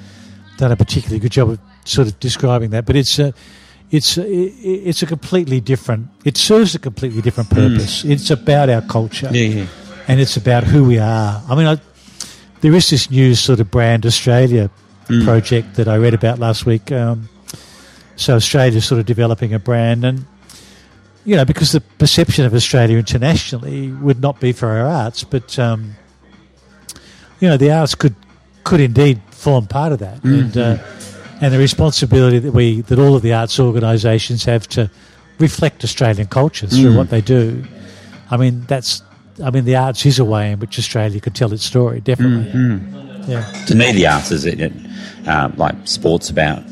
[0.59, 3.33] done a particularly good job of sort of describing that, but it's a,
[3.91, 6.09] it's a, it's a completely different.
[6.25, 8.05] It serves a completely different purpose.
[8.05, 9.35] It's about our culture, Hmm.
[9.35, 9.67] Yeah, yeah.
[10.09, 11.43] and it's about who we are.
[11.49, 11.77] I mean, I,
[12.63, 14.71] there is this new sort of brand Australia
[15.09, 15.25] Hmm.
[15.25, 16.91] project that I read about last week.
[16.91, 17.29] Um,
[18.17, 20.25] so Australia's sort of developing a brand, and
[21.27, 25.59] you know, because the perception of Australia internationally would not be for our arts, but
[25.59, 25.97] um,
[27.41, 28.15] you know, the arts could
[28.65, 30.79] could indeed form part of that, and uh,
[31.41, 34.91] and the responsibility that we that all of the arts organisations have to
[35.39, 37.65] reflect Australian culture through what they do.
[38.31, 39.03] I mean, that's
[39.43, 42.51] I mean, the arts is a way in which Australia could tell its story, definitely.
[43.27, 43.43] Yeah.
[43.67, 44.73] To me, the arts is it, it,
[45.27, 46.63] uh, like sports about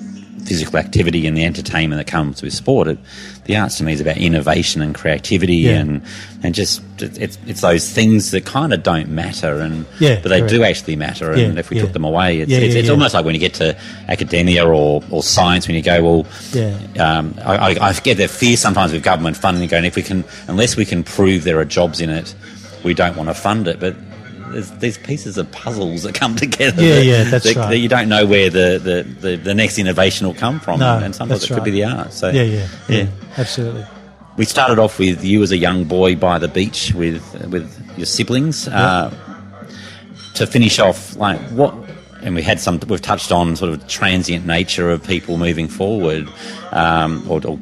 [0.45, 2.89] physical activity and the entertainment that comes with sport.
[2.89, 2.99] It,
[3.45, 5.81] the arts to me is about innovation and creativity Yeah.
[5.81, 6.03] and
[6.43, 10.47] and just it's it's those things that kind of don't matter and Yeah, but they
[10.47, 11.33] do actually matter.
[11.33, 13.55] And Yeah, if we took them away, it's it's, it's almost like when you get
[13.55, 13.77] to
[14.09, 16.27] academia or, or science when you go well.
[16.53, 16.79] Yeah.
[16.99, 20.25] Um, I, I, I get that fear sometimes with government funding, going if we can
[20.49, 22.35] unless we can prove there are jobs in it,
[22.85, 23.95] we don't want to fund it, but.
[24.53, 26.83] There's these pieces of puzzles that come together.
[26.83, 27.69] Yeah, that- yeah, that's that- right.
[27.71, 30.99] that you don't know where the, the, the, the next innovation will come from, No,
[30.99, 32.13] and sometimes that's it could be the art.
[32.13, 33.07] So Yeah, yeah, yeah, yeah.
[33.37, 33.85] absolutely.
[34.37, 38.07] We started off with you as a young boy by the beach with with your
[38.07, 38.67] siblings.
[38.69, 39.13] Uh,
[40.35, 41.73] to finish off, like what,
[42.23, 42.81] and we had some.
[42.89, 46.29] We've touched on sort of transient nature of people moving forward,
[46.73, 47.57] um, or, or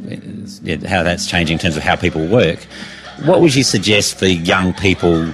[0.62, 2.60] yeah, how that's changing in terms of how people work.
[3.26, 5.30] What would you suggest for young people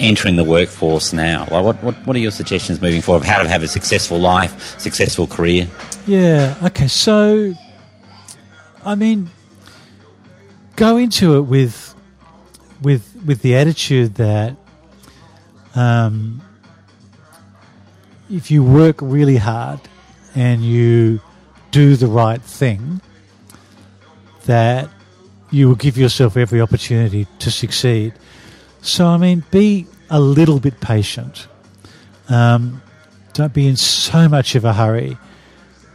[0.00, 1.46] entering the workforce now?
[1.50, 4.18] Like what, what, what are your suggestions moving forward of how to have a successful
[4.18, 5.68] life, successful career?
[6.06, 6.56] Yeah.
[6.62, 6.88] Okay.
[6.88, 7.54] So,
[8.84, 9.30] I mean,
[10.76, 11.94] go into it with
[12.82, 14.56] with with the attitude that
[15.74, 16.40] um,
[18.30, 19.80] if you work really hard
[20.34, 21.20] and you
[21.70, 23.00] do the right thing,
[24.46, 24.88] that
[25.50, 28.12] you will give yourself every opportunity to succeed.
[28.80, 31.46] So, I mean, be a little bit patient.
[32.28, 32.82] Um,
[33.32, 35.16] don't be in so much of a hurry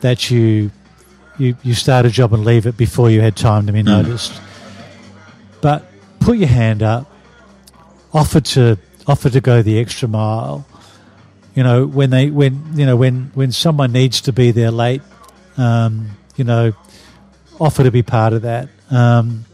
[0.02, 0.72] that you,
[1.38, 4.40] you you start a job and leave it before you had time to be noticed.
[5.62, 5.86] But
[6.20, 7.12] put your hand up,
[8.14, 8.78] offer to
[9.08, 10.66] offer to go the extra mile.
[11.56, 15.02] You know when they when you know when when someone needs to be there late,
[15.58, 16.74] um, you know,
[17.60, 18.70] offer to be part of that.
[18.90, 19.46] Um,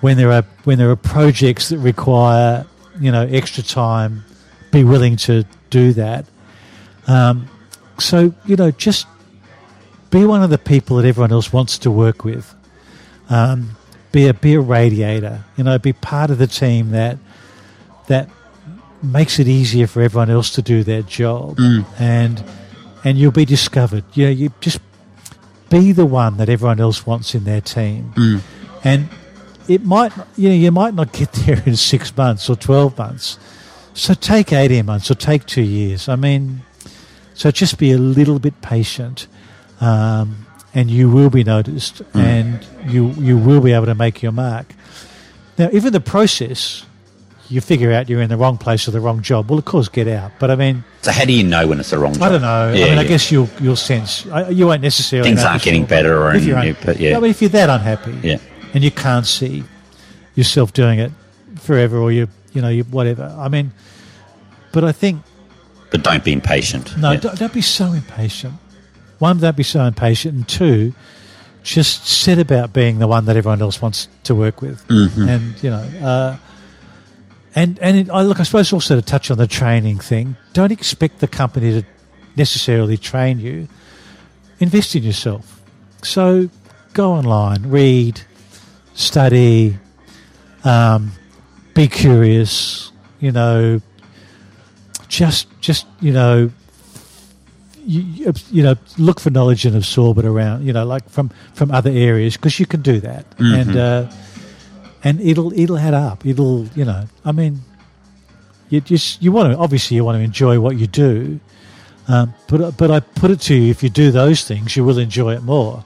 [0.00, 2.66] when there are when there are projects that require
[2.98, 4.24] you know extra time,
[4.70, 6.26] be willing to do that.
[7.06, 7.48] Um,
[7.98, 9.06] so you know, just
[10.10, 12.54] be one of the people that everyone else wants to work with.
[13.28, 13.76] Um,
[14.12, 15.44] be a be a radiator.
[15.56, 17.18] You know, be part of the team that
[18.08, 18.28] that
[19.02, 21.58] makes it easier for everyone else to do their job,
[21.98, 22.42] and
[23.04, 24.04] and you'll be discovered.
[24.14, 24.80] You know, you just
[25.68, 28.12] be the one that everyone else wants in their team,
[28.82, 29.08] and
[29.70, 33.38] it might you know you might not get there in six months or twelve months.
[33.94, 36.08] So take eighteen months or take two years.
[36.08, 36.62] I mean,
[37.34, 39.26] so just be a little bit patient,
[39.80, 44.32] um, and you will be noticed, and you you will be able to make your
[44.32, 44.66] mark.
[45.58, 46.86] Now, if in the process
[47.48, 49.88] you figure out you're in the wrong place or the wrong job, well, of course,
[49.88, 50.30] get out.
[50.38, 52.22] But I mean, So how do you know when it's the wrong job?
[52.22, 52.72] I don't know.
[52.72, 55.84] Yeah, I mean, I guess you'll you'll sense I- you won't necessarily Things aren't getting
[55.84, 57.12] better or if you're any- un- but yeah.
[57.14, 58.38] No, but if you're that unhappy, Yeah.
[58.74, 59.64] And you can't see
[60.34, 61.12] yourself doing it
[61.56, 63.34] forever, or you you know you whatever.
[63.38, 63.72] I mean,
[64.72, 65.22] but I think
[65.90, 66.96] But don't be impatient.
[66.96, 67.20] no, Yeah.
[67.20, 68.54] don't, don't be so impatient.
[69.18, 70.94] One, don't be so impatient, and two,
[71.62, 75.28] just set about being the one that everyone else wants to work with, Mm-hmm.
[75.28, 75.84] and you know.
[76.02, 76.36] Uh,
[77.54, 80.36] and and it, I look, I suppose also to touch on the training thing.
[80.52, 81.86] Don't expect the company to
[82.36, 83.66] necessarily train you.
[84.60, 85.60] Invest in yourself.
[86.02, 86.48] So
[86.92, 88.20] go online, read,
[88.94, 89.78] study,
[90.64, 91.12] um,
[91.74, 92.92] be curious.
[93.20, 93.80] You know,
[95.08, 96.50] just just you know,
[97.84, 100.66] you, you- know, look for knowledge and absorb it around.
[100.66, 104.10] You know, like from from other areas because you can do that, and uh,
[105.04, 106.24] and it'll it'll add up.
[106.26, 107.60] It'll you know, I mean,
[108.70, 111.40] you just you want to obviously you want to enjoy what you do.
[112.08, 114.98] Um, but but I put it to you, if you do those things, you will
[114.98, 115.84] enjoy it more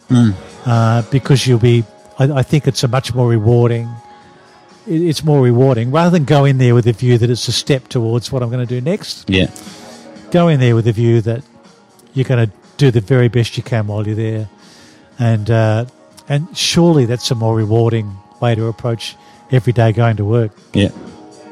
[0.66, 1.84] uh, because you'll be.
[2.18, 3.88] I, I think it's a much more rewarding.
[4.86, 7.52] it- It's more rewarding rather than go in there with the view that it's a
[7.52, 9.28] step towards what I'm going to do next.
[9.28, 9.46] Yeah.
[10.30, 11.42] Go in there with the view that
[12.14, 14.48] you're going to do the very best you can while you're there,
[15.18, 15.84] and uh,
[16.28, 18.10] and surely that's a more rewarding
[18.40, 19.16] way to approach
[19.52, 20.50] every day going to work.
[20.72, 20.90] Yeah.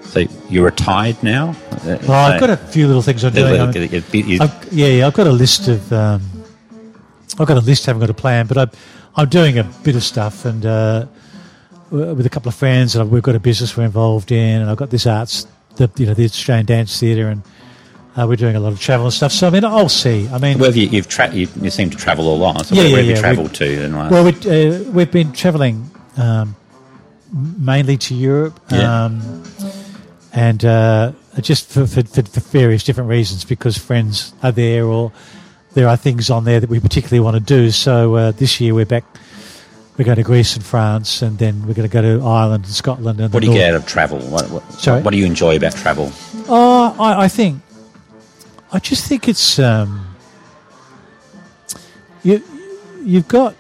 [0.03, 1.55] So you're retired now?
[1.85, 3.61] Oh, I've got a few little things I'm doing.
[3.61, 3.73] I'm-
[4.43, 5.93] I've, yeah, yeah, I've got a list of.
[5.93, 6.23] Um,
[7.39, 7.87] I've got a list.
[7.87, 8.71] Haven't got a plan, but I'm
[9.17, 11.07] I'm doing a bit of stuff and uh,
[11.91, 14.79] with a couple of friends, and we've got a business we're involved in, and I've
[14.79, 17.43] got this arts, the you know the Australian Dance Theatre, and
[18.17, 19.33] uh, we're doing a lot of travel and stuff.
[19.33, 20.27] So I mean, I'll see.
[20.29, 22.65] I mean, have you, you've tra- you, you seem to travel a lot.
[22.67, 23.77] So Yeah, where, yeah, have you yeah, travelled to?
[23.77, 24.31] The last- well, we,
[24.87, 26.57] uh, we've been travelling um,
[27.33, 29.05] mainly to Europe, Yeah.
[29.05, 29.45] um,
[30.33, 31.13] and uh,
[31.43, 35.13] just for, for, for various different reasons, because friends are there or
[35.75, 37.71] there are things on there that we particularly want to do.
[37.71, 39.05] So uh, this year we're back.
[39.99, 42.73] We're going to Greece and France, and then we're going to go to Ireland and
[42.73, 43.21] Scotland.
[43.21, 44.19] And what do you North- get out of travel?
[44.21, 45.03] What, what, Sorry?
[45.03, 46.11] what do you enjoy about travel?
[46.49, 47.61] Oh, I, I think.
[48.73, 50.17] I just think it's um,
[52.23, 52.43] you.
[53.05, 53.55] You've got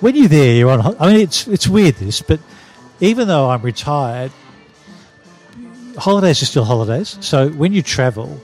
[0.00, 0.54] when you're there.
[0.56, 0.96] You're on.
[0.98, 2.40] I mean, it's it's weird this, but
[2.98, 4.32] even though I'm retired,
[5.96, 7.18] holidays are still holidays.
[7.20, 8.40] So when you travel,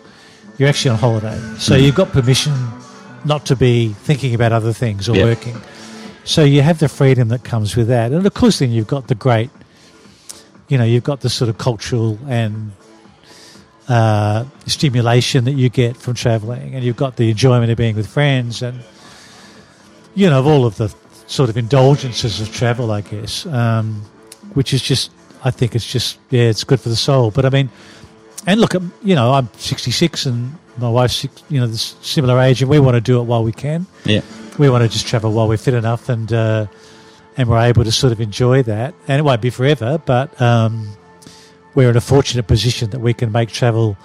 [0.62, 1.40] you're actually on holiday.
[1.58, 2.54] So you've got permission
[3.24, 5.24] not to be thinking about other things or Yeah.
[5.24, 5.56] working.
[6.22, 9.08] So you have the freedom that comes with that, and of course, then you've got
[9.08, 9.50] the great.
[10.68, 12.70] You know, you've got the sort of cultural and
[13.88, 18.06] uh, stimulation that you get from traveling, and you've got the enjoyment of being with
[18.06, 18.78] friends, and
[20.14, 20.94] you know, of all of the
[21.26, 24.02] sort of indulgences of travel, I guess, um,
[24.54, 25.10] which is just,
[25.42, 27.32] I think it's just, yeah, it's good for the soul.
[27.32, 27.68] But I mean,
[28.46, 32.38] and look, um, you know, I'm 66, and my wife's, six- you know, this similar
[32.40, 33.86] age, and we want to do it while we can.
[34.04, 34.22] Yeah.
[34.58, 36.66] We want to just travel while we're fit enough, and uh,
[37.36, 38.94] and we're able to sort of enjoy that.
[39.08, 40.40] And it won't be forever, but.
[40.40, 40.88] Um,
[41.74, 43.96] we're in a fortunate position that we can make travel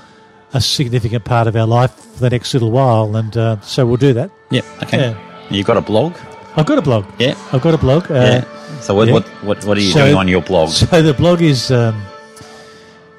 [0.54, 3.98] a significant part of our life for the next little while, and uh, so we'll
[3.98, 4.32] do that.
[4.52, 4.62] Yeah.
[4.84, 4.98] Okay.
[5.00, 5.48] Yeah.
[5.50, 6.16] You've got a blog?
[6.56, 7.04] I've got a blog.
[7.20, 7.36] Yeah.
[7.52, 8.10] I've got a blog.
[8.10, 8.80] Uh, Yeah.
[8.80, 9.16] So what Yeah.
[9.16, 10.70] what, what what are you So- doing on your blog?
[10.82, 12.02] So the blog is um,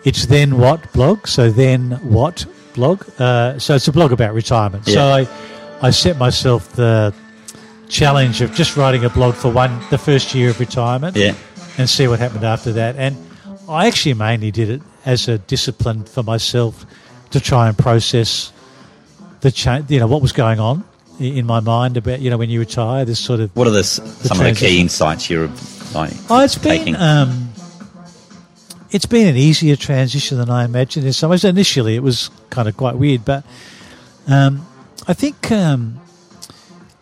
[0.08, 1.26] it's then what blog.
[1.26, 2.98] So then what blog.
[3.18, 4.86] Uh, so it's a blog about retirement.
[4.86, 5.26] So I
[5.86, 7.12] I set myself the
[7.88, 11.16] challenge of just writing a blog for one the first year of retirement.
[11.16, 11.34] Yeah.
[11.78, 12.96] And see what happened after that.
[12.96, 13.16] And
[13.68, 16.84] I actually mainly did it as a discipline for myself
[17.30, 18.52] to try and process
[19.40, 19.90] the change.
[19.90, 20.82] You know what was going on
[21.20, 23.04] in my mind about you know when you retire.
[23.04, 25.48] This sort of What are the, s- some of the key insights you're
[25.94, 26.96] like Oh, it's been taking?
[26.96, 27.47] um,
[28.90, 31.06] it's been an easier transition than I imagined.
[31.06, 33.44] In some ways, initially it was kind of quite weird, but
[34.26, 34.66] um,
[35.06, 36.00] I think um,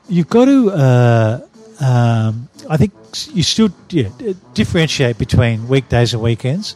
[0.08, 0.70] you've got to.
[0.70, 1.40] Uh,
[1.80, 2.92] um, I think
[3.32, 4.08] you still yeah,
[4.54, 6.74] differentiate between weekdays and weekends.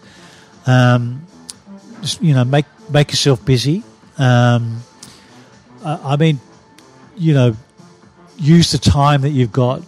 [0.67, 1.27] Um,
[2.01, 3.83] just, you know, make make yourself busy.
[4.19, 4.83] Um,
[5.85, 6.41] I I mean,
[7.17, 7.57] you know,
[8.39, 9.83] use the time that you've got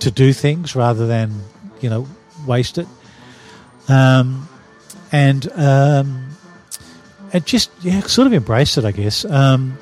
[0.00, 1.42] to do things rather than
[1.80, 2.06] you know
[2.46, 2.86] waste it.
[3.88, 4.48] Um,
[5.12, 6.28] and um,
[7.32, 9.24] and just yeah, sort of embrace it, I guess.
[9.24, 9.78] Um,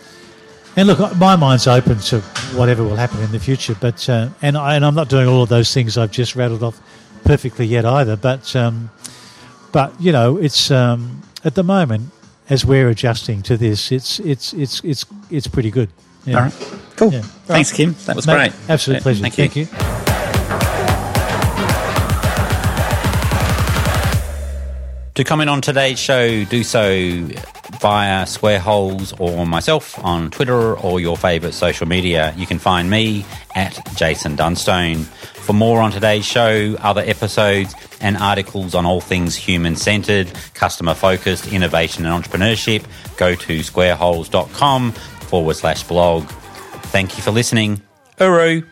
[0.77, 2.21] and look, my mind's open to
[2.55, 3.77] whatever will happen in the future.
[3.81, 6.63] But uh, and I, and I'm not doing all of those things I've just rattled
[6.63, 6.81] off
[7.25, 8.17] perfectly yet either.
[8.17, 8.91] But um,
[9.73, 12.11] but you know, it's um, at the moment
[12.49, 15.89] as we're adjusting to this, it's it's it's it's it's pretty good.
[16.25, 16.37] Yeah.
[16.37, 17.13] All right, cool.
[17.13, 17.23] Yeah.
[17.23, 17.95] Thanks, Kim.
[18.07, 18.53] That was Mate, great.
[18.69, 19.23] Absolute pleasure.
[19.23, 19.63] Thank Thank you.
[19.63, 20.10] you.
[25.15, 27.29] To comment on today's show, do so
[27.81, 32.33] via Square Holes or myself on Twitter or your favourite social media.
[32.37, 34.99] You can find me at Jason Dunstone.
[34.99, 40.95] For more on today's show, other episodes, and articles on all things human centred, customer
[40.95, 42.85] focused, innovation, and entrepreneurship,
[43.17, 46.25] go to squareholes.com forward slash blog.
[46.93, 47.83] Thank you for listening.
[48.19, 48.63] Uru!